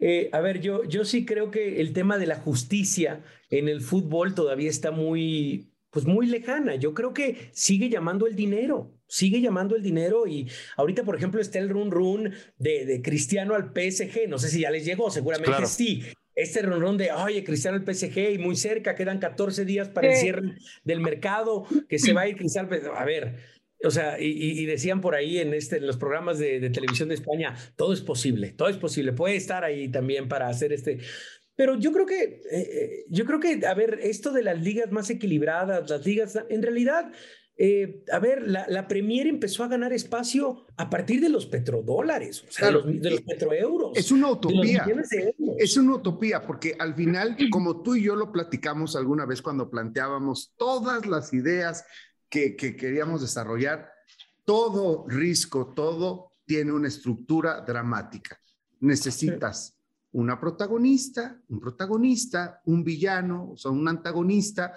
eh, 0.00 0.28
a 0.32 0.40
ver, 0.40 0.60
yo, 0.60 0.84
yo 0.84 1.04
sí 1.04 1.24
creo 1.24 1.50
que 1.50 1.80
el 1.80 1.92
tema 1.92 2.18
de 2.18 2.26
la 2.26 2.36
justicia 2.36 3.24
en 3.50 3.68
el 3.68 3.80
fútbol 3.80 4.34
todavía 4.34 4.68
está 4.68 4.90
muy, 4.90 5.72
pues 5.90 6.04
muy 6.04 6.26
lejana. 6.26 6.74
Yo 6.76 6.92
creo 6.92 7.14
que 7.14 7.48
sigue 7.52 7.88
llamando 7.88 8.26
el 8.26 8.36
dinero, 8.36 8.94
sigue 9.08 9.40
llamando 9.40 9.74
el 9.74 9.82
dinero 9.82 10.26
y 10.26 10.50
ahorita, 10.76 11.02
por 11.02 11.16
ejemplo, 11.16 11.40
está 11.40 11.58
el 11.60 11.70
run 11.70 11.90
run 11.90 12.34
de, 12.58 12.84
de 12.84 13.00
Cristiano 13.00 13.54
al 13.54 13.72
PSG. 13.72 14.28
No 14.28 14.38
sé 14.38 14.50
si 14.50 14.60
ya 14.60 14.70
les 14.70 14.84
llegó, 14.84 15.10
seguramente 15.10 15.50
Claro. 15.52 15.66
sí. 15.66 16.04
Este 16.36 16.60
run 16.62 16.98
de, 16.98 17.10
oye, 17.12 17.42
Cristiano 17.42 17.76
al 17.78 17.84
PSG 17.94 18.34
y 18.34 18.38
muy 18.38 18.54
cerca, 18.56 18.94
quedan 18.94 19.18
14 19.18 19.64
días 19.64 19.88
para 19.88 20.08
el 20.08 20.14
cierre 20.20 20.42
del 20.84 21.00
mercado, 21.00 21.64
que 21.88 21.98
se 21.98 22.12
va 22.12 22.20
a 22.22 22.28
ir 22.28 22.36
Cristiano. 22.36 22.68
A 22.94 23.04
ver, 23.06 23.36
o 23.82 23.90
sea, 23.90 24.20
y, 24.20 24.26
y- 24.26 24.60
y 24.60 24.66
decían 24.66 25.00
por 25.00 25.14
ahí 25.14 25.38
en, 25.38 25.54
este, 25.54 25.78
en 25.78 25.86
los 25.86 25.96
programas 25.96 26.38
de, 26.38 26.60
de 26.60 26.70
televisión 26.70 27.08
de 27.08 27.14
España, 27.14 27.54
todo 27.76 27.92
es 27.94 28.02
posible, 28.02 28.52
todo 28.52 28.68
es 28.68 28.76
posible, 28.76 29.12
puede 29.14 29.36
estar 29.36 29.64
ahí 29.64 29.88
también 29.90 30.28
para 30.28 30.48
hacer 30.48 30.72
este. 30.74 30.98
Pero 31.56 31.78
yo 31.78 31.90
creo 31.90 32.04
que, 32.04 32.22
eh, 32.22 32.42
eh, 32.52 33.04
yo 33.08 33.24
creo 33.24 33.40
que, 33.40 33.66
a 33.66 33.72
ver, 33.72 33.98
esto 34.02 34.30
de 34.30 34.42
las 34.42 34.60
ligas 34.62 34.92
más 34.92 35.08
equilibradas, 35.08 35.88
las 35.88 36.04
ligas, 36.04 36.38
en 36.50 36.62
realidad, 36.62 37.10
eh, 37.58 38.04
a 38.12 38.18
ver, 38.18 38.46
la, 38.46 38.66
la 38.68 38.86
Premier 38.86 39.26
empezó 39.26 39.64
a 39.64 39.68
ganar 39.68 39.92
espacio 39.92 40.66
a 40.76 40.90
partir 40.90 41.20
de 41.20 41.28
los 41.30 41.46
petrodólares, 41.46 42.44
o 42.46 42.52
sea, 42.52 42.68
Claro. 42.68 42.82
de 42.82 42.92
los, 42.94 43.02
de 43.02 43.10
los 43.10 43.20
petroeuros. 43.22 43.92
Es 43.96 44.10
una 44.12 44.30
utopía. 44.30 44.84
de. 44.84 45.34
Es 45.58 45.76
una 45.76 45.94
utopía, 45.94 46.46
porque 46.46 46.76
al 46.78 46.94
final, 46.94 47.36
como 47.50 47.82
tú 47.82 47.94
y 47.94 48.02
yo 48.02 48.14
lo 48.14 48.30
platicamos 48.30 48.94
alguna 48.94 49.24
vez 49.24 49.40
cuando 49.40 49.70
planteábamos 49.70 50.52
todas 50.58 51.06
las 51.06 51.32
ideas 51.32 51.84
que, 52.28 52.56
que 52.56 52.76
queríamos 52.76 53.22
desarrollar, 53.22 53.90
todo 54.44 55.06
risco, 55.08 55.72
todo 55.74 56.32
tiene 56.44 56.72
una 56.72 56.88
estructura 56.88 57.62
dramática. 57.62 58.38
Necesitas 58.80 59.78
una 60.12 60.38
protagonista, 60.38 61.40
un 61.48 61.60
protagonista, 61.60 62.60
un 62.66 62.84
villano, 62.84 63.50
o 63.52 63.56
sea, 63.56 63.70
un 63.70 63.88
antagonista. 63.88 64.72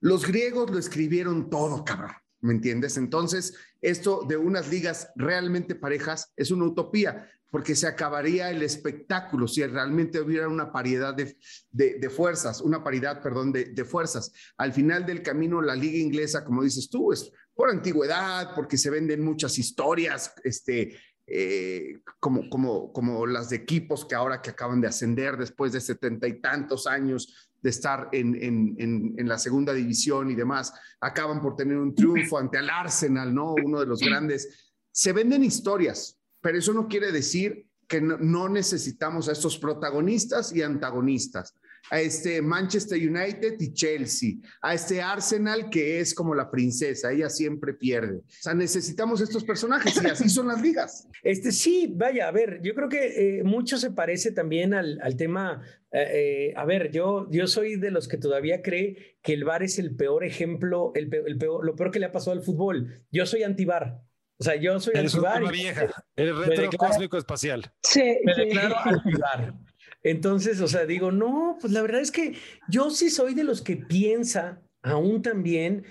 Los 0.00 0.26
griegos 0.26 0.70
lo 0.70 0.78
escribieron 0.78 1.50
todo, 1.50 1.84
cabrón. 1.84 2.12
¿Me 2.40 2.52
entiendes? 2.52 2.96
Entonces, 2.96 3.54
esto 3.80 4.24
de 4.28 4.36
unas 4.36 4.68
ligas 4.68 5.08
realmente 5.16 5.74
parejas 5.74 6.32
es 6.36 6.52
una 6.52 6.66
utopía, 6.66 7.28
porque 7.50 7.74
se 7.74 7.88
acabaría 7.88 8.50
el 8.50 8.62
espectáculo 8.62 9.48
si 9.48 9.64
realmente 9.66 10.20
hubiera 10.20 10.46
una 10.46 10.70
paridad 10.70 11.14
de, 11.14 11.36
de- 11.72 12.10
fuerzas, 12.10 12.60
una 12.60 12.84
paridad, 12.84 13.20
perdón, 13.22 13.50
de, 13.50 13.64
de 13.66 13.84
fuerzas. 13.84 14.30
Al 14.56 14.72
final 14.72 15.04
del 15.04 15.20
camino, 15.20 15.60
la 15.60 15.74
liga 15.74 15.98
inglesa, 15.98 16.44
como 16.44 16.62
dices 16.62 16.88
tú, 16.88 17.12
es 17.12 17.28
por 17.54 17.70
antigüedad, 17.70 18.54
porque 18.54 18.78
se 18.78 18.90
venden 18.90 19.24
muchas 19.24 19.58
historias, 19.58 20.32
este, 20.44 20.96
eh, 21.26 22.00
como, 22.20 22.48
como, 22.48 22.92
como 22.92 23.26
las 23.26 23.48
de 23.48 23.56
equipos 23.56 24.04
que 24.06 24.14
ahora 24.14 24.40
que 24.40 24.50
acaban 24.50 24.80
de 24.80 24.88
ascender 24.88 25.36
después 25.36 25.72
de 25.72 25.80
setenta 25.80 26.28
y 26.28 26.40
tantos 26.40 26.86
años 26.86 27.47
de 27.60 27.70
estar 27.70 28.08
en, 28.12 28.34
en, 28.36 28.76
en, 28.78 29.14
en, 29.16 29.28
la 29.28 29.38
segunda 29.38 29.72
división 29.72 30.30
y 30.30 30.34
demás, 30.34 30.72
acaban 31.00 31.40
por 31.40 31.56
tener 31.56 31.76
un 31.76 31.94
triunfo 31.94 32.38
ante 32.38 32.58
el 32.58 32.70
Arsenal, 32.70 33.34
¿no? 33.34 33.54
Uno 33.54 33.80
de 33.80 33.86
los 33.86 34.00
grandes. 34.00 34.72
Se 34.92 35.12
venden 35.12 35.44
historias, 35.44 36.18
pero 36.40 36.58
eso 36.58 36.72
no 36.72 36.86
quiere 36.86 37.10
decir 37.12 37.66
que 37.86 38.00
no, 38.00 38.16
no 38.18 38.48
necesitamos 38.48 39.28
a 39.28 39.32
estos 39.32 39.58
protagonistas 39.58 40.54
y 40.54 40.62
antagonistas 40.62 41.54
a 41.90 42.00
este 42.00 42.42
Manchester 42.42 42.98
United 42.98 43.56
y 43.58 43.72
Chelsea, 43.72 44.34
a 44.62 44.74
este 44.74 45.00
Arsenal 45.00 45.70
que 45.70 46.00
es 46.00 46.14
como 46.14 46.34
la 46.34 46.50
princesa, 46.50 47.12
ella 47.12 47.30
siempre 47.30 47.74
pierde. 47.74 48.18
O 48.18 48.24
sea, 48.28 48.54
necesitamos 48.54 49.20
estos 49.20 49.44
personajes 49.44 50.00
y 50.02 50.06
así 50.06 50.28
son 50.28 50.48
las 50.48 50.60
ligas. 50.60 51.08
Este 51.22 51.52
sí, 51.52 51.92
vaya, 51.96 52.28
a 52.28 52.32
ver, 52.32 52.60
yo 52.62 52.74
creo 52.74 52.88
que 52.88 53.38
eh, 53.38 53.44
mucho 53.44 53.78
se 53.78 53.90
parece 53.90 54.32
también 54.32 54.74
al, 54.74 54.98
al 55.02 55.16
tema. 55.16 55.62
Eh, 55.92 56.50
eh, 56.50 56.54
a 56.56 56.64
ver, 56.64 56.90
yo, 56.90 57.26
yo 57.30 57.46
soy 57.46 57.76
de 57.76 57.90
los 57.90 58.08
que 58.08 58.18
todavía 58.18 58.62
cree 58.62 59.16
que 59.22 59.32
el 59.32 59.44
VAR 59.44 59.62
es 59.62 59.78
el 59.78 59.96
peor 59.96 60.24
ejemplo, 60.24 60.92
el, 60.94 61.08
peor, 61.08 61.28
el 61.28 61.38
peor, 61.38 61.64
lo 61.64 61.74
peor 61.74 61.90
que 61.90 61.98
le 61.98 62.06
ha 62.06 62.12
pasado 62.12 62.32
al 62.32 62.42
fútbol. 62.42 63.04
Yo 63.10 63.26
soy 63.26 63.42
antivar. 63.42 64.02
O 64.40 64.44
sea, 64.44 64.54
yo 64.54 64.78
soy 64.78 64.92
Eres 64.94 65.14
antivar. 65.14 65.42
Una 65.42 65.50
vieja, 65.50 65.88
el 66.14 66.36
retro 66.36 66.70
cósmico 66.78 67.16
espacial. 67.16 67.72
Sí, 67.82 68.18
me 68.24 68.34
sí. 68.34 68.40
declaro 68.42 68.76
antivar. 68.78 69.54
Entonces, 70.02 70.60
o 70.60 70.68
sea, 70.68 70.86
digo, 70.86 71.10
no, 71.10 71.58
pues 71.60 71.72
la 71.72 71.82
verdad 71.82 72.00
es 72.00 72.10
que 72.10 72.36
yo 72.68 72.90
sí 72.90 73.10
soy 73.10 73.34
de 73.34 73.44
los 73.44 73.62
que 73.62 73.76
piensa 73.76 74.60
aún 74.82 75.22
también 75.22 75.84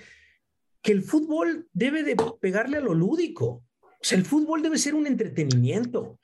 que 0.82 0.92
el 0.92 1.02
fútbol 1.02 1.68
debe 1.72 2.02
de 2.02 2.16
pegarle 2.40 2.78
a 2.78 2.80
lo 2.80 2.94
lúdico. 2.94 3.64
O 3.82 4.04
sea, 4.04 4.16
el 4.16 4.24
fútbol 4.24 4.62
debe 4.62 4.78
ser 4.78 4.94
un 4.94 5.06
entretenimiento. 5.06 6.18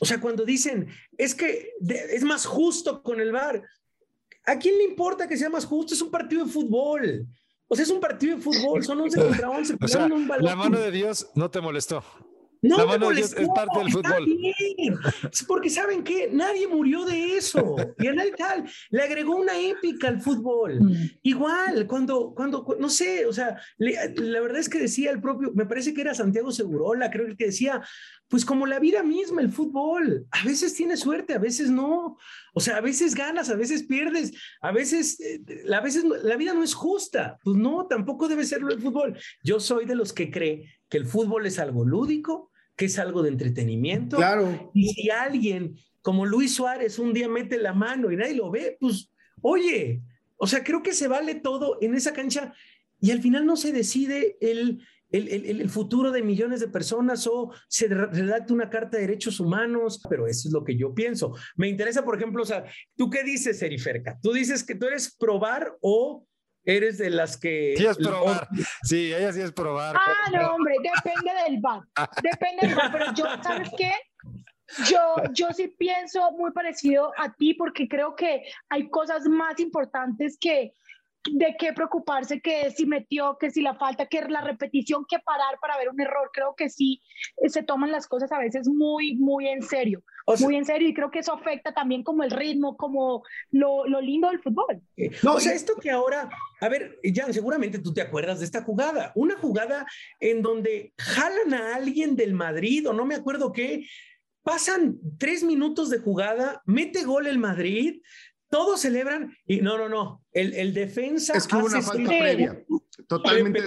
O 0.00 0.06
sea, 0.06 0.20
cuando 0.20 0.44
dicen, 0.44 0.88
es 1.16 1.34
que 1.34 1.72
es 1.88 2.24
más 2.24 2.46
justo 2.46 3.02
con 3.02 3.20
el 3.20 3.32
VAR, 3.32 3.62
¿a 4.46 4.58
quién 4.58 4.78
le 4.78 4.84
importa 4.84 5.28
que 5.28 5.36
sea 5.36 5.50
más 5.50 5.66
justo? 5.66 5.94
Es 5.94 6.02
un 6.02 6.10
partido 6.10 6.44
de 6.44 6.50
fútbol. 6.50 7.26
O 7.68 7.76
sea, 7.76 7.84
es 7.84 7.90
un 7.90 8.00
partido 8.00 8.36
de 8.36 8.42
fútbol, 8.42 8.82
son 8.82 9.00
11 9.00 9.20
contra 9.28 9.50
11. 9.50 9.76
O 9.80 9.88
sea, 9.88 10.08
la 10.40 10.56
mano 10.56 10.80
de 10.80 10.90
Dios 10.90 11.30
no 11.34 11.50
te 11.50 11.60
molestó. 11.60 12.02
No 12.62 12.76
la 12.76 12.86
mano 12.86 13.10
es 13.10 13.34
parte 13.54 13.78
del 13.78 13.90
fútbol. 13.90 14.26
Es 15.32 15.44
porque 15.44 15.70
saben 15.70 16.04
que 16.04 16.28
nadie 16.32 16.68
murió 16.68 17.04
de 17.04 17.36
eso. 17.36 17.76
Y 17.98 18.06
en 18.06 18.20
el 18.20 18.34
tal 18.34 18.68
le 18.90 19.02
agregó 19.02 19.36
una 19.36 19.58
épica 19.58 20.08
al 20.08 20.20
fútbol. 20.20 20.80
Mm. 20.80 20.94
Igual, 21.22 21.86
cuando, 21.86 22.34
cuando, 22.34 22.66
no 22.78 22.88
sé, 22.88 23.26
o 23.26 23.32
sea, 23.32 23.58
la 23.78 24.40
verdad 24.40 24.58
es 24.58 24.68
que 24.68 24.78
decía 24.78 25.10
el 25.10 25.20
propio, 25.20 25.52
me 25.54 25.66
parece 25.66 25.94
que 25.94 26.02
era 26.02 26.14
Santiago 26.14 26.52
Segurola, 26.52 27.10
creo 27.10 27.34
que 27.36 27.46
decía, 27.46 27.82
pues 28.28 28.44
como 28.44 28.66
la 28.66 28.78
vida 28.78 29.02
misma, 29.02 29.42
el 29.42 29.50
fútbol, 29.50 30.26
a 30.30 30.44
veces 30.44 30.74
tienes 30.74 31.00
suerte, 31.00 31.34
a 31.34 31.38
veces 31.38 31.68
no. 31.70 32.16
O 32.54 32.60
sea, 32.60 32.76
a 32.76 32.80
veces 32.80 33.14
ganas, 33.14 33.50
a 33.50 33.56
veces 33.56 33.82
pierdes, 33.82 34.32
a 34.60 34.70
veces, 34.70 35.18
eh, 35.20 35.42
a 35.72 35.80
veces 35.80 36.04
la 36.04 36.36
vida 36.36 36.54
no 36.54 36.62
es 36.62 36.74
justa. 36.74 37.38
Pues 37.42 37.56
no, 37.56 37.86
tampoco 37.86 38.28
debe 38.28 38.44
serlo 38.44 38.72
el 38.72 38.80
fútbol. 38.80 39.18
Yo 39.42 39.58
soy 39.60 39.84
de 39.84 39.96
los 39.96 40.12
que 40.12 40.30
cree 40.30 40.80
que 40.88 40.98
el 40.98 41.06
fútbol 41.06 41.46
es 41.46 41.58
algo 41.58 41.84
lúdico, 41.84 42.49
que 42.80 42.86
es 42.86 42.98
algo 42.98 43.22
de 43.22 43.28
entretenimiento. 43.28 44.16
Claro. 44.16 44.70
Y 44.72 44.88
si 44.88 45.10
alguien 45.10 45.76
como 46.00 46.24
Luis 46.24 46.54
Suárez 46.54 46.98
un 46.98 47.12
día 47.12 47.28
mete 47.28 47.58
la 47.58 47.74
mano 47.74 48.10
y 48.10 48.16
nadie 48.16 48.34
lo 48.34 48.50
ve, 48.50 48.78
pues, 48.80 49.12
oye, 49.42 50.00
o 50.38 50.46
sea, 50.46 50.64
creo 50.64 50.82
que 50.82 50.94
se 50.94 51.06
vale 51.06 51.34
todo 51.34 51.76
en 51.82 51.94
esa 51.94 52.14
cancha 52.14 52.54
y 52.98 53.10
al 53.10 53.20
final 53.20 53.44
no 53.44 53.58
se 53.58 53.72
decide 53.72 54.38
el, 54.40 54.82
el, 55.10 55.28
el, 55.28 55.60
el, 55.60 55.68
futuro 55.68 56.10
de 56.10 56.22
millones 56.22 56.60
de 56.60 56.68
personas 56.68 57.26
o 57.26 57.52
se 57.68 57.86
redacta 57.88 58.54
una 58.54 58.70
carta 58.70 58.96
de 58.96 59.06
derechos 59.06 59.40
humanos, 59.40 60.00
pero 60.08 60.26
eso 60.26 60.48
es 60.48 60.54
lo 60.54 60.64
que 60.64 60.78
yo 60.78 60.94
pienso. 60.94 61.36
Me 61.56 61.68
interesa, 61.68 62.02
por 62.02 62.16
ejemplo, 62.16 62.42
o 62.42 62.46
sea, 62.46 62.64
¿tú 62.96 63.10
qué 63.10 63.22
dices, 63.24 63.60
Eriferca? 63.60 64.18
¿Tú 64.22 64.32
dices 64.32 64.64
que 64.64 64.74
tú 64.74 64.86
eres 64.86 65.14
probar 65.18 65.76
o 65.82 66.26
eres 66.64 66.98
de 66.98 67.10
las 67.10 67.36
que... 67.36 67.74
Sí, 67.76 67.86
es 67.86 67.96
probar. 67.96 68.48
Sí, 68.82 69.12
ella 69.12 69.32
sí 69.32 69.40
es 69.40 69.52
probar. 69.52 69.96
Ah, 69.96 70.30
no, 70.32 70.54
hombre, 70.54 70.74
depende 70.82 71.32
del 71.44 71.60
bar. 71.60 71.82
Depende 72.22 72.66
del 72.66 72.74
bar, 72.74 72.92
pero 72.92 73.14
yo, 73.14 73.24
¿sabes 73.42 73.70
qué? 73.76 73.92
Yo, 74.88 75.14
yo 75.32 75.52
sí 75.52 75.68
pienso 75.78 76.30
muy 76.32 76.52
parecido 76.52 77.12
a 77.16 77.32
ti 77.32 77.54
porque 77.54 77.88
creo 77.88 78.14
que 78.14 78.44
hay 78.68 78.88
cosas 78.88 79.26
más 79.26 79.58
importantes 79.58 80.38
que 80.40 80.74
de 81.30 81.56
qué 81.58 81.72
preocuparse, 81.72 82.40
que 82.40 82.70
si 82.70 82.86
metió, 82.86 83.36
que 83.38 83.50
si 83.50 83.60
la 83.62 83.74
falta, 83.74 84.06
que 84.06 84.22
la 84.22 84.40
repetición, 84.40 85.04
que 85.08 85.18
parar 85.18 85.58
para 85.60 85.76
ver 85.76 85.90
un 85.90 86.00
error. 86.00 86.30
Creo 86.32 86.54
que 86.56 86.70
sí 86.70 87.02
se 87.48 87.62
toman 87.62 87.90
las 87.90 88.06
cosas 88.06 88.32
a 88.32 88.38
veces 88.38 88.68
muy, 88.68 89.16
muy 89.16 89.48
en 89.48 89.62
serio 89.62 90.02
muy 90.40 90.56
en 90.56 90.64
serio 90.64 90.88
y 90.88 90.94
creo 90.94 91.10
que 91.10 91.20
eso 91.20 91.32
afecta 91.32 91.72
también 91.72 92.02
como 92.02 92.22
el 92.22 92.30
ritmo, 92.30 92.76
como 92.76 93.22
lo, 93.50 93.86
lo 93.86 94.00
lindo 94.00 94.28
del 94.28 94.40
fútbol. 94.40 94.80
No, 95.22 95.34
o 95.34 95.40
sea, 95.40 95.52
esto 95.52 95.74
que 95.76 95.90
ahora, 95.90 96.28
a 96.60 96.68
ver, 96.68 96.98
Jan, 97.02 97.32
seguramente 97.32 97.78
tú 97.78 97.92
te 97.92 98.02
acuerdas 98.02 98.38
de 98.40 98.44
esta 98.44 98.62
jugada, 98.62 99.12
una 99.14 99.36
jugada 99.36 99.86
en 100.18 100.42
donde 100.42 100.92
jalan 100.98 101.54
a 101.54 101.74
alguien 101.74 102.16
del 102.16 102.34
Madrid 102.34 102.88
o 102.88 102.92
no 102.92 103.04
me 103.04 103.14
acuerdo 103.14 103.52
qué, 103.52 103.86
pasan 104.42 104.98
tres 105.18 105.42
minutos 105.42 105.90
de 105.90 105.98
jugada, 105.98 106.62
mete 106.66 107.04
gol 107.04 107.26
el 107.26 107.38
Madrid, 107.38 108.02
todos 108.48 108.80
celebran 108.80 109.36
y 109.46 109.60
no, 109.60 109.78
no, 109.78 109.88
no, 109.88 110.24
el, 110.32 110.54
el 110.54 110.74
defensa... 110.74 111.34
Es 111.34 111.46
que 111.46 111.56
hubo 111.56 111.66
una 111.66 111.82
falta 111.82 112.08
previa, 112.08 112.64
totalmente, 113.06 113.60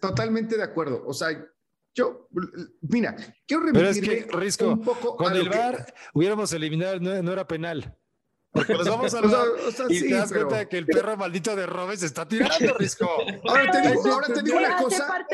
totalmente 0.00 0.56
de 0.56 0.62
acuerdo, 0.62 1.04
o 1.06 1.12
sea 1.12 1.28
yo, 1.96 2.28
mira, 2.82 3.16
quiero 3.46 3.64
remitirme 3.64 4.26
Pero 4.30 4.42
es 4.42 4.56
que, 4.58 4.64
un 4.64 4.82
poco 4.82 5.16
con 5.16 5.34
el 5.34 5.48
VAR 5.48 5.94
hubiéramos 6.12 6.52
eliminado, 6.52 7.00
no, 7.00 7.32
era 7.32 7.48
penal. 7.48 7.96
Porque 8.52 8.74
nos 8.74 8.86
vamos 8.86 9.14
a 9.14 9.18
hablar 9.20 9.46
o 9.66 9.70
sea, 9.70 9.86
y 9.88 10.00
te 10.00 10.14
das 10.14 10.30
cuenta 10.30 10.58
de 10.58 10.68
que 10.68 10.76
el 10.76 10.86
perro 10.86 11.16
maldito 11.16 11.56
de 11.56 11.64
Robes 11.64 12.02
está 12.02 12.28
tirando, 12.28 12.74
Risco. 12.78 13.08
Ahora 13.48 13.70
te 13.70 13.88
digo, 13.88 14.12
ahora 14.12 14.26
te 14.28 14.42
digo 14.42 14.58
una 14.58 14.76
cosa. 14.76 15.26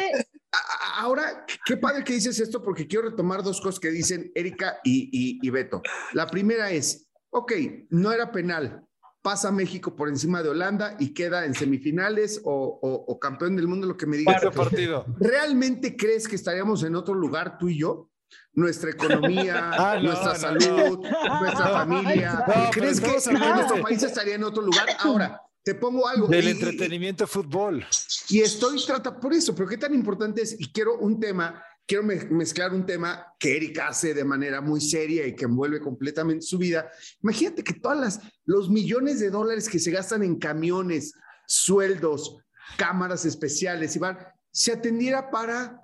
Ahora, 0.99 1.45
qué 1.67 1.77
padre 1.77 2.05
que 2.05 2.13
dices 2.13 2.39
esto 2.39 2.63
porque 2.63 2.87
quiero 2.87 3.11
retomar 3.11 3.43
dos 3.43 3.61
cosas 3.61 3.81
que 3.81 3.91
dicen 3.91 4.31
Erika 4.35 4.79
y, 4.85 5.09
y, 5.13 5.39
y 5.43 5.51
Beto. 5.51 5.83
La 6.13 6.29
primera 6.29 6.71
es, 6.71 7.09
ok, 7.31 7.53
no 7.91 8.13
era 8.13 8.31
penal, 8.31 8.87
pasa 9.23 9.53
México 9.53 9.95
por 9.95 10.09
encima 10.09 10.43
de 10.43 10.49
Holanda 10.51 10.97
y 10.99 11.15
queda 11.15 11.47
en 11.47 11.55
semifinales 11.55 12.41
o, 12.45 13.19
campeón 13.21 13.57
del 13.57 13.69
mundo, 13.69 13.87
lo 13.87 13.97
que 13.97 14.07
me 14.07 14.17
digas. 14.17 14.43
partido. 14.55 15.07
¿Realmente 15.19 15.97
crees 15.97 16.27
que 16.27 16.37
estaríamos 16.37 16.83
en 16.83 16.97
otro 16.97 17.15
lugar 17.15 17.57
tú 17.59 17.69
y 17.69 17.79
yo? 17.79 18.11
Nuestra 18.55 18.91
economía, 18.91 19.71
ah, 19.73 20.01
nuestra 20.03 20.35
salud, 20.35 20.99
nuestra 21.41 21.69
familia. 21.69 22.45
¿Crees 22.73 23.01
que 23.01 23.09
nuestro 23.09 23.83
país 23.83 24.03
estaría 24.03 24.35
en 24.35 24.45
otro 24.45 24.63
lugar? 24.63 24.87
Ahora, 24.99 25.41
te 25.63 25.75
pongo 25.75 26.09
algo. 26.09 26.27
Del 26.27 26.49
entretenimiento 26.49 27.27
fútbol. 27.27 27.87
Y 28.29 28.41
estoy 28.41 28.85
trata 28.85 29.19
por 29.19 29.33
eso, 29.33 29.55
pero 29.55 29.69
qué 29.69 29.77
tan 29.77 29.95
importante 29.95 30.43
es, 30.43 30.59
y 30.59 30.73
quiero 30.73 30.99
un 30.99 31.21
tema 31.21 31.63
quiero 31.87 32.05
mezclar 32.05 32.73
un 32.73 32.87
tema 32.87 33.27
que 33.39 33.57
Erika 33.57 33.89
hace 33.89 34.15
de 34.15 34.25
manera 34.25 34.61
muy 34.61 34.81
seria 34.81 35.27
y 35.27 35.35
que 35.35 35.45
envuelve 35.45 35.81
completamente 35.81 36.45
su 36.45 36.59
vida. 36.59 36.91
Imagínate 37.23 37.63
que 37.63 37.75
todas 37.75 37.99
las 37.99 38.21
los 38.45 38.71
millones 38.71 39.21
de 39.21 39.31
dólares 39.31 39.69
que 39.69 39.79
se 39.79 39.91
gastan 39.91 40.23
en 40.23 40.39
camiones, 40.39 41.15
sueldos, 41.47 42.39
cámaras 42.77 43.25
especiales, 43.25 43.97
Iván, 43.97 44.19
se 44.51 44.73
atendiera 44.73 45.31
para 45.31 45.81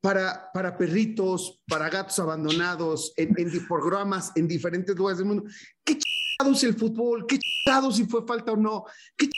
para, 0.00 0.52
para 0.52 0.78
perritos, 0.78 1.60
para 1.66 1.90
gatos 1.90 2.16
abandonados, 2.20 3.12
en, 3.16 3.34
en 3.38 3.66
programas 3.66 4.30
en 4.36 4.46
diferentes 4.46 4.94
lugares 4.94 5.18
del 5.18 5.26
mundo. 5.26 5.44
¿Qué 5.82 5.98
chingados 5.98 6.62
el 6.62 6.74
fútbol? 6.74 7.26
¿Qué 7.26 7.40
chingados 7.40 7.96
si 7.96 8.04
fue 8.04 8.24
falta 8.24 8.52
o 8.52 8.56
no? 8.56 8.84
¿Qué 9.16 9.28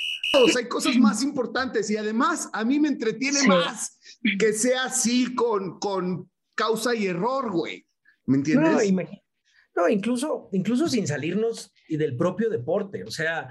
Hay 0.57 0.69
cosas 0.69 0.97
más 0.97 1.23
importantes 1.23 1.91
y 1.91 1.97
además 1.97 2.49
a 2.53 2.65
mí 2.65 2.79
me 2.79 2.89
entretiene 2.89 3.47
más 3.47 3.99
que 4.39 4.53
sea 4.53 4.85
así 4.85 5.35
con, 5.35 5.79
con 5.79 6.31
causa 6.55 6.95
y 6.95 7.07
error, 7.07 7.51
güey. 7.51 7.87
¿Me 8.27 8.39
entiendes? 8.39 8.93
No, 9.75 9.89
incluso, 9.89 10.49
incluso 10.53 10.89
sin 10.89 11.07
salirnos 11.07 11.73
del 11.89 12.17
propio 12.17 12.51
deporte. 12.51 13.05
O 13.05 13.11
sea, 13.11 13.49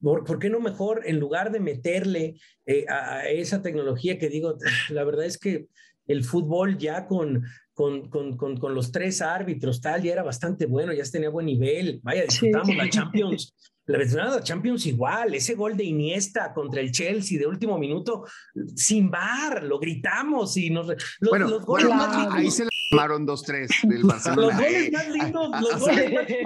¿por, 0.00 0.38
qué 0.38 0.50
no 0.50 0.60
mejor, 0.60 1.02
en 1.04 1.20
lugar 1.20 1.52
de 1.52 1.60
meterle 1.60 2.40
eh, 2.66 2.84
a 2.88 3.28
esa 3.28 3.62
tecnología 3.62 4.18
que 4.18 4.28
digo, 4.28 4.58
la 4.90 5.04
verdad 5.04 5.24
es 5.24 5.38
que 5.38 5.68
el 6.08 6.24
fútbol 6.24 6.78
ya 6.78 7.06
con, 7.06 7.44
con, 7.78 8.08
con, 8.08 8.56
con, 8.56 8.74
los 8.74 8.90
tres 8.90 9.22
árbitros, 9.22 9.80
tal, 9.80 10.02
ya 10.02 10.12
era 10.12 10.24
bastante 10.24 10.66
bueno, 10.66 10.92
ya 10.92 11.04
tenía 11.04 11.30
buen 11.30 11.46
nivel. 11.46 12.00
Vaya, 12.02 12.24
disfrutamos 12.24 12.74
la 12.74 12.90
Champions 12.90 13.54
la 13.86 14.42
Champions 14.42 14.84
igual, 14.86 15.32
ese 15.34 15.54
gol 15.54 15.76
de 15.76 15.84
Iniesta 15.84 16.52
contra 16.52 16.80
el 16.80 16.90
Chelsea 16.90 17.38
de 17.38 17.46
último 17.46 17.78
minuto, 17.78 18.24
sin 18.74 19.10
bar, 19.10 19.62
lo 19.62 19.78
gritamos 19.78 20.56
y 20.56 20.70
nos... 20.70 20.88
Los, 20.88 21.30
bueno, 21.30 21.48
los 21.48 21.64
goles 21.64 21.88
más 21.88 22.34
ahí 22.34 22.50
se 22.50 22.64
le 22.64 22.70
llamaron 22.90 23.26
2-3 23.26 23.88
del 23.88 24.02
Barcelona. 24.02 24.42
Los 24.42 24.56
goles 24.56 24.92
más 24.92 25.08
lindos, 25.24 25.60
los 25.60 25.80
goles 25.80 26.12
más 26.12 26.38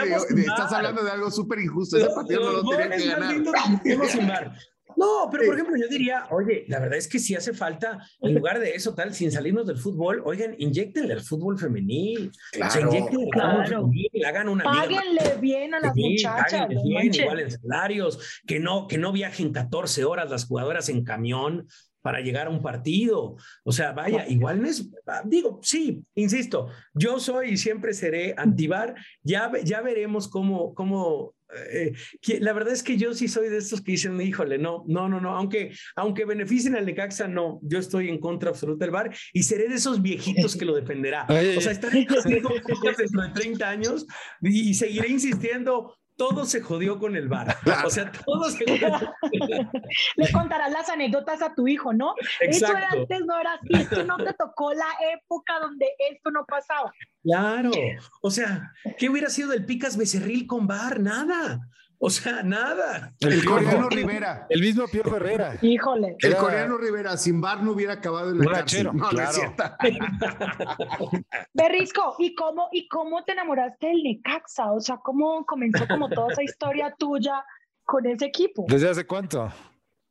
lindos 0.00 0.26
estás 0.30 0.72
hablando 0.72 1.04
de 1.04 1.10
algo 1.10 1.30
súper 1.30 1.60
injusto, 1.60 1.98
ese 1.98 2.08
partido 2.08 2.40
no 2.40 2.52
lo 2.52 2.68
tenía 2.70 2.96
que 2.96 3.06
ganar. 3.06 4.08
sin 4.08 4.26
bar. 4.26 4.56
No, 5.00 5.30
pero 5.30 5.46
por 5.46 5.54
ejemplo, 5.54 5.76
yo 5.78 5.88
diría, 5.88 6.26
oye, 6.30 6.66
la 6.68 6.78
verdad 6.78 6.98
es 6.98 7.08
que 7.08 7.18
si 7.18 7.34
hace 7.34 7.54
falta, 7.54 8.06
en 8.20 8.34
lugar 8.34 8.58
de 8.58 8.72
eso, 8.74 8.94
tal, 8.94 9.14
sin 9.14 9.32
salirnos 9.32 9.66
del 9.66 9.78
fútbol, 9.78 10.20
oigan, 10.26 10.54
inyectenle 10.58 11.14
al 11.14 11.22
fútbol 11.22 11.58
femenil. 11.58 12.30
Claro, 12.52 12.68
o 12.68 12.70
sea, 12.70 12.82
inyectenle 12.82 13.28
al 13.32 13.66
fútbol 13.66 13.66
femenil, 13.66 14.24
hagan 14.26 14.48
una 14.50 14.64
Páguenle 14.64 15.36
bien 15.40 15.72
a 15.72 15.80
las 15.80 15.96
muchachas. 15.96 16.68
bien, 16.68 17.14
igual 17.14 17.40
en 17.40 17.50
salarios, 17.50 18.42
que 18.46 18.60
no, 18.60 18.86
que 18.86 18.98
no 18.98 19.10
viajen 19.10 19.54
14 19.54 20.04
horas 20.04 20.30
las 20.30 20.44
jugadoras 20.44 20.90
en 20.90 21.02
camión 21.02 21.66
para 22.02 22.20
llegar 22.20 22.48
a 22.48 22.50
un 22.50 22.60
partido. 22.60 23.36
O 23.64 23.72
sea, 23.72 23.92
vaya, 23.92 24.26
igual 24.28 24.64
es, 24.66 24.86
digo, 25.24 25.60
sí, 25.62 26.04
insisto, 26.14 26.68
yo 26.92 27.18
soy 27.18 27.52
y 27.52 27.56
siempre 27.56 27.94
seré 27.94 28.34
antivar. 28.36 28.94
Ya, 29.22 29.50
ya 29.64 29.80
veremos 29.80 30.28
cómo, 30.28 30.74
cómo 30.74 31.34
eh, 31.72 31.92
la 32.40 32.52
verdad 32.52 32.72
es 32.72 32.82
que 32.82 32.96
yo 32.96 33.12
sí 33.14 33.28
soy 33.28 33.48
de 33.48 33.58
estos 33.58 33.80
que 33.80 33.92
dicen, 33.92 34.20
híjole, 34.20 34.58
no, 34.58 34.84
no, 34.86 35.08
no, 35.08 35.20
no, 35.20 35.36
aunque, 35.36 35.72
aunque 35.96 36.24
beneficien 36.24 36.76
al 36.76 36.86
Necaxa, 36.86 37.28
no, 37.28 37.60
yo 37.62 37.78
estoy 37.78 38.08
en 38.08 38.18
contra 38.18 38.50
absoluta 38.50 38.84
del 38.84 38.92
bar 38.92 39.14
y 39.32 39.42
seré 39.42 39.68
de 39.68 39.76
esos 39.76 40.02
viejitos 40.02 40.56
que 40.56 40.64
lo 40.64 40.74
defenderá. 40.74 41.26
o 41.56 41.60
sea, 41.60 41.72
estaré 41.72 42.06
dentro 42.06 43.22
de 43.22 43.30
30 43.34 43.68
años 43.68 44.06
y 44.42 44.74
seguiré 44.74 45.08
insistiendo, 45.08 45.96
todo 46.20 46.44
se 46.44 46.60
jodió 46.60 46.98
con 46.98 47.16
el 47.16 47.30
bar. 47.30 47.56
O 47.82 47.88
sea, 47.88 48.12
todo 48.12 48.50
se 48.50 48.62
Le 50.16 50.32
contarás 50.32 50.70
las 50.70 50.90
anécdotas 50.90 51.40
a 51.40 51.54
tu 51.54 51.66
hijo, 51.66 51.94
¿no? 51.94 52.14
Exacto. 52.42 52.76
Eso 52.76 52.98
antes 53.00 53.20
no 53.24 53.40
era 53.40 53.54
así, 53.54 53.68
esto 53.72 54.04
no 54.04 54.18
te 54.18 54.34
tocó 54.34 54.74
la 54.74 54.84
época 55.14 55.58
donde 55.60 55.86
esto 56.10 56.30
no 56.30 56.44
pasaba. 56.44 56.92
Claro. 57.22 57.70
O 58.20 58.30
sea, 58.30 58.70
¿qué 58.98 59.08
hubiera 59.08 59.30
sido 59.30 59.48
del 59.48 59.64
Picas 59.64 59.96
Becerril 59.96 60.46
con 60.46 60.66
bar? 60.66 61.00
Nada. 61.00 61.58
O 62.02 62.08
sea, 62.08 62.42
nada. 62.42 63.14
El, 63.20 63.44
coreano 63.44 63.90
Rivera. 63.90 64.46
El 64.48 64.62
mismo 64.62 64.88
Piojo 64.88 65.16
Herrera. 65.16 65.58
Híjole. 65.60 66.16
El 66.20 66.34
coreano 66.34 66.78
Rivera, 66.78 67.14
sin 67.18 67.42
bar 67.42 67.62
no 67.62 67.72
hubiera 67.72 67.92
acabado 67.92 68.30
en 68.30 68.38
la 68.38 68.52
cárcel. 68.52 68.88
No, 68.94 69.06
claro. 69.10 69.54
Berrisco, 71.52 72.16
¿y 72.18 72.34
cómo, 72.34 72.68
¿y 72.72 72.88
cómo 72.88 73.22
te 73.24 73.32
enamoraste 73.32 73.88
del 73.88 74.02
Necaxa? 74.02 74.72
O 74.72 74.80
sea, 74.80 74.96
¿cómo 74.96 75.44
comenzó 75.44 75.86
como 75.86 76.08
toda 76.08 76.32
esa 76.32 76.42
historia 76.42 76.94
tuya 76.98 77.44
con 77.84 78.06
ese 78.06 78.24
equipo? 78.24 78.64
¿Desde 78.66 78.88
hace 78.88 79.06
cuánto? 79.06 79.52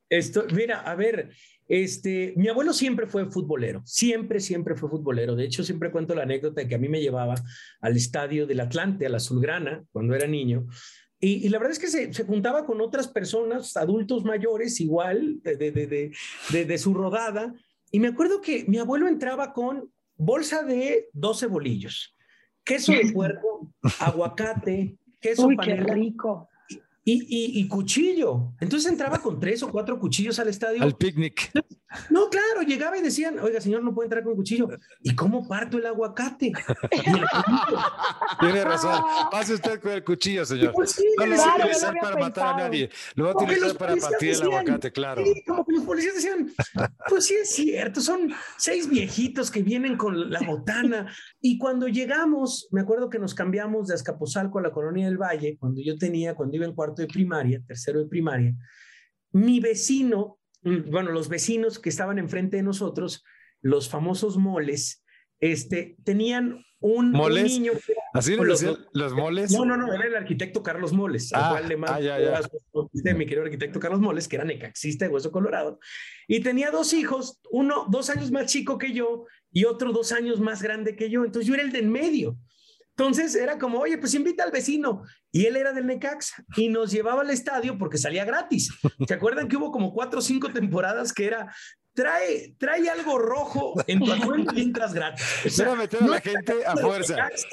Esto, 0.10 0.46
mira, 0.54 0.82
a 0.82 0.94
ver, 0.94 1.32
este, 1.68 2.34
mi 2.36 2.50
abuelo 2.50 2.72
siempre 2.72 3.08
fue 3.08 3.26
futbolero, 3.26 3.82
siempre, 3.86 4.40
siempre 4.40 4.76
fue 4.76 4.90
futbolero. 4.90 5.36
De 5.36 5.46
hecho, 5.46 5.64
siempre 5.64 5.92
cuento 5.92 6.14
la 6.14 6.22
anécdota 6.22 6.62
de 6.62 6.68
que 6.68 6.76
a 6.76 6.80
mí 6.80 6.88
me 6.88 7.02
llevaba 7.02 7.34
al 7.82 7.96
estadio 7.98 8.46
del 8.46 8.60
Atlante, 8.60 9.08
a 9.08 9.10
la 9.10 9.18
Azulgrana, 9.18 9.84
cuando 9.92 10.14
era 10.14 10.28
niño. 10.28 10.68
Y, 11.20 11.46
y 11.46 11.50
la 11.50 11.58
verdad 11.60 11.74
es 11.74 11.80
que 11.80 11.88
se, 11.88 12.14
se, 12.14 12.24
juntaba 12.24 12.66
con 12.66 12.80
otras 12.82 13.08
personas, 13.08 13.76
adultos 13.76 14.24
mayores, 14.24 14.80
igual, 14.80 15.42
de, 15.44 15.58
de, 15.58 15.72
de, 15.72 16.12
de, 16.52 16.66
de 16.66 16.78
su 16.78 16.94
rodada. 16.94 17.54
Y 17.92 18.00
me 18.00 18.08
acuerdo 18.08 18.42
que 18.42 18.66
mi 18.68 18.78
abuelo 18.78 19.08
entraba 19.08 19.54
con 19.54 19.92
bolsa 20.16 20.64
de 20.64 21.10
12 21.14 21.48
bolillos, 21.48 22.16
queso 22.64 22.92
de 22.92 23.12
puerco, 23.14 23.74
aguacate, 24.00 24.98
queso 25.20 25.48
Uy, 25.48 25.56
panela, 25.56 25.86
qué 25.86 25.94
rico. 25.94 26.49
Y, 27.12 27.24
y, 27.28 27.60
y, 27.60 27.68
cuchillo. 27.68 28.54
Entonces 28.60 28.92
entraba 28.92 29.18
con 29.18 29.40
tres 29.40 29.64
o 29.64 29.72
cuatro 29.72 30.00
cuchillos 30.00 30.38
al 30.40 30.48
estadio. 30.48 30.84
Al 30.84 30.96
picnic. 30.96 31.52
No, 32.12 32.30
claro, 32.30 32.62
llegaba 32.62 33.00
y 33.00 33.02
decían, 33.02 33.40
oiga, 33.40 33.60
señor, 33.60 33.84
no 33.84 33.96
puede 33.96 34.06
entrar 34.06 34.24
con 34.24 34.36
cuchillo. 34.36 34.70
¿Y 35.02 35.16
cómo 35.16 35.48
parto 35.48 35.80
el 35.80 35.88
aguacate? 35.88 36.52
Tiene 38.40 38.64
razón. 38.64 39.02
Pase 39.32 39.56
usted 39.56 39.82
con 39.82 39.94
el 39.94 40.04
cuchillo, 40.04 40.46
señor. 40.46 40.72
Pues 40.74 40.92
sí, 40.92 41.04
no 41.18 41.26
lo 41.26 41.34
claro, 41.34 41.48
va 41.48 41.54
a 41.54 41.58
utilizar 41.58 41.94
lo 41.96 42.02
para 42.02 42.16
matar 42.18 42.48
a 42.48 42.58
nadie. 42.58 42.92
Lo 43.16 43.26
va 43.26 43.32
a 43.32 43.34
utilizar 43.36 43.76
para 43.76 43.96
partir 43.96 44.30
el 44.30 44.42
aguacate, 44.44 44.92
claro. 44.92 45.26
Sí, 45.26 45.44
como 45.48 45.66
que 45.66 45.74
los 45.74 45.84
policías 45.84 46.14
decían, 46.14 46.54
pues 47.08 47.26
sí 47.26 47.34
es 47.42 47.50
cierto, 47.56 48.02
son 48.02 48.34
seis 48.58 48.88
viejitos 48.88 49.50
que 49.50 49.64
vienen 49.64 49.98
con 49.98 50.30
la 50.30 50.42
botana. 50.42 51.12
Y 51.42 51.58
cuando 51.58 51.88
llegamos, 51.88 52.68
me 52.70 52.82
acuerdo 52.82 53.10
que 53.10 53.18
nos 53.18 53.34
cambiamos 53.34 53.88
de 53.88 53.96
Azcapotzalco 53.96 54.60
a 54.60 54.62
la 54.62 54.72
Colonia 54.72 55.08
del 55.08 55.18
Valle, 55.18 55.58
cuando 55.60 55.82
yo 55.82 55.98
tenía, 55.98 56.36
cuando 56.36 56.56
iba 56.56 56.66
en 56.66 56.76
cuarto 56.76 56.99
de 57.00 57.08
primaria, 57.08 57.62
tercero 57.68 58.00
de 58.00 58.08
primaria, 58.08 58.54
mi 59.32 59.60
vecino, 59.60 60.40
bueno, 60.64 61.12
los 61.12 61.30
vecinos 61.30 61.80
que 61.80 61.90
estaban 61.90 62.20
enfrente 62.20 62.58
de 62.58 62.64
nosotros, 62.64 63.24
los 63.62 63.90
famosos 63.90 64.38
moles, 64.38 65.04
este, 65.40 65.96
tenían 66.04 66.64
un, 66.82 67.08
un 67.08 67.12
¿Moles? 67.12 67.44
niño. 67.44 67.74
que 67.74 67.94
¿Así 68.14 68.36
le 68.36 68.44
los- 68.46 68.64
los 68.94 69.14
moles? 69.14 69.52
no, 69.52 69.66
no, 69.66 69.76
no, 69.78 69.94
era 69.94 70.06
el 70.06 70.16
arquitecto 70.16 70.64
Carlos 70.64 70.94
Moles, 70.94 71.32
al 71.34 71.44
Ah, 71.44 71.50
cual 71.52 71.68
le 71.70 71.78
ah, 71.88 72.00
ya, 72.00 72.20
ya. 72.20 72.42
de 72.94 73.14
mi 73.14 73.26
querido 73.26 73.44
arquitecto 73.44 73.80
Carlos 73.80 74.00
Moles, 74.00 74.28
que 74.28 74.38
era 74.38 74.46
necaxista 74.46 75.06
de 75.06 75.12
Hueso 75.14 75.32
Colorado, 75.32 75.80
y 76.28 76.40
tenía 76.42 76.72
dos 76.72 76.94
hijos, 76.94 77.42
uno 77.52 77.86
dos 77.90 78.10
años 78.10 78.32
más 78.32 78.46
chico 78.52 78.78
que 78.78 78.94
yo 78.94 79.26
y 79.52 79.66
otro 79.66 79.92
dos 79.92 80.12
años 80.12 80.40
más 80.40 80.62
grande 80.62 80.96
que 80.96 81.10
yo, 81.10 81.26
entonces 81.26 81.48
yo 81.48 81.54
era 81.54 81.64
el 81.64 81.72
del 81.72 81.88
medio. 81.88 82.38
Entonces 83.00 83.34
era 83.34 83.58
como, 83.58 83.80
oye, 83.80 83.98
pues 83.98 84.14
invita 84.14 84.44
al 84.44 84.52
vecino. 84.52 85.04
Y 85.32 85.46
él 85.46 85.56
era 85.56 85.72
del 85.72 85.88
Necaxa 85.88 86.44
y 86.58 86.68
nos 86.68 86.92
llevaba 86.92 87.22
al 87.22 87.30
estadio 87.30 87.78
porque 87.78 87.98
salía 87.98 88.26
gratis. 88.26 88.74
¿Se 89.08 89.14
acuerdan 89.14 89.48
que 89.48 89.56
hubo 89.56 89.72
como 89.72 89.94
cuatro 89.94 90.20
o 90.20 90.22
cinco 90.22 90.52
temporadas 90.52 91.14
que 91.14 91.26
era, 91.26 91.56
trae, 91.94 92.56
trae 92.58 92.90
algo 92.90 93.18
rojo 93.18 93.82
en 93.88 94.00
tu 94.00 94.12
atuendo 94.12 94.52
y 94.54 94.64
entras 94.64 94.94
gratis? 94.94 95.24
O 95.46 95.50
sea, 95.50 95.76
meter 95.76 96.04
a 96.04 96.06
no 96.08 96.12
la 96.12 96.20
gente 96.20 96.54
a 96.66 96.76
fuerza. 96.76 97.16
Necaxa, 97.16 97.48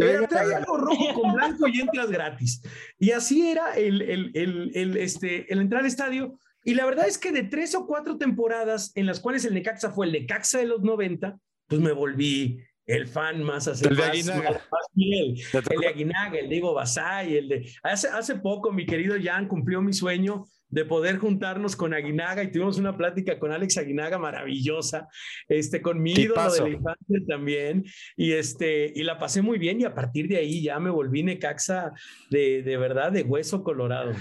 era, 0.00 0.26
trae 0.26 0.54
algo 0.56 0.76
rojo 0.76 1.14
con 1.14 1.34
blanco 1.34 1.68
y 1.68 1.80
entras 1.80 2.10
gratis. 2.10 2.60
Y 2.98 3.12
así 3.12 3.48
era 3.48 3.74
el, 3.74 4.02
el, 4.02 4.32
el, 4.34 4.72
el, 4.74 4.96
este, 4.96 5.52
el 5.52 5.60
entrar 5.60 5.82
al 5.82 5.86
estadio. 5.86 6.36
Y 6.64 6.74
la 6.74 6.84
verdad 6.84 7.06
es 7.06 7.16
que 7.16 7.30
de 7.30 7.44
tres 7.44 7.76
o 7.76 7.86
cuatro 7.86 8.18
temporadas 8.18 8.90
en 8.96 9.06
las 9.06 9.20
cuales 9.20 9.44
el 9.44 9.54
Necaxa 9.54 9.92
fue 9.92 10.06
el 10.06 10.12
Necaxa 10.12 10.58
de 10.58 10.66
los 10.66 10.82
90, 10.82 11.38
pues 11.68 11.80
me 11.80 11.92
volví 11.92 12.58
el 12.96 13.06
fan 13.06 13.42
más 13.42 13.66
El 13.82 13.96
de 13.96 14.02
Aguinaga. 14.04 14.50
más- 14.50 14.52
más 14.70 14.86
fiel. 14.94 15.34
¿Te 15.52 15.62
tocó? 15.62 15.74
El 15.74 15.80
de 15.80 15.88
Aguinaga, 15.88 16.38
el 16.38 16.48
de 16.48 16.56
Ivo 16.56 16.74
Basay, 16.74 17.36
el 17.36 17.48
de... 17.48 17.70
Hace, 17.82 18.08
hace 18.08 18.36
poco 18.36 18.72
mi 18.72 18.86
querido 18.86 19.16
Jan 19.22 19.48
cumplió 19.48 19.80
mi 19.82 19.92
sueño 19.92 20.44
de 20.68 20.84
poder 20.84 21.18
juntarnos 21.18 21.74
con 21.74 21.94
Aguinaga 21.94 22.44
y 22.44 22.52
tuvimos 22.52 22.78
una 22.78 22.96
plática 22.96 23.40
con 23.40 23.50
Alex 23.50 23.76
Aguinaga 23.78 24.18
maravillosa, 24.18 25.08
este, 25.48 25.82
con 25.82 26.00
mi 26.00 26.12
ídolo 26.12 26.52
de 26.52 26.60
la 26.60 26.68
infancia 26.68 27.18
también, 27.26 27.84
y, 28.16 28.32
este, 28.34 28.92
y 28.94 29.02
la 29.02 29.18
pasé 29.18 29.42
muy 29.42 29.58
bien 29.58 29.80
y 29.80 29.84
a 29.84 29.94
partir 29.96 30.28
de 30.28 30.36
ahí 30.36 30.62
ya 30.62 30.78
me 30.78 30.90
volví 30.90 31.24
Necaxa 31.24 31.90
de, 32.30 32.62
de 32.62 32.76
verdad, 32.76 33.10
de 33.10 33.22
hueso 33.22 33.64
colorado. 33.64 34.12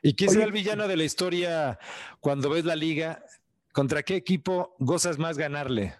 ¿Y 0.00 0.14
quién 0.14 0.30
será 0.30 0.44
el 0.44 0.52
villano 0.52 0.86
de 0.86 0.96
la 0.96 1.02
historia 1.02 1.80
cuando 2.20 2.48
ves 2.50 2.64
la 2.64 2.76
liga? 2.76 3.24
¿Contra 3.72 4.04
qué 4.04 4.14
equipo 4.14 4.76
gozas 4.78 5.18
más 5.18 5.36
ganarle 5.36 5.94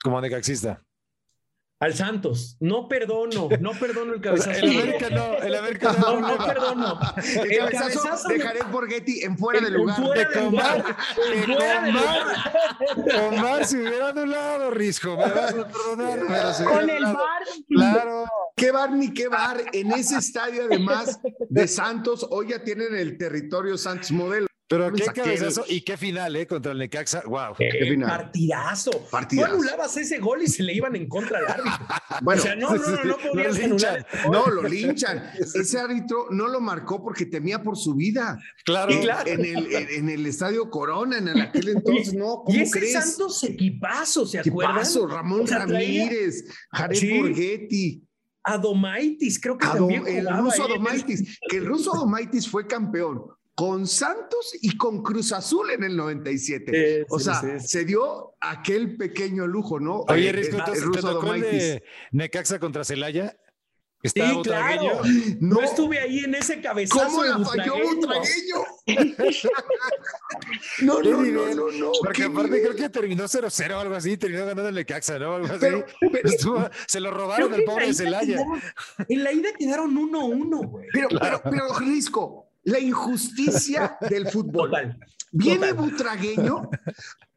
como 0.00 0.20
necaxista? 0.20 0.83
Al 1.84 1.92
Santos, 1.92 2.56
no 2.60 2.88
perdono, 2.88 3.50
no 3.60 3.72
perdono 3.72 4.14
el 4.14 4.20
cabezazo. 4.22 4.52
el 4.64 4.70
América 4.80 5.10
no, 5.10 5.34
el 5.34 5.54
América 5.54 5.92
No, 6.00 6.18
no. 6.18 6.28
no 6.38 6.46
perdono. 6.46 6.98
El 7.42 7.52
El 7.52 7.58
cabezazo 7.58 8.00
cabezazo 8.02 8.28
de 8.28 8.40
Jared 8.40 8.66
Borghetti 8.72 9.20
en 9.22 9.36
fuera 9.36 9.58
En- 9.58 9.64
de 9.66 9.70
lugar. 9.72 9.96
fuera 9.96 10.28
De 10.30 10.40
lugar. 10.44 10.82
Comar, 10.82 10.86
de 10.86 11.42
fuera 11.42 11.82
de 11.82 11.92
Comar. 11.92 11.92
lugar. 11.92 13.24
Omar, 13.34 13.64
si 13.66 13.76
hubiera 13.76 14.08
anulado, 14.08 14.70
Risco, 14.70 15.14
me 15.14 15.28
vas 15.30 15.52
a 15.52 15.68
perdonar, 15.68 16.20
pero 16.26 16.54
si 16.54 16.64
Con 16.64 16.88
el 16.88 17.02
bar. 17.04 17.42
Claro. 17.68 18.24
Qué 18.56 18.70
bar 18.70 18.90
ni 18.92 19.12
qué 19.12 19.28
bar. 19.28 19.62
En 19.74 19.92
ese 19.92 20.16
estadio, 20.16 20.62
además 20.64 21.20
de 21.50 21.68
Santos, 21.68 22.26
hoy 22.30 22.48
ya 22.50 22.64
tienen 22.64 22.94
el 22.94 23.18
territorio 23.18 23.76
Santos 23.76 24.10
Modelo. 24.12 24.46
Pero 24.66 24.90
qué 24.92 25.04
cabezazo 25.04 25.64
y 25.68 25.82
qué 25.82 25.96
final, 25.98 26.34
¿eh? 26.36 26.46
Contra 26.46 26.72
el 26.72 26.78
Necaxa. 26.78 27.22
Wow. 27.26 27.54
Qué 27.58 27.70
final. 27.86 28.08
Partidazo. 28.08 28.90
Partidazo. 29.10 29.48
Tú 29.50 29.54
anulabas 29.58 29.94
ese 29.98 30.18
gol 30.18 30.42
y 30.42 30.46
se 30.46 30.62
le 30.62 30.72
iban 30.72 30.96
en 30.96 31.06
contra 31.06 31.38
al 31.38 31.46
árbitro. 31.46 31.86
Bueno, 32.22 32.40
o 32.40 32.44
sea, 32.44 32.54
no, 32.56 32.70
no, 32.74 32.76
no, 32.88 33.04
no 33.04 33.16
podías 33.18 33.58
Lo 33.58 33.64
anular. 33.64 34.06
no, 34.30 34.46
lo 34.46 34.62
linchan. 34.68 35.30
Ese 35.38 35.78
árbitro 35.80 36.28
no 36.30 36.46
lo 36.46 36.60
marcó 36.60 37.02
porque 37.02 37.26
temía 37.26 37.60
por 37.62 37.76
su 37.76 37.94
vida. 37.96 38.38
Claro. 38.64 38.92
Y 38.92 38.94
En, 38.96 39.02
claro. 39.02 39.28
en 39.30 39.44
el, 39.44 39.72
en, 39.72 39.88
en 39.90 40.08
el 40.10 40.26
estadio 40.26 40.70
Corona, 40.70 41.18
en 41.18 41.28
el- 41.28 41.40
aquel 41.40 41.68
entonces, 41.70 42.14
no, 42.14 42.44
Y 42.46 42.52
¿cómo 42.52 42.62
ese 42.62 42.70
crees? 42.78 42.92
Santos 42.92 43.42
equipazo, 43.42 44.24
¿se 44.26 44.40
¿Qué 44.42 44.48
acuerdan? 44.50 44.76
pasó? 44.76 45.06
Ramón 45.08 45.40
O 45.42 45.46
sea, 45.46 45.58
Ramírez, 45.66 46.44
Jared 46.70 46.96
Sí. 46.96 47.18
Borghetti, 47.18 48.02
Adomaitis, 48.44 49.40
creo 49.40 49.58
que 49.58 49.66
Adom- 49.66 49.72
también 49.78 50.06
el 50.06 50.24
jugaba 50.24 50.40
ruso 50.42 50.66
el- 50.66 50.72
Adomaitis, 50.72 51.38
que 51.48 51.56
el 51.56 51.66
ruso 51.66 51.94
Adomaitis 51.94 52.48
fue 52.48 52.66
campeón 52.66 53.22
con 53.54 53.86
Santos 53.86 54.52
y 54.62 54.76
con 54.76 55.02
Cruz 55.02 55.32
Azul 55.32 55.70
en 55.70 55.84
el 55.84 55.96
97. 55.96 56.98
Sí, 57.00 57.06
o 57.08 57.18
sí, 57.18 57.24
sea, 57.24 57.34
sí, 57.40 57.46
sí. 57.60 57.68
se 57.68 57.84
dio 57.84 58.34
aquel 58.40 58.96
pequeño 58.96 59.46
lujo, 59.46 59.78
¿no? 59.78 60.00
Oye, 60.08 60.28
Eh, 60.30 60.32
Risco, 60.32 60.56
el- 60.56 60.60
entonces, 60.60 60.84
el 60.84 60.90
¿te 60.90 60.96
ruso 61.00 61.12
tocó 61.14 61.34
el 61.34 61.42
Adomaitis. 61.42 61.62
de 61.68 61.84
Necaxa 62.12 62.58
contra 62.58 62.84
Celaya? 62.84 63.36
¿Está 64.02 64.28
Sí, 64.28 64.34
Butragueño? 64.36 64.80
claro. 64.90 65.02
No, 65.40 65.54
No 65.56 65.62
estuve 65.62 65.98
ahí 65.98 66.18
en 66.18 66.34
ese 66.34 66.60
cabezazo. 66.60 67.06
¿Cómo 67.06 67.24
la 67.24 67.38
falló 67.38 67.72
Butragueño. 67.94 68.56
No, 70.82 71.00
no, 71.00 71.22
no, 71.22 71.54
no, 71.54 71.70
no. 71.70 71.92
Porque 72.02 72.24
aparte 72.24 72.50
nivel. 72.50 72.62
creo 72.62 72.76
que 72.76 72.88
terminó 72.90 73.24
0-0 73.28 73.76
o 73.76 73.80
algo 73.80 73.94
así, 73.94 74.16
terminó 74.18 74.44
ganando 74.44 74.68
el 74.68 74.74
Necaxa, 74.74 75.18
¿no? 75.18 75.36
Algo 75.36 75.46
así. 75.46 75.56
Pero- 75.60 75.86
pero- 76.00 76.28
Estuvo- 76.28 76.68
se 76.86 77.00
lo 77.00 77.10
robaron 77.12 77.50
del 77.50 77.64
pobre 77.64 77.86
la 77.86 77.86
de 77.86 77.92
ida 77.94 78.04
Celaya. 78.04 78.36
quedaron- 78.36 78.62
En 79.08 79.24
la 79.24 79.32
ida 79.32 79.48
quedaron 79.58 79.96
1-1, 79.96 80.68
güey. 80.68 80.86
Pero, 80.92 81.08
pero, 81.08 81.40
pero, 81.42 81.78
Risco, 81.78 82.50
la 82.64 82.78
injusticia 82.78 83.96
del 84.08 84.28
fútbol. 84.28 84.70
Total. 84.70 84.98
Viene 85.32 85.68
Total. 85.68 85.74
Butragueño 85.90 86.70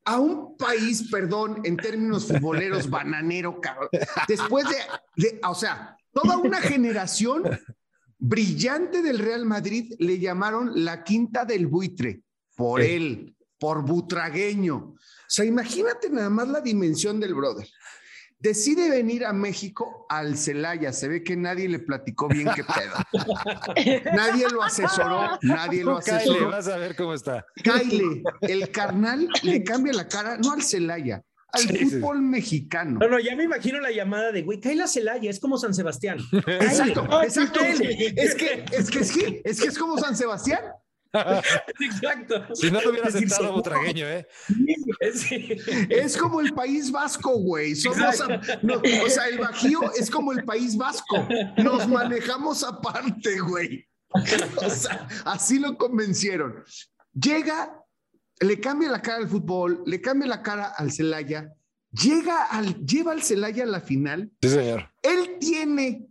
a 0.05 0.19
un 0.19 0.55
país, 0.57 1.09
perdón, 1.11 1.61
en 1.63 1.77
términos 1.77 2.27
futboleros, 2.27 2.89
bananero, 2.89 3.59
cabrón. 3.59 3.89
Después 4.27 4.65
de, 4.69 4.75
de- 5.21 5.39
o 5.47 5.53
sea, 5.55 5.97
toda 6.13 6.37
una 6.37 6.61
generación 6.61 7.43
brillante 8.17 9.01
del 9.01 9.19
Real 9.19 9.45
Madrid 9.45 9.93
le 9.99 10.19
llamaron 10.19 10.71
la 10.85 11.03
quinta 11.03 11.45
del 11.45 11.67
buitre, 11.67 12.21
por 12.55 12.81
Sí. 12.81 12.87
él, 12.91 13.35
por 13.59 13.83
Butragueño. 13.85 14.75
O 14.77 14.95
sea, 15.27 15.45
imagínate 15.45 16.09
nada 16.09 16.29
más 16.29 16.47
la 16.47 16.61
dimensión 16.61 17.19
del 17.19 17.33
brother. 17.35 17.67
Decide 18.39 18.89
venir 18.91 19.25
a 19.25 19.33
México 19.33 20.05
al 20.09 20.37
Celaya. 20.37 20.93
Se 20.93 21.07
ve 21.07 21.23
que 21.23 21.35
nadie 21.35 21.67
le 21.67 21.79
platicó 21.79 22.27
bien 22.27 22.47
qué 22.55 22.63
pedo. 22.63 24.01
nadie 24.15 24.47
lo 24.49 24.61
asesoró, 24.61 25.39
nadie 25.41 25.83
lo 25.83 25.97
asesoró. 25.97 26.51
vas 26.51 26.67
a 26.67 26.77
ver 26.77 26.95
cómo 26.95 27.13
está. 27.15 27.45
Kyle, 27.63 28.23
el 28.41 28.69
carnal 28.71 29.27
le 29.41 29.63
cambia 29.63 29.93
la 29.93 30.07
cara, 30.07 30.37
no 30.37 30.51
al 30.53 30.61
Celaya, 30.61 31.23
al 31.51 31.61
Sí, 31.61 31.67
sí. 31.69 31.85
fútbol 31.89 32.21
mexicano. 32.21 32.99
No, 33.01 33.07
no, 33.09 33.19
ya 33.19 33.35
me 33.35 33.43
imagino 33.43 33.79
la 33.79 33.91
llamada 33.91 34.31
de, 34.31 34.43
güey, 34.43 34.59
cae 34.59 34.75
la 34.75 34.87
Celaya, 34.87 35.31
es 35.31 35.39
como 35.39 35.57
San 35.57 35.73
Sebastián. 35.73 36.19
Exacto, 36.31 37.07
exacto. 37.23 37.59
Kyle. 37.59 38.13
Es 38.15 38.35
que, 38.35 38.65
es 38.71 38.91
que, 38.91 38.99
es 38.99 39.11
que, 39.11 39.41
es 39.43 39.61
que 39.61 39.67
es 39.67 39.77
como 39.79 39.97
San 39.97 40.15
Sebastián. 40.15 40.61
Exacto. 41.79 42.55
Si 42.55 42.71
no 42.71 42.81
lo 42.81 42.89
hubiera 42.91 43.07
Es 43.07 43.13
decir, 43.13 43.29
sentado 43.29 43.49
sí. 43.49 43.55
Butragueño, 43.55 44.07
¿eh? 44.07 44.27
Sí. 45.13 45.57
Es 45.89 46.17
como 46.17 46.41
el 46.41 46.53
País 46.53 46.91
Vasco, 46.91 47.37
güey. 47.37 47.75
Somos, 47.75 48.21
a- 48.21 48.41
no, 48.61 48.81
o 49.05 49.09
sea, 49.09 49.27
el 49.27 49.37
Bajío 49.39 49.79
es 49.97 50.09
como 50.09 50.31
el 50.31 50.43
País 50.43 50.75
Vasco. 50.77 51.27
Nos 51.57 51.87
manejamos 51.87 52.63
aparte, 52.63 53.39
güey. 53.39 53.87
o 54.65 54.69
sea, 54.69 55.07
así 55.25 55.59
lo 55.59 55.77
convencieron. 55.77 56.63
Llega, 57.13 57.83
le 58.39 58.59
cambia 58.59 58.89
la 58.89 59.01
cara 59.01 59.17
al 59.17 59.27
fútbol, 59.27 59.83
le 59.85 60.01
cambia 60.01 60.27
la 60.27 60.41
cara 60.41 60.73
al 60.77 60.91
Celaya, 60.91 61.53
llega 61.91 62.43
al, 62.45 62.85
lleva 62.85 63.11
al 63.11 63.23
Celaya 63.23 63.63
a 63.63 63.67
la 63.67 63.81
final. 63.81 64.31
Sí, 64.41 64.49
señor. 64.49 64.89
Él 65.01 65.37
tiene 65.39 66.06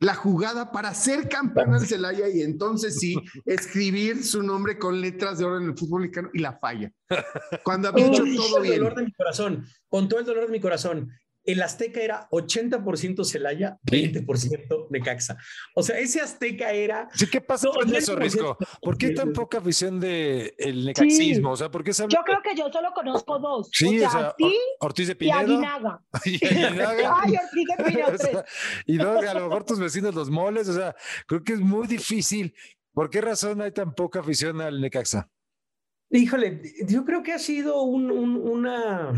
la 0.00 0.14
jugada 0.14 0.70
para 0.72 0.92
ser 0.94 1.28
campeón 1.28 1.72
del 1.72 1.86
Celaya 1.86 2.28
y 2.28 2.42
entonces 2.42 2.98
sí 2.98 3.16
escribir 3.46 4.24
su 4.24 4.42
nombre 4.42 4.78
con 4.78 5.00
letras 5.00 5.38
de 5.38 5.44
oro 5.44 5.58
en 5.58 5.70
el 5.70 5.78
fútbol 5.78 6.02
mexicano 6.02 6.30
y 6.32 6.40
la 6.40 6.58
falla. 6.58 6.90
Cuando 7.64 7.88
había 7.88 8.06
hecho 8.06 8.24
todo 8.24 8.62
el 8.62 8.70
dolor 8.70 8.94
bien. 8.94 8.94
de 8.94 9.02
mi 9.04 9.12
corazón, 9.12 9.66
con 9.88 10.08
todo 10.08 10.20
el 10.20 10.26
dolor 10.26 10.46
de 10.46 10.52
mi 10.52 10.60
corazón, 10.60 11.10
el 11.44 11.62
Azteca 11.62 12.00
era 12.00 12.28
80% 12.30 13.24
Celaya, 13.24 13.78
20% 13.84 14.86
Necaxa. 14.90 15.36
O 15.74 15.82
sea, 15.82 15.98
ese 15.98 16.20
Azteca 16.20 16.72
era... 16.72 17.08
Sí, 17.14 17.26
¿qué 17.28 17.40
pasa 17.40 17.68
con 17.68 17.94
eso, 17.94 18.16
20% 18.16 18.18
Risco? 18.18 18.56
¿Por 18.80 18.96
qué 18.98 19.10
tan 19.10 19.32
poca 19.32 19.58
afición 19.58 20.00
del 20.00 20.54
el 20.58 20.86
necaxismo? 20.86 21.50
O 21.52 21.56
sea, 21.56 21.70
¿por 21.70 21.84
qué 21.84 21.92
se 21.92 22.04
habla- 22.04 22.16
Yo 22.16 22.24
creo 22.24 22.40
que 22.42 22.56
yo 22.56 22.70
solo 22.72 22.92
conozco 22.94 23.38
dos. 23.38 23.68
Sí, 23.72 24.00
o 24.02 24.10
sea, 24.10 24.28
a 24.28 24.36
ti 24.36 24.44
Or- 24.44 24.88
Ortiz 24.88 25.06
de 25.08 25.12
y 25.12 25.16
Pinedo. 25.16 25.38
a 25.38 25.44
Guinaga. 25.44 26.02
y 26.24 26.44
Aguinaga. 26.46 27.16
Ay, 27.22 27.34
Ortiz 27.36 27.66
de 27.76 27.84
Pinedo, 27.84 28.08
O 28.14 28.18
sea, 28.18 28.44
y 28.86 28.94
luego 28.96 29.18
a 29.20 29.34
lo 29.34 29.48
mejor 29.48 29.64
tus 29.64 29.78
vecinos 29.78 30.14
los 30.14 30.30
moles, 30.30 30.68
o 30.68 30.72
sea, 30.74 30.94
creo 31.26 31.42
que 31.44 31.52
es 31.54 31.60
muy 31.60 31.86
difícil. 31.86 32.54
¿Por 32.92 33.10
qué 33.10 33.20
razón 33.20 33.60
hay 33.60 33.72
tan 33.72 33.94
poca 33.94 34.20
afición 34.20 34.60
al 34.60 34.80
Necaxa? 34.80 35.28
Híjole, 36.10 36.62
yo 36.86 37.04
creo 37.04 37.22
que 37.22 37.32
ha 37.32 37.38
sido 37.38 37.82
un- 37.82 38.10
un- 38.10 38.36
una... 38.36 39.12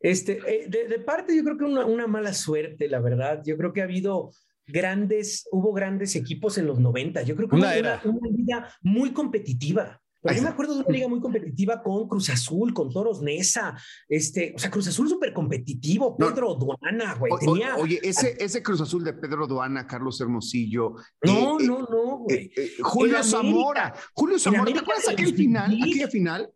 Este, 0.00 0.38
eh, 0.46 0.66
de, 0.68 0.88
de 0.88 0.98
parte 0.98 1.36
yo 1.36 1.44
creo 1.44 1.58
que 1.58 1.64
una, 1.64 1.84
una 1.84 2.06
mala 2.06 2.32
suerte, 2.34 2.88
la 2.88 3.00
verdad. 3.00 3.42
Yo 3.44 3.56
creo 3.56 3.72
que 3.72 3.80
ha 3.82 3.84
habido 3.84 4.32
grandes, 4.66 5.46
hubo 5.52 5.72
grandes 5.72 6.16
equipos 6.16 6.56
en 6.58 6.66
los 6.66 6.78
90. 6.80 7.22
Yo 7.22 7.36
creo 7.36 7.48
que 7.48 7.56
Una 7.56 7.74
era. 7.74 8.00
una, 8.04 8.18
una 8.18 8.30
liga 8.36 8.74
muy 8.82 9.12
competitiva. 9.12 10.00
Pero 10.22 10.36
yo 10.36 10.42
me 10.42 10.48
acuerdo 10.50 10.74
de 10.74 10.80
una 10.80 10.90
liga 10.90 11.08
muy 11.08 11.18
competitiva 11.18 11.82
con 11.82 12.06
Cruz 12.06 12.28
Azul, 12.28 12.74
con 12.74 12.90
Toros 12.90 13.22
Nesa, 13.22 13.74
este, 14.06 14.52
o 14.54 14.58
sea, 14.58 14.70
Cruz 14.70 14.86
Azul 14.86 15.08
súper 15.08 15.32
competitivo, 15.32 16.14
No. 16.18 16.28
Pedro 16.28 16.54
Duana, 16.56 17.14
güey. 17.14 17.32
Tenía- 17.40 17.76
oye, 17.76 17.98
ese, 18.02 18.36
ese 18.38 18.62
Cruz 18.62 18.82
Azul 18.82 19.02
de 19.02 19.14
Pedro 19.14 19.46
Duana, 19.46 19.86
Carlos 19.86 20.20
Hermosillo, 20.20 20.94
no, 21.22 21.58
eh, 21.58 21.64
no, 21.66 21.78
no, 21.90 22.18
güey. 22.18 22.36
eh, 22.36 22.50
eh, 22.54 22.70
Julio 22.82 23.16
América- 23.16 23.22
Zamora, 23.38 23.94
Julio 24.12 24.38
Zamora, 24.38 24.70
¿te 24.70 24.78
acuerdas 24.78 25.08
aquel 25.08 25.34
final, 25.34 25.74
aquella 25.82 26.08
final? 26.08 26.50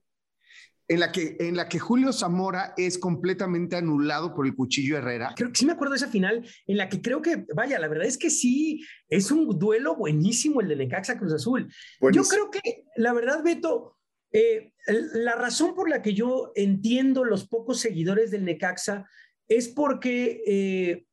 En 0.86 1.00
la, 1.00 1.12
que, 1.12 1.36
en 1.40 1.56
la 1.56 1.66
que 1.66 1.78
Julio 1.78 2.12
Zamora 2.12 2.74
es 2.76 2.98
completamente 2.98 3.76
anulado 3.76 4.34
por 4.34 4.46
el 4.46 4.54
cuchillo 4.54 4.98
Herrera. 4.98 5.32
Creo 5.34 5.50
que 5.50 5.58
sí 5.58 5.64
me 5.64 5.72
acuerdo 5.72 5.92
de 5.92 5.96
esa 5.96 6.08
final 6.08 6.46
en 6.66 6.76
la 6.76 6.90
que 6.90 7.00
creo 7.00 7.22
que, 7.22 7.46
vaya, 7.54 7.78
la 7.78 7.88
verdad 7.88 8.06
es 8.06 8.18
que 8.18 8.28
sí, 8.28 8.84
es 9.08 9.30
un 9.30 9.58
duelo 9.58 9.96
buenísimo 9.96 10.60
el 10.60 10.68
de 10.68 10.76
Necaxa 10.76 11.18
Cruz 11.18 11.32
Azul. 11.32 11.72
Yo 12.12 12.22
creo 12.24 12.50
que, 12.50 12.84
la 12.96 13.14
verdad, 13.14 13.42
Beto, 13.42 13.96
eh, 14.30 14.74
la 14.86 15.36
razón 15.36 15.74
por 15.74 15.88
la 15.88 16.02
que 16.02 16.12
yo 16.12 16.52
entiendo 16.54 17.24
los 17.24 17.48
pocos 17.48 17.80
seguidores 17.80 18.30
del 18.30 18.44
Necaxa 18.44 19.08
es 19.48 19.68
porque, 19.68 20.42
eh, 20.46 21.06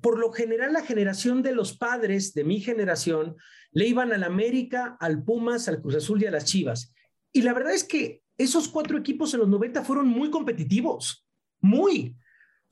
por 0.00 0.18
lo 0.18 0.32
general, 0.32 0.72
la 0.72 0.84
generación 0.84 1.42
de 1.42 1.52
los 1.52 1.76
padres 1.76 2.32
de 2.32 2.44
mi 2.44 2.60
generación 2.60 3.36
le 3.72 3.86
iban 3.86 4.12
al 4.12 4.24
América, 4.24 4.96
al 5.00 5.22
Pumas, 5.24 5.68
al 5.68 5.80
Cruz 5.82 5.96
Azul 5.96 6.22
y 6.22 6.26
a 6.26 6.30
las 6.30 6.44
Chivas. 6.44 6.94
Y 7.32 7.42
la 7.42 7.52
verdad 7.52 7.74
es 7.74 7.84
que 7.84 8.22
esos 8.42 8.68
cuatro 8.68 8.96
equipos 8.96 9.34
en 9.34 9.40
los 9.40 9.48
90 9.48 9.84
fueron 9.84 10.08
muy 10.08 10.30
competitivos, 10.30 11.26
muy. 11.60 12.16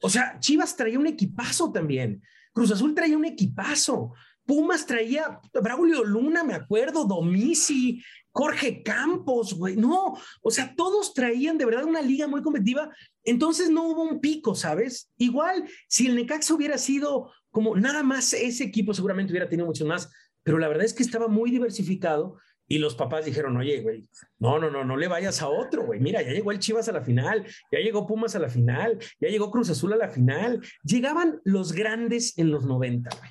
O 0.01 0.09
sea, 0.09 0.39
Chivas 0.41 0.77
traía 0.77 0.99
un 0.99 1.07
equipazo 1.07 1.71
también. 1.71 2.23
Cruz 2.53 2.71
Azul 2.71 2.95
traía 2.95 3.17
un 3.17 3.25
equipazo. 3.25 4.15
Pumas 4.47 4.87
traía 4.87 5.41
Braulio 5.53 6.05
Luna, 6.05 6.43
me 6.43 6.55
acuerdo, 6.55 7.05
Domisi, 7.05 8.03
Jorge 8.31 8.83
Campos, 8.83 9.53
güey. 9.53 9.77
No, 9.77 10.17
o 10.41 10.51
sea, 10.51 10.75
todos 10.75 11.13
traían 11.13 11.59
de 11.59 11.67
verdad 11.67 11.85
una 11.85 12.01
liga 12.01 12.27
muy 12.27 12.41
competitiva. 12.41 12.91
Entonces 13.25 13.69
no 13.69 13.89
hubo 13.89 14.05
un 14.05 14.21
pico, 14.21 14.55
¿sabes? 14.55 15.11
Igual, 15.19 15.69
si 15.87 16.07
el 16.07 16.15
Necaxa 16.15 16.55
hubiera 16.55 16.79
sido 16.79 17.31
como 17.51 17.77
nada 17.77 18.03
más 18.03 18.33
ese 18.33 18.65
equipo, 18.65 18.95
seguramente 18.95 19.33
hubiera 19.33 19.51
tenido 19.51 19.67
muchos 19.67 19.87
más. 19.87 20.11
Pero 20.43 20.59
la 20.59 20.69
verdad 20.69 20.87
es 20.87 20.95
que 20.95 21.03
estaba 21.03 21.29
muy 21.29 21.51
diversificado 21.51 22.39
y 22.69 22.79
los 22.79 22.95
papás 22.95 23.25
dijeron, 23.25 23.57
oye, 23.57 23.81
güey, 23.81 24.07
no, 24.39 24.59
no, 24.59 24.71
no, 24.71 24.85
no 24.85 24.97
le 24.97 25.09
vayas 25.09 25.41
a 25.43 25.49
otro, 25.49 25.85
güey. 25.87 26.01
Mira, 26.01 26.21
ya 26.23 26.31
llegó 26.33 26.53
el 26.53 26.59
Chivas 26.59 26.89
a 26.89 26.93
la 26.93 27.01
final, 27.01 27.45
ya 27.73 27.79
llegó 27.81 28.07
Pumas 28.07 28.37
a 28.37 28.39
la 28.39 28.49
final, 28.51 28.99
ya 29.21 29.29
llegó 29.29 29.51
Cruz 29.51 29.71
Azul 29.71 29.93
a 29.95 29.97
la 29.97 30.09
final. 30.09 30.61
Llegaban 30.85 31.41
los 31.45 31.73
grandes 31.73 32.37
en 32.39 32.51
los 32.51 32.65
90, 32.67 33.11
güey. 33.19 33.31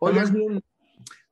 O 0.00 0.12
más 0.12 0.32
bien, 0.32 0.62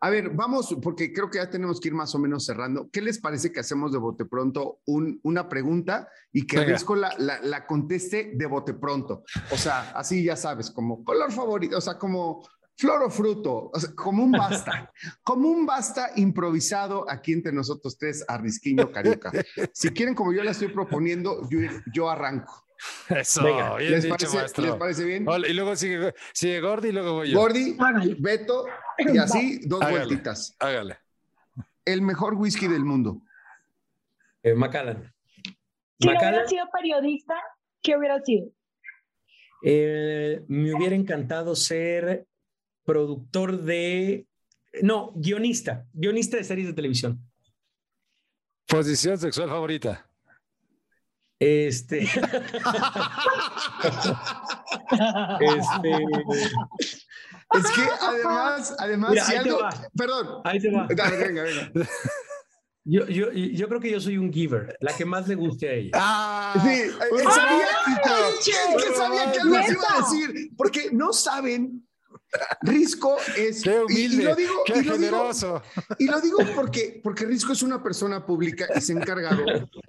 A 0.05 0.11
ver, 0.11 0.31
vamos, 0.31 0.75
porque 0.83 1.13
creo 1.13 1.31
que 1.31 1.39
ya 1.39 1.49
tenemos 1.49 1.79
que 1.79 1.87
ir 1.87 1.95
más 1.95 2.13
o 2.17 2.19
menos 2.19 2.45
cerrando. 2.45 2.89
¿Qué 2.91 3.01
les 3.01 3.21
parece 3.21 3.53
que 3.53 3.61
hacemos 3.61 3.93
de 3.93 3.99
bote 3.99 4.25
pronto 4.25 4.81
un- 4.85 5.21
una 5.23 5.49
pregunta 5.49 6.09
y 6.33 6.45
que. 6.45 6.65
Risco 6.65 6.97
la, 6.97 7.15
la- 7.19 7.41
la 7.41 7.67
conteste 7.69 8.33
de 8.35 8.47
bote 8.47 8.75
pronto? 8.75 9.23
O 9.53 9.57
sea, 9.57 9.93
así 9.93 10.25
ya 10.25 10.35
sabes, 10.35 10.73
como 10.73 11.05
color 11.05 11.31
favorito, 11.31 11.79
o 11.79 11.81
sea, 11.81 11.99
como 11.99 12.43
flor 12.77 13.03
o 13.03 13.11
fruto, 13.11 13.71
o 13.73 13.79
sea, 13.79 13.91
como 13.95 14.25
un 14.25 14.33
basta, 14.33 14.93
como 15.23 15.49
un 15.49 15.67
basta 15.67 16.11
improvisado 16.17 17.09
aquí 17.09 17.33
entre 17.33 17.53
nosotros 17.53 17.97
tres, 17.99 18.25
Arrisquiño 18.27 18.91
Carioca. 18.91 19.31
Si 19.73 19.91
quieren, 19.91 20.15
como 20.15 20.33
yo 20.33 20.43
la 20.43 20.51
estoy 20.53 20.69
proponiendo, 20.69 21.49
yo, 21.51 21.61
yo 21.93 22.11
arranco. 22.11 22.65
Eso, 23.09 23.45
Venga, 23.45 23.77
bien 23.77 23.93
¿Les 23.93 24.03
dicho, 24.03 24.17
parece, 24.17 24.37
maestro. 24.37 24.65
¿Les 24.65 24.75
parece 24.75 25.05
bien? 25.05 25.29
Hola, 25.29 25.47
y 25.47 25.53
luego 25.53 25.77
sigue, 25.77 26.13
sigue 26.33 26.61
Gordy 26.61 26.89
y 26.89 26.93
luego 26.93 27.13
voy 27.15 27.31
yo. 27.31 27.39
Gordi, 27.39 27.77
Hágale. 27.79 28.17
Beto, 28.19 28.65
y 28.99 29.19
así 29.19 29.61
dos 29.67 29.81
Hágale. 29.83 29.99
vueltitas. 30.07 30.57
Hágale. 30.59 30.99
El 31.85 32.03
mejor 32.03 32.35
whisky 32.35 32.67
del 32.67 32.85
mundo. 32.85 33.23
eh, 34.43 34.55
Macallan. 34.55 35.13
Si 36.01 36.09
no 36.09 36.13
hubiera 36.19 36.49
sido 36.49 36.65
periodista, 36.73 37.35
¿qué 37.81 37.97
hubiera 37.97 38.21
sido? 38.25 38.49
eh, 39.65 40.43
me 40.49 40.75
hubiera 40.75 40.97
encantado 40.97 41.55
ser 41.55 42.27
productor 42.85 43.61
de, 43.63 44.27
no, 44.83 45.13
guionista, 45.15 45.87
guionista 45.93 46.37
de 46.37 46.45
series 46.45 46.67
de 46.69 46.73
televisión. 46.75 47.21
Posición 48.67 49.19
sexual 49.19 49.49
favorita. 49.49 50.07
Este, 51.39 52.03
este, 52.03 52.21
Es 57.55 57.71
que 57.73 57.83
además, 58.01 58.75
además, 58.79 59.11
Mira, 59.11 59.25
si 59.25 59.33
ahí 59.33 59.43
te 59.43 59.49
algo. 59.51 59.61
va. 59.63 59.71
Perdón. 59.97 60.41
ahí 60.45 60.61
te 60.61 60.71
va. 60.71 60.87
Dale, 60.95 61.17
venga, 61.17 61.43
venga. 61.43 61.71
Yo, 62.85 63.07
yo, 63.07 63.31
yo 63.33 63.69
creo 63.69 63.81
que 63.81 63.91
yo 63.91 64.01
soy 64.01 64.19
un 64.19 64.33
giver, 64.33 64.77
la 64.81 64.93
que 64.97 65.05
más 65.05 65.29
le 65.29 65.35
guste 65.37 65.69
a 65.69 65.73
ella. 65.73 65.91
Ah, 65.95 66.55
Sí, 66.63 66.69
eh, 66.69 66.93
sabía, 67.33 67.67
es 68.39 68.85
que 68.85 68.95
sabía 68.97 69.31
que 69.33 69.39
algo 69.41 69.55
iba 69.55 69.63
a 69.63 69.99
decir, 69.99 70.51
porque 70.57 70.89
no 70.93 71.13
saben. 71.13 71.87
Risco 72.63 73.17
es. 73.37 73.63
Qué 73.63 73.71
y- 73.71 73.75
y, 73.75 74.07
humilde, 74.07 74.25
lo 74.25 74.35
digo, 74.35 74.53
qué 74.65 74.73
y 74.73 74.77
lo 74.77 74.83
digo, 74.83 74.95
generoso. 75.17 75.63
y 75.99 76.07
lo 76.07 76.21
digo 76.21 76.39
porque, 76.55 77.01
porque 77.03 77.27
Risco 77.27 77.53
es 77.53 77.63
una 77.63 77.83
persona 77.83 78.25
pública 78.25 78.67
y 78.75 78.81
se 78.81 78.93
ha 78.93 78.97
encargado 78.97 79.43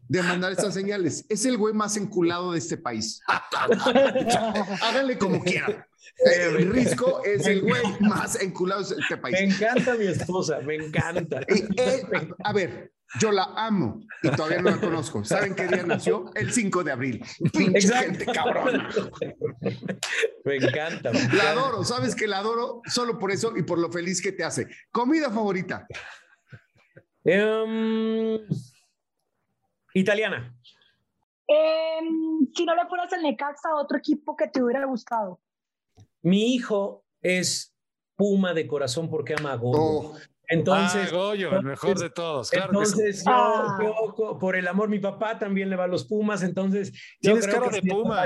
de 0.08 0.24
mandar 0.24 0.52
estas 0.52 0.74
señales. 0.74 1.26
Es 1.30 1.46
el 1.46 1.58
güey 1.58 1.74
más 1.74 1.96
enculado 1.98 2.52
de 2.54 2.60
este 2.60 2.78
país. 2.78 3.22
Háganle 4.82 5.18
como 5.18 5.42
quieran. 5.44 5.86
Eh, 6.26 6.50
Risco 6.70 7.24
es 7.24 7.46
el 7.48 7.62
güey 7.62 7.82
más 8.02 8.40
enculado 8.42 8.84
de 8.84 8.96
este 9.02 9.18
país. 9.18 9.36
Me 9.40 9.46
encanta 9.56 9.96
mi 9.96 10.06
esposa, 10.08 10.60
me 10.60 10.76
encanta. 10.76 11.42
Y 11.48 11.62
él- 11.82 12.08
a, 12.44 12.50
a 12.50 12.54
ver, 12.54 12.92
yo 13.20 13.32
la 13.32 13.44
amo 13.56 14.00
y 14.22 14.30
todavía 14.32 14.62
no 14.62 14.72
la 14.72 14.80
conozco. 14.80 15.24
¿Saben 15.24 15.56
qué 15.56 15.68
día 15.68 15.84
nació? 15.84 16.32
El 16.36 16.52
5 16.52 16.84
de 16.84 16.92
abril. 16.92 17.26
Pinche 17.54 17.78
Exacto. 17.80 18.06
gente 18.06 18.26
cabrona. 18.26 18.90
Me 20.46 20.56
encanta. 20.58 21.12
me 21.12 21.20
La 21.20 21.26
encanta. 21.26 21.50
adoro, 21.52 21.84
¿sabes 21.84 22.16
que 22.16 22.28
la 22.28 22.40
adoro? 22.40 22.82
Solo 22.86 23.18
por 23.20 23.32
eso 23.32 23.56
y 23.56 23.64
por 23.64 23.80
lo 23.80 23.92
feliz 23.92 24.22
que 24.22 24.32
te 24.32 24.44
hace. 24.44 24.68
Comida 24.92 25.30
favorita. 25.32 25.88
Em, 27.24 28.40
italiana. 29.94 30.54
Em, 31.48 32.48
si 32.54 32.66
no 32.66 32.76
le 32.76 32.86
fueras 32.88 33.12
al 33.14 33.22
Necaxa, 33.24 33.76
otro 33.76 33.98
equipo 33.98 34.36
que 34.36 34.48
te 34.48 34.62
hubiera 34.64 34.86
gustado. 34.86 35.40
Mi 36.22 36.54
hijo 36.56 37.06
es 37.22 37.74
Puma 38.16 38.54
de 38.54 38.68
corazón 38.68 39.10
porque 39.10 39.34
ama 39.38 39.54
a 39.54 39.56
Goyo. 39.56 39.80
Oh, 39.82 40.18
Entonces, 40.54 41.10
ah, 41.12 41.16
Goyo, 41.16 41.52
el 41.58 41.64
mejor 41.64 41.98
de 42.00 42.10
todos. 42.10 42.50
Claro 42.50 42.80
que 42.80 42.86
sí. 42.86 42.92
entonces 42.94 43.24
yo, 43.26 43.32
Ah. 43.32 43.78
yo, 44.18 44.38
por 44.40 44.56
el 44.56 44.68
amor, 44.68 44.90
mi 44.90 45.00
papá 45.00 45.38
también 45.40 45.70
le 45.70 45.76
va 45.76 45.86
a 45.86 45.88
los 45.88 46.06
Pumas, 46.06 46.44
entonces 46.44 46.92
Tienes 47.20 47.48
cara 47.48 47.70
de 47.70 47.82
si 47.82 47.88
Puma. 47.90 48.26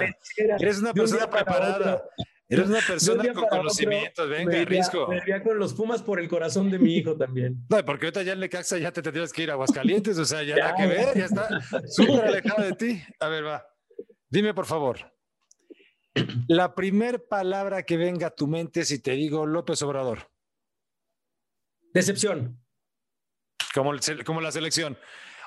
Eres 0.59 0.79
una 0.79 0.89
un 0.89 0.95
persona 0.95 1.29
preparada. 1.29 1.95
otro, 1.95 2.09
Eres 2.49 2.67
una 2.67 2.79
un 2.79 2.85
persona 2.85 3.23
con 3.33 3.43
para 3.43 3.57
conocimientos. 3.57 4.25
otro, 4.25 4.37
Venga, 4.37 4.51
me 4.51 4.61
iría- 4.61 4.79
Risco. 4.79 5.07
me 5.07 5.17
iría 5.17 5.43
con 5.43 5.59
los 5.59 5.73
Pumas 5.73 6.01
por 6.01 6.19
el 6.19 6.27
corazón 6.29 6.69
de 6.71 6.79
mi 6.79 6.95
hijo 6.95 7.15
también. 7.17 7.57
No, 7.69 7.83
porque 7.85 8.05
ahorita 8.07 8.23
ya 8.23 8.33
en 8.33 8.39
Lecaxa 8.39 8.77
ya 8.77 8.91
te 8.91 9.01
tendrías 9.01 9.31
que 9.33 9.43
ir 9.43 9.49
a 9.49 9.53
Aguascalientes, 9.53 10.17
o 10.17 10.25
sea, 10.25 10.43
ya 10.43 10.55
Ya. 10.55 10.63
nada 10.63 10.75
que 10.75 10.87
ver, 10.87 11.17
ya 11.17 11.25
está 11.25 11.47
súper 11.87 12.25
alejado 12.25 12.63
de 12.63 12.73
ti. 12.73 13.01
A 13.19 13.27
ver, 13.29 13.45
va. 13.45 13.65
Dime, 14.29 14.53
por 14.53 14.65
favor. 14.65 14.97
La 16.47 16.73
primer 16.73 17.25
palabra 17.27 17.83
que 17.83 17.95
venga 17.97 18.27
a 18.27 18.31
tu 18.31 18.47
mente 18.47 18.83
si 18.85 18.99
te 19.01 19.11
digo 19.11 19.45
López 19.45 19.81
Obrador. 19.83 20.29
Decepción. 21.97 22.59
como, 23.73 23.91
como 24.23 24.41
la 24.41 24.51
selección. 24.51 24.97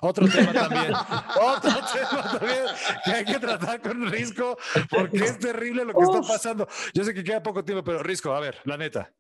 Otro 0.01 0.27
tema 0.29 0.53
también. 0.53 0.93
Otro 1.41 1.71
tema 1.71 2.33
también 2.33 2.65
que 3.05 3.11
hay 3.13 3.25
que 3.25 3.39
tratar 3.39 3.81
con 3.81 4.11
Risco, 4.11 4.59
porque 4.89 5.19
es 5.19 5.39
terrible 5.39 5.85
lo 5.85 5.95
que 5.95 6.03
está 6.03 6.21
pasando. 6.23 6.67
Yo 6.95 7.05
sé 7.05 7.15
que 7.15 7.23
queda 7.23 7.43
poco 7.43 7.65
tiempo, 7.65 7.85
pero 7.85 8.03
Risco, 8.03 8.35
a 8.35 8.41
ver, 8.41 8.59
la 8.65 8.77
neta, 8.77 9.13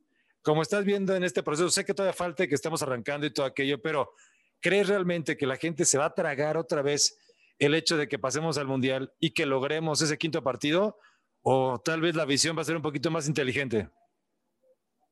como 0.43 0.63
estás 0.63 0.85
viendo 0.85 1.15
en 1.15 1.23
este 1.23 1.43
proceso, 1.43 1.71
sé 1.71 1.85
que 1.85 1.95
todavía 1.95 2.15
falta 2.15 2.47
que 2.47 2.55
estamos 2.55 2.83
arrancando 2.83 3.27
y 3.27 3.31
todo 3.31 3.47
aquello, 3.47 3.81
pero 3.81 4.13
¿crees 4.61 4.89
realmente 4.89 5.37
que 5.37 5.47
la 5.47 5.57
gente 5.57 5.85
se 5.85 5.99
va 5.99 6.07
a 6.07 6.15
tragar 6.15 6.57
otra 6.57 6.83
vez 6.83 7.19
el 7.59 7.75
hecho 7.75 7.97
de 7.97 8.09
que 8.09 8.19
pasemos 8.19 8.57
al 8.57 8.67
Mundial 8.67 9.13
y 9.21 9.33
que 9.33 9.45
logremos 9.47 10.01
ese 10.01 10.19
quinto 10.19 10.43
partido? 10.43 10.99
¿O 11.43 11.81
tal 11.81 12.01
vez 12.01 12.17
la 12.17 12.25
visión 12.25 12.57
va 12.57 12.63
a 12.63 12.65
ser 12.65 12.77
un 12.77 12.83
poquito 12.83 13.11
más 13.11 13.29
inteligente? 13.29 13.89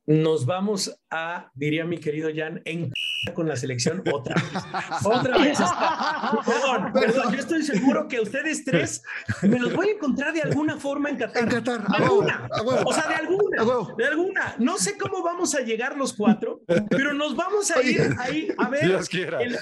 Nos 0.09 0.47
vamos 0.47 0.99
a, 1.11 1.51
diría 1.55 1.85
mi 1.85 1.99
querido 1.99 2.31
Jan, 2.35 2.63
en 2.65 2.91
con 3.35 3.47
la 3.47 3.57
selección 3.57 4.03
otra 4.11 4.35
vez. 4.37 4.65
Otra 5.05 5.37
vez. 5.37 5.59
Perdón, 6.47 6.93
perdón, 6.95 7.33
yo 7.35 7.39
estoy 7.39 7.63
seguro 7.63 8.09
que 8.09 8.21
ustedes 8.21 8.65
tres 8.65 9.03
me 9.43 9.59
los 9.59 9.75
voy 9.75 9.89
a 9.89 9.93
encontrar 9.93 10.33
de 10.33 10.41
alguna 10.41 10.79
forma 10.79 11.11
en 11.11 11.17
Qatar. 11.17 11.43
En 11.43 11.49
Qatar, 11.51 11.87
de 11.87 11.97
alguna. 11.97 12.49
O 12.87 12.93
sea, 12.93 13.07
de 13.07 13.15
alguna. 13.17 13.65
De 13.97 14.07
alguna. 14.07 14.55
No 14.59 14.79
sé 14.79 14.97
cómo 14.97 15.23
vamos 15.23 15.55
a 15.55 15.61
llegar 15.61 15.97
los 15.97 16.15
cuatro, 16.15 16.63
pero 16.89 17.13
nos 17.13 17.37
vamos 17.37 17.71
a 17.71 17.83
ir 17.83 18.15
ahí 18.19 18.49
a 18.57 18.69
ver. 18.71 18.87
Dios 18.87 19.09
quiera. 19.11 19.43
El, 19.43 19.53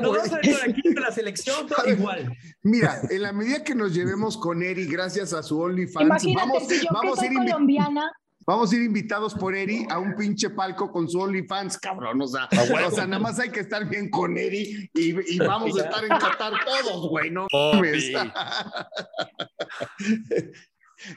nos 0.00 0.16
vamos 0.16 0.32
a 0.32 0.40
ir 0.42 0.56
por 0.58 0.68
aquí 0.68 0.82
con 0.82 1.02
la 1.02 1.12
selección, 1.12 1.66
todo 1.68 1.88
igual. 1.88 2.36
Mira, 2.62 3.00
en 3.08 3.22
la 3.22 3.32
medida 3.32 3.62
que 3.62 3.76
nos 3.76 3.94
llevemos 3.94 4.36
con 4.36 4.64
Eri, 4.64 4.86
gracias 4.86 5.32
a 5.32 5.44
su 5.44 5.60
OnlyFans, 5.60 6.24
vamos, 6.34 6.66
si 6.66 6.80
yo 6.80 6.88
vamos 6.92 7.20
que 7.20 7.26
a 7.26 7.32
ir 7.32 7.38
colombiana 7.38 8.10
Vamos 8.44 8.72
a 8.72 8.76
ir 8.76 8.82
invitados 8.82 9.34
por 9.34 9.54
Eri 9.54 9.86
a 9.88 9.98
un 9.98 10.14
pinche 10.16 10.50
palco 10.50 10.90
con 10.90 11.08
su 11.08 11.20
OnlyFans, 11.20 11.78
cabrón. 11.78 12.20
O 12.20 12.26
sea, 12.26 12.48
o 12.86 12.90
sea, 12.90 13.06
nada 13.06 13.22
más 13.22 13.38
hay 13.38 13.50
que 13.50 13.60
estar 13.60 13.88
bien 13.88 14.10
con 14.10 14.36
Eri 14.36 14.90
y, 14.94 15.34
y 15.34 15.38
vamos 15.38 15.78
a 15.78 15.84
estar 15.84 16.02
en 16.04 16.10
Qatar 16.10 16.52
todos, 16.64 17.08
güey. 17.08 17.30
No 17.30 17.46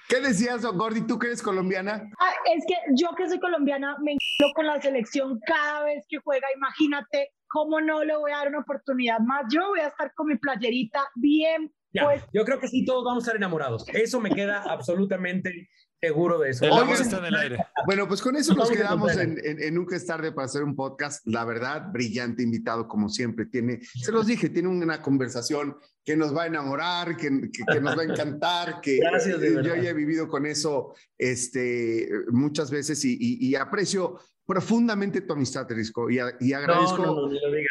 ¿Qué 0.08 0.20
decías, 0.20 0.66
Gordy? 0.66 1.06
¿Tú 1.06 1.20
que 1.20 1.28
eres 1.28 1.42
colombiana? 1.42 2.10
Ah, 2.20 2.34
es 2.56 2.66
que 2.68 2.76
yo 2.96 3.10
que 3.16 3.28
soy 3.28 3.40
colombiana 3.40 3.98
me 4.02 4.14
encuentro 4.14 4.56
con 4.56 4.68
la 4.68 4.82
selección 4.82 5.40
cada 5.46 5.84
vez 5.84 6.06
que 6.10 6.18
juega. 6.20 6.48
Imagínate 6.56 7.32
cómo 7.48 7.82
no 7.82 8.04
le 8.04 8.16
voy 8.18 8.32
a 8.32 8.38
dar 8.38 8.50
una 8.50 8.60
oportunidad 8.60 9.20
más. 9.20 9.46
Yo 9.52 9.68
voy 9.70 9.80
a 9.80 9.88
estar 9.88 10.14
con 10.14 10.28
mi 10.28 10.38
playerita 10.38 11.08
bien. 11.16 11.72
pues, 11.92 12.24
yo 12.34 12.44
creo 12.46 12.60
que 12.60 12.68
sí, 12.68 12.84
todos 12.86 13.04
vamos 13.06 13.24
a 13.24 13.26
estar 13.26 13.36
enamorados. 13.36 13.86
Eso 13.90 14.20
me 14.20 14.32
queda 14.32 14.64
absolutamente 14.64 15.70
seguro 16.02 16.40
de 16.40 16.50
eso. 16.52 16.66
está 16.66 17.18
en 17.20 17.26
el 17.26 17.36
aire. 17.36 17.66
Bueno, 17.86 18.08
pues 18.08 18.22
con 18.22 18.36
eso 18.36 18.54
nos 18.54 18.70
quedamos 18.70 19.16
en, 19.18 19.40
en, 19.44 19.74
Nunca 19.76 19.96
es 19.96 20.06
tarde 20.06 20.32
para 20.32 20.46
hacer 20.46 20.64
un 20.64 20.76
podcast. 20.76 21.26
La 21.26 21.46
verdad, 21.46 21.92
brillante 21.92 22.44
invitado 22.44 22.88
como 22.88 23.10
siempre. 23.10 23.46
Tiene, 23.46 23.82
se 23.82 24.12
los 24.12 24.28
dije, 24.28 24.50
tiene 24.50 24.70
una 24.70 25.02
conversación 25.02 25.78
que 26.04 26.16
nos 26.16 26.36
va 26.36 26.44
a 26.44 26.48
enamorar, 26.48 27.18
que, 27.18 27.50
que, 27.52 27.82
nos 27.82 27.98
va 27.98 28.04
a 28.04 28.06
encantar, 28.06 28.80
que 28.80 29.00
Gracias, 29.02 29.40
yo 29.42 29.62
ya 29.62 29.90
he 29.90 29.94
vivido 29.94 30.28
con 30.28 30.46
eso 30.46 30.94
este, 31.18 32.08
muchas 32.32 32.70
veces 32.70 33.04
y, 33.04 33.18
y, 33.20 33.56
aprecio 33.56 34.20
profundamente 34.46 35.22
tu 35.22 35.34
amistad, 35.34 35.66
Risco, 35.70 36.10
y, 36.10 36.20
y 36.40 36.54
agradezco 36.54 37.30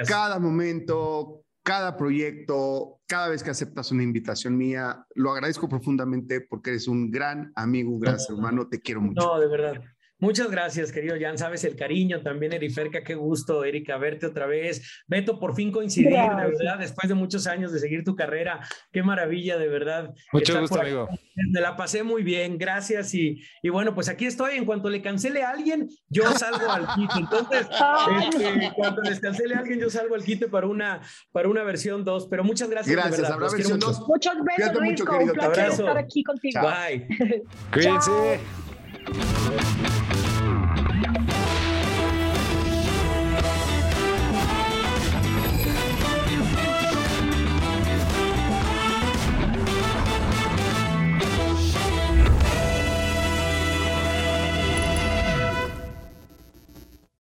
cada 0.08 0.40
momento, 0.40 1.43
cada 1.64 1.96
proyecto, 1.96 3.00
cada 3.06 3.28
vez 3.28 3.42
que 3.42 3.50
aceptas 3.50 3.90
una 3.90 4.02
invitación 4.02 4.56
mía, 4.56 5.06
lo 5.14 5.32
agradezco 5.32 5.66
profundamente 5.66 6.42
porque 6.42 6.70
eres 6.70 6.86
un 6.86 7.10
gran 7.10 7.52
amigo, 7.56 7.90
un 7.90 8.00
gran 8.00 8.20
ser 8.20 8.36
humano, 8.36 8.68
te 8.68 8.80
quiero 8.80 9.00
mucho. 9.00 9.26
No, 9.26 9.40
de 9.40 9.48
verdad. 9.48 9.82
Muchas 10.20 10.50
gracias, 10.50 10.92
querido 10.92 11.16
Jan. 11.20 11.36
Sabes 11.36 11.64
el 11.64 11.76
cariño 11.76 12.22
también, 12.22 12.52
Eriferca. 12.52 13.02
Qué 13.02 13.14
gusto, 13.14 13.64
Erika, 13.64 13.98
verte 13.98 14.26
otra 14.26 14.46
vez. 14.46 15.04
Beto, 15.06 15.40
por 15.40 15.54
fin 15.54 15.72
coincidir, 15.72 16.12
de 16.12 16.46
verdad, 16.46 16.78
después 16.78 17.08
de 17.08 17.14
muchos 17.14 17.46
años 17.46 17.72
de 17.72 17.80
seguir 17.80 18.04
tu 18.04 18.14
carrera. 18.14 18.60
Qué 18.92 19.02
maravilla, 19.02 19.58
de 19.58 19.68
verdad. 19.68 20.14
Mucho 20.32 20.60
gusto, 20.60 20.80
amigo. 20.80 21.08
Me 21.50 21.60
la 21.60 21.76
pasé 21.76 22.04
muy 22.04 22.22
bien, 22.22 22.56
gracias. 22.58 23.12
Y, 23.14 23.42
y, 23.62 23.68
bueno, 23.70 23.94
pues 23.94 24.08
aquí 24.08 24.26
estoy. 24.26 24.56
En 24.56 24.64
cuanto 24.64 24.88
le 24.88 25.02
cancele 25.02 25.42
a 25.42 25.50
alguien, 25.50 25.88
yo 26.08 26.24
salgo 26.32 26.70
al 26.70 26.86
quite. 26.94 27.18
Entonces, 27.18 27.66
este, 28.22 28.72
cuando 28.76 29.02
les 29.02 29.18
cancele 29.18 29.56
a 29.56 29.58
alguien, 29.58 29.80
yo 29.80 29.90
salgo 29.90 30.14
al 30.14 30.22
quite 30.22 30.48
para 30.48 30.68
una, 30.68 31.00
para 31.32 31.48
una 31.48 31.64
versión 31.64 32.04
2. 32.04 32.28
Pero 32.30 32.44
muchas 32.44 32.70
gracias. 32.70 32.94
Gracias, 32.94 33.26
de 33.26 33.34
habrá 33.34 33.48
versión 33.50 33.80
2. 33.80 34.08
Muchos 34.08 34.34
besos, 34.44 34.80
Mucho, 34.80 35.04
querido. 35.04 35.32
Un 35.32 35.38
placer 35.38 35.68
estar 35.70 35.98
aquí 35.98 36.22
contigo. 36.22 36.60
Bye. 36.62 37.08
Cuídense. 37.72 38.40